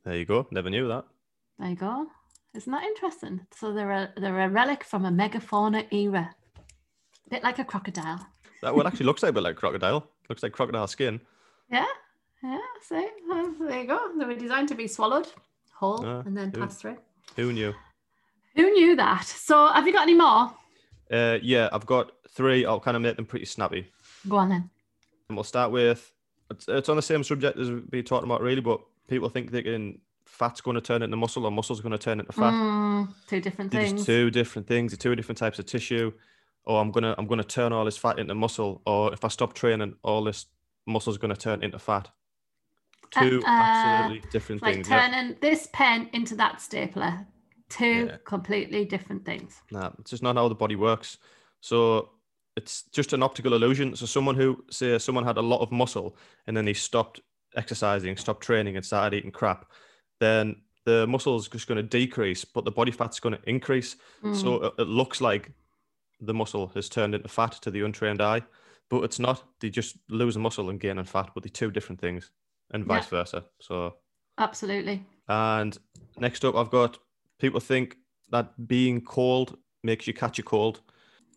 there 0.05 0.17
you 0.17 0.25
go. 0.25 0.47
Never 0.51 0.71
knew 0.71 0.89
that. 0.89 1.05
There 1.59 1.69
you 1.69 1.77
go. 1.77 2.07
Isn't 2.55 2.73
that 2.73 2.83
interesting? 2.83 3.47
So 3.55 3.73
they're 3.75 3.91
a 3.91 4.13
they're 4.17 4.41
a 4.41 4.49
relic 4.49 4.83
from 4.83 5.05
a 5.05 5.11
megafauna 5.11 5.87
era, 5.93 6.31
a 7.27 7.31
bit 7.31 7.43
like 7.45 7.59
a 7.61 7.65
crocodile. 7.65 8.27
That 8.63 8.75
one 8.75 8.87
actually 8.87 9.07
looks 9.07 9.23
like 9.23 9.31
a 9.31 9.33
bit 9.35 9.43
like 9.43 9.57
crocodile. 9.57 10.09
Looks 10.31 10.43
like 10.43 10.53
crocodile 10.53 10.87
skin. 10.87 11.21
Yeah, 11.71 11.85
yeah. 12.43 12.59
See, 12.83 13.07
uh, 13.31 13.47
there 13.61 13.81
you 13.83 13.87
go. 13.87 14.01
They 14.19 14.25
were 14.25 14.35
designed 14.35 14.69
to 14.69 14.75
be 14.75 14.89
swallowed 14.89 15.29
whole 15.75 16.05
Ah, 16.05 16.23
and 16.27 16.35
then 16.37 16.51
good. 16.51 16.63
passed 16.63 16.81
through. 16.81 16.97
Who 17.37 17.53
knew? 17.53 17.73
Who 18.57 18.71
knew 18.73 18.97
that? 18.97 19.27
So, 19.27 19.69
have 19.69 19.87
you 19.87 19.93
got 19.93 20.03
any 20.03 20.15
more? 20.15 20.51
Uh, 21.13 21.39
yeah, 21.43 21.69
I've 21.71 21.87
got 21.87 22.13
three. 22.31 22.65
I'll 22.65 22.81
kind 22.81 22.97
of 22.97 23.03
make 23.03 23.17
them 23.17 23.27
pretty 23.27 23.45
snappy. 23.45 23.87
Go 24.29 24.37
on 24.37 24.49
then. 24.49 24.71
And 25.29 25.37
we'll 25.37 25.45
start 25.45 25.71
with 25.71 26.13
it's, 26.51 26.67
it's 26.69 26.89
on 26.89 26.97
the 26.97 27.03
same 27.03 27.23
subject 27.23 27.59
as 27.59 27.71
we've 27.71 27.91
been 27.91 28.05
talking 28.05 28.27
about, 28.29 28.41
really, 28.41 28.63
but 28.63 28.81
people 29.09 29.29
think 29.29 29.51
they 29.51 29.63
can 29.63 30.01
fat's 30.25 30.61
going 30.61 30.75
to 30.75 30.81
turn 30.81 31.03
into 31.03 31.17
muscle 31.17 31.45
or 31.45 31.51
muscle's 31.51 31.81
going 31.81 31.93
to 31.93 31.99
turn 31.99 32.21
into 32.21 32.33
fat. 32.33 32.53
Mm, 32.53 33.09
two 33.27 33.41
different 33.41 33.71
They're 33.71 33.87
things. 33.87 34.07
two 34.07 34.31
different 34.31 34.67
things, 34.67 34.97
two 34.97 35.15
different 35.15 35.39
types 35.39 35.59
of 35.59 35.67
tissue. 35.67 36.13
Or 36.65 36.81
I'm 36.83 36.91
gonna 36.91 37.15
I'm 37.17 37.27
gonna 37.27 37.45
turn 37.45 37.73
all 37.73 37.85
this 37.87 37.97
fat 37.97 38.19
into 38.19 38.35
muscle, 38.35 38.83
or 38.85 39.11
if 39.15 39.25
I 39.25 39.29
stop 39.29 39.55
training, 39.55 39.95
all 40.03 40.23
this 40.25 40.47
muscle's 40.87 41.17
gonna 41.17 41.37
turn 41.37 41.63
into 41.63 41.79
fat. 41.79 42.09
Uh, 43.17 43.21
Two 43.23 43.43
uh, 43.47 43.51
absolutely 43.51 44.31
different 44.31 44.59
It's 44.61 44.63
like 44.67 44.75
things. 44.75 44.89
yeah. 44.91 45.09
turning 45.11 45.37
this 45.41 45.69
pen 45.73 46.11
into 46.13 46.35
that 46.37 46.61
stapler. 46.61 47.27
Two 47.71 48.07
Yeah. 48.11 48.17
completely 48.25 48.85
different 48.85 49.25
things. 49.25 49.63
Nah, 49.71 49.93
it's 49.99 50.11
just 50.11 50.23
not 50.23 50.37
how 50.37 50.47
the 50.49 50.55
body 50.55 50.77
works. 50.77 51.17
So 51.63 52.11
it's 52.59 52.83
just 52.91 53.13
an 53.13 53.23
optical 53.23 53.55
illusion. 53.55 53.95
So 53.95 54.05
someone 54.05 54.35
who 54.35 54.65
say 54.69 54.99
someone 54.99 55.25
had 55.25 55.39
a 55.39 55.49
lot 55.53 55.61
of 55.61 55.71
muscle 55.71 56.17
and 56.47 56.57
then 56.57 56.65
they 56.65 56.75
stopped 56.75 57.21
exercising, 57.57 58.17
stopped 58.17 58.43
training, 58.43 58.77
and 58.77 58.85
started 58.85 59.17
eating 59.17 59.31
crap, 59.31 59.71
then 60.19 60.57
the 60.85 61.07
muscle 61.07 61.37
is 61.37 61.47
just 61.47 61.69
going 61.69 61.77
to 61.77 61.83
decrease, 62.01 62.45
but 62.45 62.65
the 62.65 62.73
body 62.73 62.91
fat's 62.91 63.21
going 63.21 63.37
to 63.37 63.49
increase. 63.49 63.95
Mm. 64.25 64.35
So 64.35 64.49
it, 64.65 64.73
it 64.81 64.89
looks 64.89 65.21
like 65.21 65.53
the 66.21 66.35
muscle 66.35 66.67
has 66.75 66.89
turned 66.89 67.15
into 67.15 67.29
fat 67.29 67.53
to 67.63 67.71
the 67.71 67.83
untrained 67.83 68.21
eye, 68.21 68.43
but 68.91 69.05
it's 69.05 69.21
not. 69.21 69.45
They 69.61 69.71
just 69.71 69.97
lose 70.09 70.37
muscle 70.37 70.69
and 70.71 70.81
gain 70.81 70.99
in 70.99 71.05
fat, 71.05 71.31
but 71.35 71.45
they're 71.45 71.51
two 71.51 71.71
different 71.71 72.01
things, 72.01 72.33
and 72.73 72.83
Yeah. 72.83 72.89
vice 72.89 73.07
versa. 73.07 73.45
So 73.61 73.95
Absolutely. 74.37 75.07
and 75.29 75.79
next 76.19 76.45
up, 76.45 76.57
I've 76.57 76.71
got 76.71 76.99
people 77.39 77.61
think 77.61 77.99
that 78.31 78.67
being 78.67 79.01
cold 79.01 79.59
makes 79.85 80.09
you 80.09 80.13
catch 80.13 80.41
a 80.41 80.43
cold. 80.43 80.81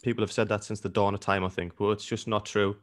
People 0.02 0.22
have 0.24 0.32
said 0.32 0.50
that 0.50 0.64
since 0.64 0.80
the 0.80 0.90
dawn 0.90 1.14
of 1.14 1.20
time, 1.20 1.44
I 1.44 1.50
think, 1.50 1.76
but 1.78 1.90
it's 1.92 2.06
just 2.06 2.28
not 2.28 2.46
true. 2.46 2.76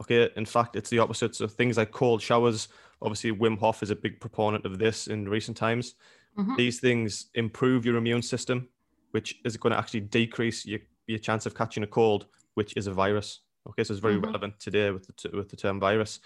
Okay, 0.00 0.28
in 0.36 0.44
fact, 0.44 0.74
it's 0.76 0.90
the 0.90 0.98
opposite. 0.98 1.36
So 1.36 1.46
things 1.46 1.76
like 1.76 1.92
cold 1.92 2.20
showers, 2.20 2.68
obviously, 3.00 3.32
Wim 3.32 3.58
Hof 3.58 3.82
is 3.82 3.90
a 3.90 3.96
big 3.96 4.20
proponent 4.20 4.64
of 4.66 4.78
this 4.78 5.06
in 5.06 5.28
recent 5.28 5.56
times. 5.56 5.94
Mhm. 6.36 6.56
These 6.56 6.80
things 6.80 7.30
improve 7.34 7.84
your 7.86 7.96
immune 7.96 8.22
system, 8.22 8.68
which 9.12 9.40
is 9.44 9.56
going 9.56 9.70
to 9.72 9.78
actually 9.78 10.00
decrease 10.00 10.66
your, 10.66 10.80
your 11.06 11.20
chance 11.20 11.46
of 11.46 11.54
catching 11.54 11.84
a 11.84 11.86
cold, 11.86 12.26
which 12.54 12.76
is 12.76 12.88
a 12.88 12.92
virus. 12.92 13.40
Okay, 13.68 13.84
so 13.84 13.92
it's 13.92 14.00
very 14.00 14.16
Mhm. 14.16 14.24
relevant 14.26 14.58
today 14.58 14.90
with 14.90 15.06
the, 15.06 15.30
with 15.36 15.48
the 15.48 15.56
term 15.56 15.78
virus. 15.78 16.18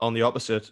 On 0.00 0.14
the 0.14 0.22
opposite, 0.22 0.70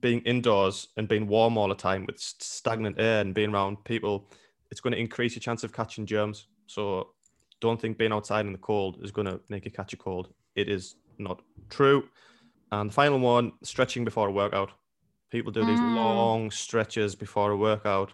being 0.00 0.20
indoors 0.20 0.88
and 0.96 1.08
being 1.08 1.26
warm 1.26 1.58
all 1.58 1.68
the 1.68 1.74
time 1.74 2.06
with 2.06 2.20
stagnant 2.20 3.00
air 3.00 3.22
and 3.22 3.34
being 3.34 3.52
around 3.52 3.84
people, 3.84 4.30
it's 4.70 4.80
going 4.80 4.92
to 4.92 5.00
increase 5.00 5.34
your 5.34 5.40
chance 5.40 5.64
of 5.64 5.72
catching 5.72 6.06
germs. 6.06 6.46
So 6.66 7.14
don't 7.60 7.80
think 7.80 7.98
being 7.98 8.12
outside 8.12 8.46
in 8.46 8.52
the 8.52 8.58
cold 8.58 8.98
is 9.02 9.10
going 9.10 9.26
to 9.26 9.40
make 9.48 9.64
you 9.64 9.70
catch 9.70 9.92
a 9.92 9.96
cold. 9.96 10.28
It 10.54 10.68
is 10.68 10.96
not 11.18 11.42
true. 11.68 12.08
And 12.72 12.90
the 12.90 12.94
final 12.94 13.18
one, 13.18 13.52
stretching 13.62 14.04
before 14.04 14.28
a 14.28 14.32
workout. 14.32 14.70
People 15.30 15.52
do 15.52 15.64
these 15.64 15.80
Mm. 15.80 15.94
long 15.94 16.50
stretches 16.50 17.14
before 17.14 17.50
a 17.52 17.56
workout. 17.56 18.12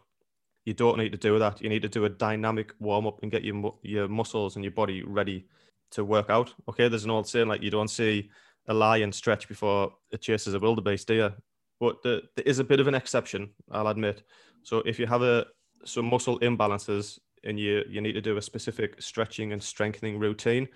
You 0.64 0.74
don't 0.74 0.98
need 0.98 1.12
to 1.12 1.18
do 1.18 1.38
that. 1.38 1.62
You 1.62 1.68
need 1.68 1.82
to 1.82 1.88
do 1.88 2.04
a 2.04 2.08
dynamic 2.08 2.74
warm 2.80 3.06
up 3.06 3.22
and 3.22 3.30
get 3.30 3.44
your 3.44 3.78
your 3.82 4.08
muscles 4.08 4.56
and 4.56 4.64
your 4.64 4.72
body 4.72 5.02
ready 5.02 5.46
to 5.92 6.04
work 6.04 6.28
out. 6.28 6.52
Okay, 6.68 6.88
there's 6.88 7.04
an 7.04 7.10
old 7.10 7.28
saying 7.28 7.48
like 7.48 7.62
you 7.62 7.70
don't 7.70 7.88
see 7.88 8.30
a 8.68 8.74
lion 8.74 9.12
stretch 9.12 9.46
before 9.48 9.92
it 10.10 10.20
chases 10.20 10.54
a 10.54 10.58
wildebeest, 10.58 11.06
do 11.06 11.14
you? 11.14 11.32
But 11.78 12.02
the, 12.02 12.22
there 12.34 12.44
is 12.44 12.58
a 12.58 12.64
bit 12.64 12.80
of 12.80 12.88
an 12.88 12.94
exception, 12.94 13.50
I'll 13.70 13.86
admit. 13.86 14.22
So 14.62 14.78
if 14.78 14.98
you 14.98 15.06
have 15.06 15.22
a 15.22 15.46
some 15.84 16.06
muscle 16.06 16.40
imbalances 16.40 17.20
and 17.46 17.58
you 17.58 17.82
you 17.88 18.00
need 18.00 18.12
to 18.12 18.20
do 18.20 18.36
a 18.36 18.42
specific 18.42 19.00
stretching 19.00 19.52
and 19.52 19.62
strengthening 19.62 20.18
routine 20.18 20.68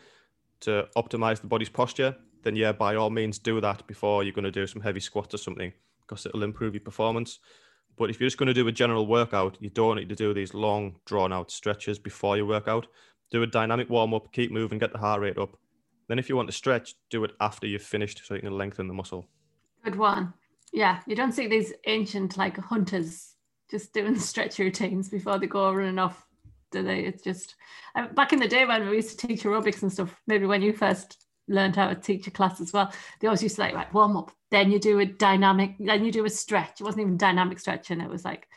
to 0.60 0.86
optimize 0.96 1.40
the 1.40 1.46
body's 1.46 1.68
posture, 1.68 2.14
then 2.42 2.56
yeah, 2.56 2.72
by 2.72 2.94
all 2.94 3.10
means 3.10 3.38
do 3.38 3.60
that 3.60 3.86
before 3.86 4.22
you're 4.22 4.32
going 4.32 4.44
to 4.44 4.50
do 4.50 4.66
some 4.66 4.82
heavy 4.82 5.00
squats 5.00 5.34
or 5.34 5.38
something 5.38 5.72
because 6.02 6.26
it'll 6.26 6.42
improve 6.42 6.74
your 6.74 6.82
performance. 6.82 7.38
But 7.96 8.10
if 8.10 8.20
you're 8.20 8.28
just 8.28 8.38
going 8.38 8.46
to 8.46 8.54
do 8.54 8.66
a 8.68 8.72
general 8.72 9.06
workout, 9.06 9.58
you 9.60 9.70
don't 9.70 9.96
need 9.96 10.08
to 10.08 10.14
do 10.14 10.32
these 10.32 10.54
long, 10.54 10.96
drawn 11.06 11.32
out 11.32 11.50
stretches 11.50 11.98
before 11.98 12.36
your 12.36 12.46
workout. 12.46 12.86
Do 13.30 13.42
a 13.42 13.46
dynamic 13.46 13.90
warm 13.90 14.14
up, 14.14 14.32
keep 14.32 14.50
moving, 14.50 14.78
get 14.78 14.92
the 14.92 14.98
heart 14.98 15.20
rate 15.20 15.38
up. 15.38 15.56
Then, 16.08 16.18
if 16.18 16.28
you 16.28 16.34
want 16.34 16.48
to 16.48 16.54
stretch, 16.54 16.94
do 17.10 17.22
it 17.24 17.32
after 17.40 17.66
you've 17.66 17.82
finished 17.82 18.22
so 18.24 18.34
you 18.34 18.40
can 18.40 18.58
lengthen 18.58 18.88
the 18.88 18.94
muscle. 18.94 19.28
Good 19.84 19.96
one. 19.96 20.32
Yeah, 20.72 21.00
you 21.06 21.14
don't 21.14 21.32
see 21.32 21.46
these 21.46 21.72
ancient 21.86 22.36
like 22.36 22.56
hunters 22.56 23.34
just 23.70 23.92
doing 23.92 24.18
stretch 24.18 24.58
routines 24.58 25.08
before 25.08 25.38
they 25.38 25.46
go 25.46 25.72
running 25.72 25.98
off, 25.98 26.26
do 26.70 26.82
they? 26.82 27.00
It's 27.00 27.22
just 27.22 27.54
back 28.14 28.32
in 28.32 28.40
the 28.40 28.48
day 28.48 28.64
when 28.64 28.88
we 28.88 28.96
used 28.96 29.18
to 29.18 29.26
teach 29.26 29.42
aerobics 29.42 29.82
and 29.82 29.92
stuff. 29.92 30.20
Maybe 30.26 30.46
when 30.46 30.62
you 30.62 30.72
first 30.72 31.26
learned 31.48 31.76
how 31.76 31.88
to 31.88 31.94
teach 31.94 32.26
a 32.26 32.30
class 32.30 32.60
as 32.60 32.72
well, 32.72 32.92
they 33.20 33.26
always 33.26 33.42
used 33.42 33.56
to 33.56 33.62
like 33.62 33.74
right 33.74 33.92
warm 33.92 34.16
up, 34.16 34.32
then 34.50 34.70
you 34.70 34.78
do 34.78 35.00
a 35.00 35.06
dynamic, 35.06 35.76
then 35.78 36.04
you 36.04 36.12
do 36.12 36.24
a 36.24 36.30
stretch. 36.30 36.80
It 36.80 36.84
wasn't 36.84 37.02
even 37.02 37.16
dynamic 37.16 37.58
stretching. 37.58 38.00
It 38.00 38.10
was 38.10 38.24
like 38.24 38.48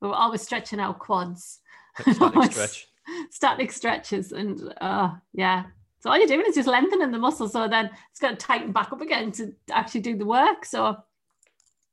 we 0.00 0.08
were 0.08 0.14
always 0.14 0.42
stretching 0.42 0.80
our 0.80 0.94
quads, 0.94 1.60
Static 2.00 2.52
stretch. 2.52 2.88
static 3.30 3.72
stretches, 3.72 4.32
and 4.32 4.74
uh, 4.80 5.12
yeah. 5.32 5.64
So 6.00 6.10
all 6.10 6.18
you're 6.18 6.26
doing 6.26 6.46
is 6.46 6.54
just 6.54 6.68
lengthening 6.68 7.10
the 7.10 7.18
muscle, 7.18 7.48
so 7.48 7.68
then 7.68 7.90
it's 8.10 8.20
going 8.20 8.36
to 8.36 8.46
tighten 8.46 8.72
back 8.72 8.92
up 8.92 9.02
again 9.02 9.32
to 9.32 9.54
actually 9.70 10.00
do 10.00 10.16
the 10.16 10.24
work. 10.24 10.64
So 10.64 10.96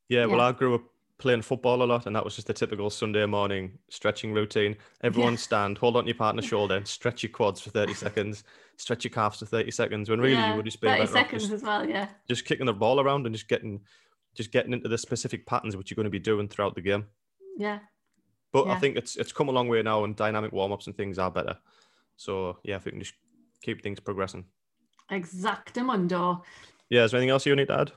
Yeah, 0.07 0.25
well, 0.25 0.41
I 0.41 0.53
grew 0.53 0.75
up 0.75 0.83
playing 1.17 1.41
football 1.41 1.81
a 1.81 1.85
lot, 1.85 2.05
and 2.05 2.15
that 2.15 2.23
was 2.23 2.35
just 2.35 2.49
a 2.49 2.53
typical 2.53 2.89
Sunday 2.89 3.25
morning 3.25 3.77
stretching 3.89 4.33
routine. 4.33 4.75
Everyone 5.01 5.33
Yeah. 5.33 5.39
stand, 5.39 5.77
hold 5.77 5.95
on 5.95 6.03
to 6.03 6.07
your 6.09 6.15
partner's 6.17 6.45
shoulder, 6.53 6.81
stretch 6.85 7.23
your 7.23 7.31
quads 7.31 7.59
for 7.59 7.69
30 7.71 7.93
seconds, 7.95 8.43
stretch 8.77 9.03
your 9.03 9.11
calves 9.11 9.39
for 9.39 9.45
30 9.45 9.71
seconds, 9.71 10.09
when 10.09 10.19
really 10.21 10.35
yeah, 10.35 10.51
you 10.51 10.55
would 10.57 10.65
just 10.65 10.79
be 10.79 10.87
30 10.87 11.07
seconds 11.07 11.43
just, 11.43 11.53
as 11.53 11.63
well. 11.63 11.87
Yeah. 11.87 12.07
just 12.27 12.45
kicking 12.45 12.65
the 12.67 12.73
ball 12.73 12.99
around 12.99 13.25
and 13.25 13.33
just 13.33 13.47
getting 13.47 13.81
just 14.35 14.51
getting 14.51 14.71
into 14.73 14.87
the 14.87 14.97
specific 14.99 15.47
patterns 15.47 15.75
which 15.75 15.89
you're 15.89 15.95
going 15.95 16.03
to 16.03 16.11
be 16.11 16.19
doing 16.19 16.47
throughout 16.47 16.75
the 16.75 16.81
game. 16.81 17.07
Yeah. 17.57 17.79
But 18.53 18.67
I 18.67 18.75
think 18.75 18.95
it's 18.95 19.15
it's 19.15 19.31
come 19.33 19.49
a 19.49 19.51
long 19.51 19.67
way 19.67 19.81
now, 19.81 20.03
and 20.03 20.15
dynamic 20.15 20.51
warm 20.51 20.71
ups 20.71 20.85
and 20.87 20.95
things 20.95 21.17
are 21.19 21.31
better. 21.31 21.57
So 22.15 22.59
yeah, 22.63 22.75
if 22.75 22.85
we 22.85 22.91
can 22.91 22.99
just 23.01 23.13
keep 23.63 23.81
things 23.81 23.99
progressing. 23.99 24.45
Exactamundo. 25.11 26.43
Yeah, 26.89 27.03
is 27.03 27.11
there 27.11 27.17
anything 27.17 27.31
else 27.31 27.45
you 27.45 27.55
need 27.55 27.67
to 27.67 27.79
add? 27.79 27.91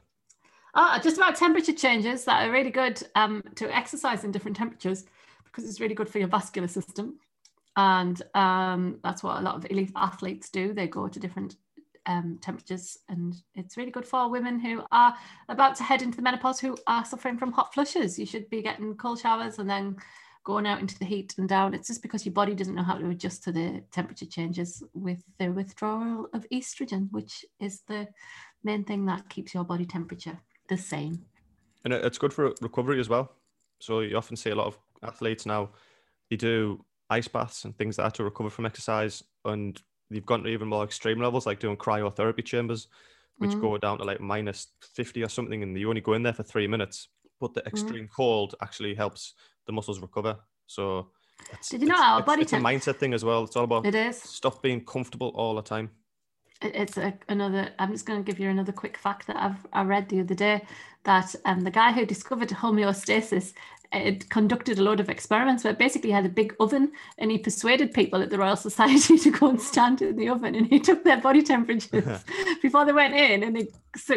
Oh, 0.74 0.98
just 1.02 1.16
about 1.16 1.36
temperature 1.36 1.72
changes 1.72 2.24
that 2.24 2.46
are 2.46 2.52
really 2.52 2.70
good 2.70 3.02
um, 3.16 3.42
to 3.56 3.74
exercise 3.74 4.22
in 4.24 4.30
different 4.30 4.56
temperatures 4.56 5.04
because 5.44 5.68
it's 5.68 5.80
really 5.80 5.94
good 5.94 6.08
for 6.08 6.18
your 6.18 6.28
vascular 6.28 6.68
system. 6.68 7.18
And 7.76 8.20
um, 8.34 9.00
that's 9.02 9.22
what 9.22 9.38
a 9.38 9.42
lot 9.42 9.56
of 9.56 9.66
elite 9.70 9.92
athletes 9.96 10.48
do. 10.50 10.72
They 10.72 10.86
go 10.86 11.08
to 11.08 11.20
different 11.20 11.56
um, 12.06 12.38
temperatures, 12.40 12.98
and 13.08 13.34
it's 13.54 13.76
really 13.76 13.90
good 13.90 14.06
for 14.06 14.30
women 14.30 14.58
who 14.60 14.82
are 14.92 15.14
about 15.48 15.74
to 15.76 15.82
head 15.82 16.02
into 16.02 16.16
the 16.16 16.22
menopause 16.22 16.60
who 16.60 16.76
are 16.86 17.04
suffering 17.04 17.36
from 17.36 17.52
hot 17.52 17.74
flushes. 17.74 18.18
You 18.18 18.26
should 18.26 18.48
be 18.48 18.62
getting 18.62 18.94
cold 18.96 19.18
showers 19.18 19.58
and 19.58 19.68
then 19.68 19.96
going 20.44 20.66
out 20.66 20.80
into 20.80 20.98
the 20.98 21.04
heat 21.04 21.34
and 21.38 21.48
down. 21.48 21.74
It's 21.74 21.88
just 21.88 22.02
because 22.02 22.24
your 22.24 22.32
body 22.32 22.54
doesn't 22.54 22.74
know 22.74 22.82
how 22.82 22.96
to 22.96 23.10
adjust 23.10 23.44
to 23.44 23.52
the 23.52 23.82
temperature 23.92 24.26
changes 24.26 24.82
with 24.94 25.22
the 25.38 25.48
withdrawal 25.48 26.28
of 26.32 26.46
estrogen, 26.52 27.08
which 27.10 27.44
is 27.60 27.82
the 27.88 28.08
main 28.64 28.84
thing 28.84 29.04
that 29.06 29.28
keeps 29.28 29.52
your 29.52 29.64
body 29.64 29.84
temperature 29.84 30.38
the 30.70 30.78
same. 30.78 31.24
And 31.84 31.92
it's 31.92 32.18
good 32.18 32.32
for 32.32 32.54
recovery 32.62 32.98
as 33.00 33.08
well. 33.08 33.32
So 33.80 34.00
you 34.00 34.16
often 34.16 34.36
see 34.36 34.50
a 34.50 34.54
lot 34.54 34.66
of 34.66 34.78
athletes 35.02 35.44
now, 35.46 35.70
they 36.30 36.36
do 36.36 36.84
ice 37.10 37.28
baths 37.28 37.64
and 37.64 37.76
things 37.76 37.98
like 37.98 38.06
that 38.06 38.14
to 38.14 38.24
recover 38.24 38.50
from 38.50 38.66
exercise. 38.66 39.22
And 39.44 39.80
they've 40.10 40.24
gone 40.24 40.42
to 40.44 40.48
even 40.48 40.68
more 40.68 40.84
extreme 40.84 41.20
levels, 41.20 41.46
like 41.46 41.58
doing 41.60 41.76
cryotherapy 41.76 42.44
chambers, 42.44 42.88
which 43.38 43.52
Mm. 43.52 43.60
go 43.60 43.78
down 43.78 43.98
to 43.98 44.04
like 44.04 44.20
minus 44.20 44.68
50 44.94 45.22
or 45.22 45.28
something. 45.28 45.62
And 45.62 45.76
you 45.78 45.88
only 45.88 46.00
go 46.02 46.12
in 46.14 46.22
there 46.22 46.34
for 46.34 46.42
three 46.42 46.66
minutes. 46.66 47.08
But 47.40 47.54
the 47.54 47.64
extreme 47.66 48.08
cold 48.14 48.54
actually 48.62 48.94
helps 48.94 49.34
the 49.66 49.72
muscles 49.72 50.00
recover. 50.00 50.36
So 50.66 51.10
it's, 51.52 51.70
Did 51.70 51.80
you 51.80 51.88
know 51.88 51.94
it's- 51.94 52.06
our 52.10 52.18
it's- 52.20 52.26
body 52.26 52.42
it's 52.42 52.52
a 52.52 52.56
mindset 52.58 52.96
thing 52.98 53.14
as 53.14 53.24
well. 53.24 53.44
It's 53.44 53.56
all 53.56 53.64
about 53.64 53.86
It 53.86 53.94
is. 53.94 54.20
stop 54.20 54.62
being 54.62 54.84
comfortable 54.84 55.28
all 55.34 55.54
the 55.54 55.62
time. 55.62 55.90
It's 56.62 56.96
a, 56.96 57.14
another 57.28 57.70
i'm 57.78 57.90
just 57.92 58.06
going 58.06 58.22
to 58.22 58.26
give 58.30 58.38
you 58.40 58.48
another 58.48 58.72
quick 58.72 58.96
fact 58.96 59.26
that 59.26 59.36
i've 59.36 59.66
i 59.72 59.82
read 59.82 60.08
the 60.08 60.20
other 60.20 60.34
day 60.34 60.62
that 61.04 61.34
um, 61.46 61.62
the 61.62 61.70
guy 61.70 61.92
who 61.92 62.04
discovered 62.04 62.48
homeostasis 62.50 63.54
had 63.92 64.28
conducted 64.30 64.78
a 64.78 64.82
load 64.82 65.00
of 65.00 65.10
experiments 65.10 65.64
where 65.64 65.74
basically 65.74 66.10
had 66.10 66.24
a 66.24 66.28
big 66.28 66.54
oven 66.60 66.92
and 67.18 67.30
he 67.30 67.38
persuaded 67.38 67.92
people 67.92 68.22
at 68.22 68.30
the 68.30 68.38
Royal 68.38 68.56
Society 68.56 69.18
to 69.18 69.30
go 69.30 69.50
and 69.50 69.60
stand 69.60 70.00
in 70.00 70.16
the 70.16 70.28
oven 70.28 70.54
and 70.54 70.66
he 70.66 70.78
took 70.78 71.02
their 71.02 71.20
body 71.20 71.42
temperatures 71.42 72.24
before 72.62 72.84
they 72.84 72.92
went 72.92 73.14
in 73.14 73.42
and 73.42 73.56
they 73.56 73.66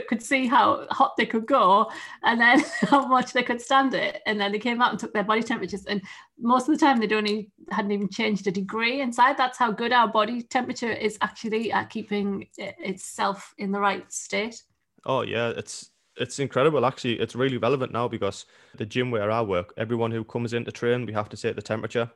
could 0.01 0.21
see 0.21 0.45
how 0.45 0.85
hot 0.91 1.17
they 1.17 1.25
could 1.25 1.47
go 1.47 1.89
and 2.23 2.39
then 2.39 2.63
how 2.81 3.07
much 3.07 3.33
they 3.33 3.41
could 3.41 3.61
stand 3.61 3.93
it. 3.93 4.21
And 4.25 4.39
then 4.39 4.51
they 4.51 4.59
came 4.59 4.81
out 4.81 4.91
and 4.91 4.99
took 4.99 5.13
their 5.13 5.23
body 5.23 5.41
temperatures. 5.41 5.85
And 5.85 6.01
most 6.39 6.69
of 6.69 6.77
the 6.77 6.85
time 6.85 6.99
they 6.99 7.07
don't 7.07 7.27
even, 7.27 7.51
hadn't 7.71 7.91
even 7.91 8.09
changed 8.09 8.45
a 8.45 8.51
degree 8.51 9.01
inside. 9.01 9.37
That's 9.37 9.57
how 9.57 9.71
good 9.71 9.91
our 9.91 10.07
body 10.07 10.43
temperature 10.43 10.91
is 10.91 11.17
actually 11.21 11.71
at 11.71 11.89
keeping 11.89 12.47
itself 12.57 13.53
in 13.57 13.71
the 13.71 13.79
right 13.79 14.11
state. 14.11 14.61
Oh 15.05 15.21
yeah 15.21 15.49
it's 15.49 15.89
it's 16.17 16.39
incredible 16.39 16.85
actually. 16.85 17.19
It's 17.19 17.35
really 17.35 17.57
relevant 17.57 17.91
now 17.91 18.07
because 18.07 18.45
the 18.77 18.85
gym 18.85 19.11
where 19.11 19.31
i 19.31 19.41
work 19.41 19.73
everyone 19.77 20.11
who 20.11 20.23
comes 20.23 20.53
in 20.53 20.65
to 20.65 20.71
train 20.71 21.05
we 21.05 21.13
have 21.13 21.29
to 21.29 21.37
take 21.37 21.55
the 21.55 21.61
temperature 21.61 22.09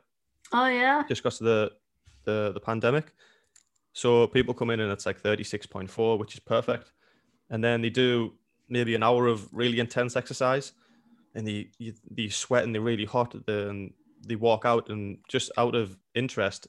oh 0.53 0.67
yeah. 0.67 1.03
just 1.07 1.23
because 1.23 1.41
of 1.41 1.45
the, 1.45 1.71
the 2.25 2.51
the 2.53 2.59
pandemic. 2.59 3.13
So 3.93 4.27
people 4.27 4.53
come 4.53 4.69
in 4.69 4.79
and 4.79 4.91
it's 4.91 5.05
like 5.07 5.21
36.4 5.21 6.19
which 6.19 6.35
is 6.35 6.39
perfect. 6.39 6.91
And 7.49 7.63
then 7.63 7.81
they 7.81 7.89
do 7.89 8.33
maybe 8.69 8.93
an 8.93 9.03
hour 9.03 9.27
of 9.27 9.47
really 9.53 9.79
intense 9.79 10.15
exercise 10.15 10.73
and 11.35 11.47
they 11.47 11.69
they 12.11 12.27
sweat 12.27 12.63
and 12.63 12.73
they're 12.73 12.81
really 12.81 13.05
hot 13.05 13.33
and 13.47 13.93
they 14.25 14.35
walk 14.35 14.65
out 14.65 14.89
and 14.89 15.19
just 15.27 15.51
out 15.57 15.75
of 15.75 15.97
interest 16.15 16.67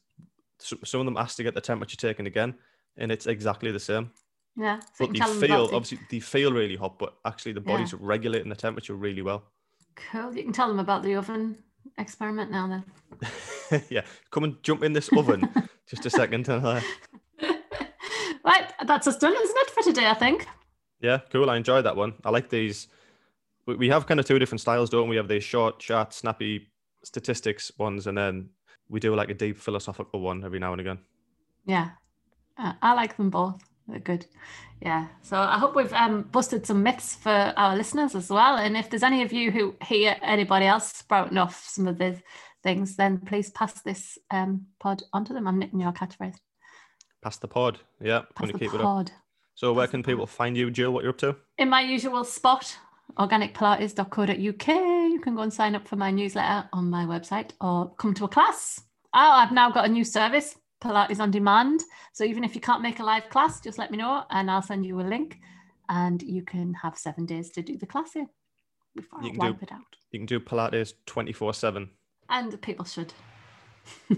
some 0.60 1.00
of 1.00 1.06
them 1.06 1.16
ask 1.16 1.36
to 1.36 1.42
get 1.42 1.54
the 1.54 1.60
temperature 1.60 1.96
taken 1.96 2.26
again 2.26 2.54
and 2.96 3.12
it's 3.12 3.26
exactly 3.26 3.70
the 3.70 3.80
same 3.80 4.10
yeah. 4.58 4.80
So 4.94 5.06
but 5.06 5.12
they 5.12 5.46
feel 5.46 5.70
obviously 5.72 6.00
they 6.10 6.20
feel 6.20 6.52
really 6.52 6.76
hot, 6.76 6.98
but 6.98 7.14
actually 7.24 7.52
the 7.52 7.60
body's 7.60 7.92
yeah. 7.92 7.98
regulating 8.02 8.48
the 8.48 8.56
temperature 8.56 8.94
really 8.94 9.22
well. 9.22 9.44
Cool. 9.94 10.34
You 10.34 10.42
can 10.42 10.52
tell 10.52 10.68
them 10.68 10.80
about 10.80 11.04
the 11.04 11.14
oven 11.14 11.56
experiment 11.96 12.50
now 12.50 12.66
then. 13.70 13.82
yeah. 13.88 14.02
Come 14.30 14.44
and 14.44 14.62
jump 14.62 14.82
in 14.82 14.92
this 14.92 15.08
oven. 15.16 15.48
Just 15.88 16.06
a 16.06 16.10
second. 16.10 16.48
right, 16.48 16.82
that's 18.86 19.06
us 19.06 19.16
done, 19.16 19.34
isn't 19.34 19.56
it, 19.58 19.70
for 19.70 19.82
today, 19.82 20.06
I 20.06 20.14
think? 20.14 20.46
Yeah, 21.00 21.20
cool. 21.30 21.48
I 21.48 21.56
enjoyed 21.56 21.84
that 21.84 21.96
one. 21.96 22.14
I 22.24 22.30
like 22.30 22.50
these. 22.50 22.88
We 23.66 23.88
have 23.88 24.06
kind 24.06 24.18
of 24.18 24.26
two 24.26 24.38
different 24.38 24.60
styles, 24.60 24.90
don't 24.90 25.04
we? 25.04 25.10
We 25.10 25.16
have 25.16 25.28
these 25.28 25.44
short, 25.44 25.80
sharp, 25.80 26.12
snappy 26.12 26.68
statistics 27.04 27.70
ones, 27.78 28.06
and 28.06 28.18
then 28.18 28.50
we 28.88 28.98
do 28.98 29.14
like 29.14 29.30
a 29.30 29.34
deep 29.34 29.58
philosophical 29.58 30.20
one 30.20 30.44
every 30.44 30.58
now 30.58 30.72
and 30.72 30.80
again. 30.80 30.98
Yeah, 31.64 31.90
uh, 32.58 32.72
I 32.82 32.94
like 32.94 33.16
them 33.16 33.30
both. 33.30 33.67
Good. 34.04 34.26
Yeah. 34.82 35.08
So 35.22 35.38
I 35.38 35.58
hope 35.58 35.74
we've 35.74 35.92
um, 35.92 36.22
busted 36.22 36.66
some 36.66 36.82
myths 36.82 37.14
for 37.14 37.30
our 37.56 37.76
listeners 37.76 38.14
as 38.14 38.30
well. 38.30 38.56
And 38.56 38.76
if 38.76 38.90
there's 38.90 39.02
any 39.02 39.22
of 39.22 39.32
you 39.32 39.50
who 39.50 39.74
hear 39.82 40.16
anybody 40.22 40.66
else 40.66 40.92
sprouting 40.92 41.38
off 41.38 41.64
some 41.66 41.88
of 41.88 41.98
the 41.98 42.20
things, 42.62 42.96
then 42.96 43.18
please 43.18 43.50
pass 43.50 43.80
this 43.82 44.18
um, 44.30 44.66
pod 44.78 45.02
onto 45.12 45.32
them. 45.32 45.48
I'm 45.48 45.58
nicking 45.58 45.80
your 45.80 45.92
catchphrase. 45.92 46.36
Pass 47.22 47.38
the 47.38 47.48
pod. 47.48 47.80
Yeah. 48.00 48.22
Pass 48.34 48.52
the 48.52 48.58
keep 48.58 48.70
pod. 48.70 49.08
It 49.08 49.12
up. 49.12 49.18
So 49.54 49.72
where 49.72 49.88
can 49.88 50.02
people 50.02 50.26
find 50.26 50.56
you, 50.56 50.70
Jill? 50.70 50.92
What 50.92 51.02
you're 51.02 51.10
up 51.10 51.18
to? 51.18 51.36
In 51.56 51.68
my 51.68 51.80
usual 51.80 52.22
spot, 52.24 52.78
organicpilates.co.uk. 53.18 54.68
You 54.68 55.20
can 55.20 55.34
go 55.34 55.42
and 55.42 55.52
sign 55.52 55.74
up 55.74 55.88
for 55.88 55.96
my 55.96 56.12
newsletter 56.12 56.68
on 56.72 56.90
my 56.90 57.04
website 57.04 57.50
or 57.60 57.92
come 57.96 58.14
to 58.14 58.24
a 58.24 58.28
class. 58.28 58.82
Oh, 59.14 59.18
I've 59.18 59.50
now 59.50 59.70
got 59.70 59.86
a 59.86 59.88
new 59.88 60.04
service 60.04 60.54
Pilates 60.80 61.20
on 61.20 61.30
demand. 61.30 61.82
So 62.12 62.24
even 62.24 62.44
if 62.44 62.54
you 62.54 62.60
can't 62.60 62.82
make 62.82 63.00
a 63.00 63.04
live 63.04 63.28
class, 63.30 63.60
just 63.60 63.78
let 63.78 63.90
me 63.90 63.98
know 63.98 64.24
and 64.30 64.50
I'll 64.50 64.62
send 64.62 64.86
you 64.86 65.00
a 65.00 65.02
link 65.02 65.38
and 65.88 66.22
you 66.22 66.42
can 66.42 66.74
have 66.74 66.98
seven 66.98 67.26
days 67.26 67.50
to 67.50 67.62
do 67.62 67.76
the 67.76 67.86
class 67.86 68.14
in 68.16 68.28
before 68.94 69.22
you 69.22 69.32
I 69.34 69.46
wipe 69.46 69.58
do, 69.58 69.64
it 69.64 69.72
out. 69.72 69.96
You 70.12 70.20
can 70.20 70.26
do 70.26 70.40
Pilates 70.40 70.94
24 71.06 71.54
7. 71.54 71.90
And 72.30 72.60
people 72.62 72.84
should. 72.84 73.12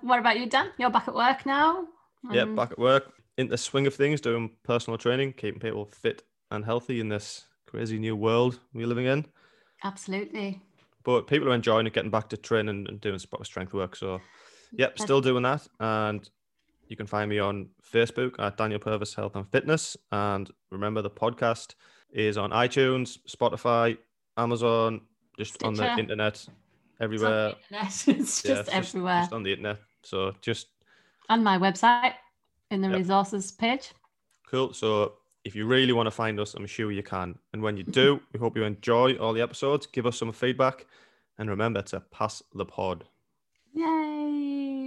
what 0.00 0.18
about 0.18 0.38
you, 0.38 0.46
Dan? 0.46 0.70
You're 0.78 0.90
back 0.90 1.08
at 1.08 1.14
work 1.14 1.44
now? 1.44 1.86
Yeah, 2.30 2.46
back 2.46 2.72
at 2.72 2.78
work. 2.78 3.12
In 3.36 3.48
the 3.48 3.58
swing 3.58 3.86
of 3.86 3.94
things, 3.94 4.20
doing 4.20 4.50
personal 4.62 4.96
training, 4.96 5.34
keeping 5.34 5.60
people 5.60 5.86
fit 5.86 6.22
and 6.50 6.64
healthy 6.64 7.00
in 7.00 7.08
this 7.08 7.44
crazy 7.66 7.98
new 7.98 8.16
world 8.16 8.60
we're 8.72 8.86
living 8.86 9.06
in. 9.06 9.26
Absolutely. 9.82 10.62
But 11.02 11.26
people 11.26 11.50
are 11.50 11.54
enjoying 11.54 11.86
it, 11.86 11.92
getting 11.92 12.10
back 12.10 12.30
to 12.30 12.36
training 12.36 12.86
and 12.88 13.00
doing 13.00 13.18
some 13.18 13.28
proper 13.28 13.44
strength 13.44 13.74
work. 13.74 13.96
So 13.96 14.20
Yep, 14.76 14.98
still 14.98 15.20
doing 15.20 15.42
that. 15.42 15.66
And 15.80 16.28
you 16.88 16.96
can 16.96 17.06
find 17.06 17.28
me 17.30 17.38
on 17.38 17.68
Facebook 17.92 18.34
at 18.38 18.56
Daniel 18.56 18.78
Purvis 18.78 19.14
Health 19.14 19.36
and 19.36 19.48
Fitness. 19.50 19.96
And 20.12 20.50
remember, 20.70 21.02
the 21.02 21.10
podcast 21.10 21.74
is 22.12 22.36
on 22.38 22.50
iTunes, 22.50 23.18
Spotify, 23.28 23.96
Amazon, 24.36 25.00
just 25.38 25.54
Stitcher. 25.54 25.66
on 25.66 25.74
the 25.74 25.98
internet, 25.98 26.46
everywhere. 27.00 27.54
It's, 27.70 28.08
internet. 28.08 28.20
it's 28.20 28.42
just 28.42 28.44
yeah, 28.44 28.60
it's 28.60 28.68
everywhere. 28.70 29.20
Just, 29.20 29.24
just, 29.24 29.32
on 29.32 29.42
the 29.42 29.50
internet. 29.50 29.78
So 30.02 30.32
just. 30.40 30.68
On 31.28 31.42
my 31.42 31.58
website 31.58 32.14
in 32.70 32.80
the 32.80 32.88
yep. 32.88 32.98
resources 32.98 33.52
page. 33.52 33.92
Cool. 34.50 34.72
So 34.74 35.14
if 35.44 35.54
you 35.54 35.66
really 35.66 35.92
want 35.92 36.06
to 36.06 36.10
find 36.10 36.38
us, 36.38 36.54
I'm 36.54 36.66
sure 36.66 36.92
you 36.92 37.02
can. 37.02 37.38
And 37.52 37.62
when 37.62 37.76
you 37.76 37.82
do, 37.82 38.20
we 38.32 38.38
hope 38.38 38.56
you 38.56 38.64
enjoy 38.64 39.14
all 39.16 39.32
the 39.32 39.42
episodes. 39.42 39.86
Give 39.86 40.06
us 40.06 40.18
some 40.18 40.32
feedback. 40.32 40.86
And 41.38 41.50
remember 41.50 41.82
to 41.82 42.00
pass 42.00 42.42
the 42.54 42.64
pod. 42.64 43.04
Yay. 43.72 44.13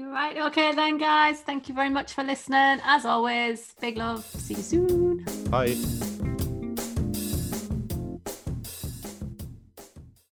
Right. 0.10 0.38
Okay, 0.38 0.74
then, 0.74 0.98
guys. 0.98 1.42
Thank 1.42 1.68
you 1.68 1.76
very 1.76 1.90
much 1.90 2.14
for 2.14 2.24
listening. 2.24 2.80
As 2.84 3.06
always, 3.06 3.76
big 3.82 3.98
love. 3.98 4.24
See 4.26 4.56
you 4.56 4.64
soon. 4.64 5.26
Bye. 5.50 5.76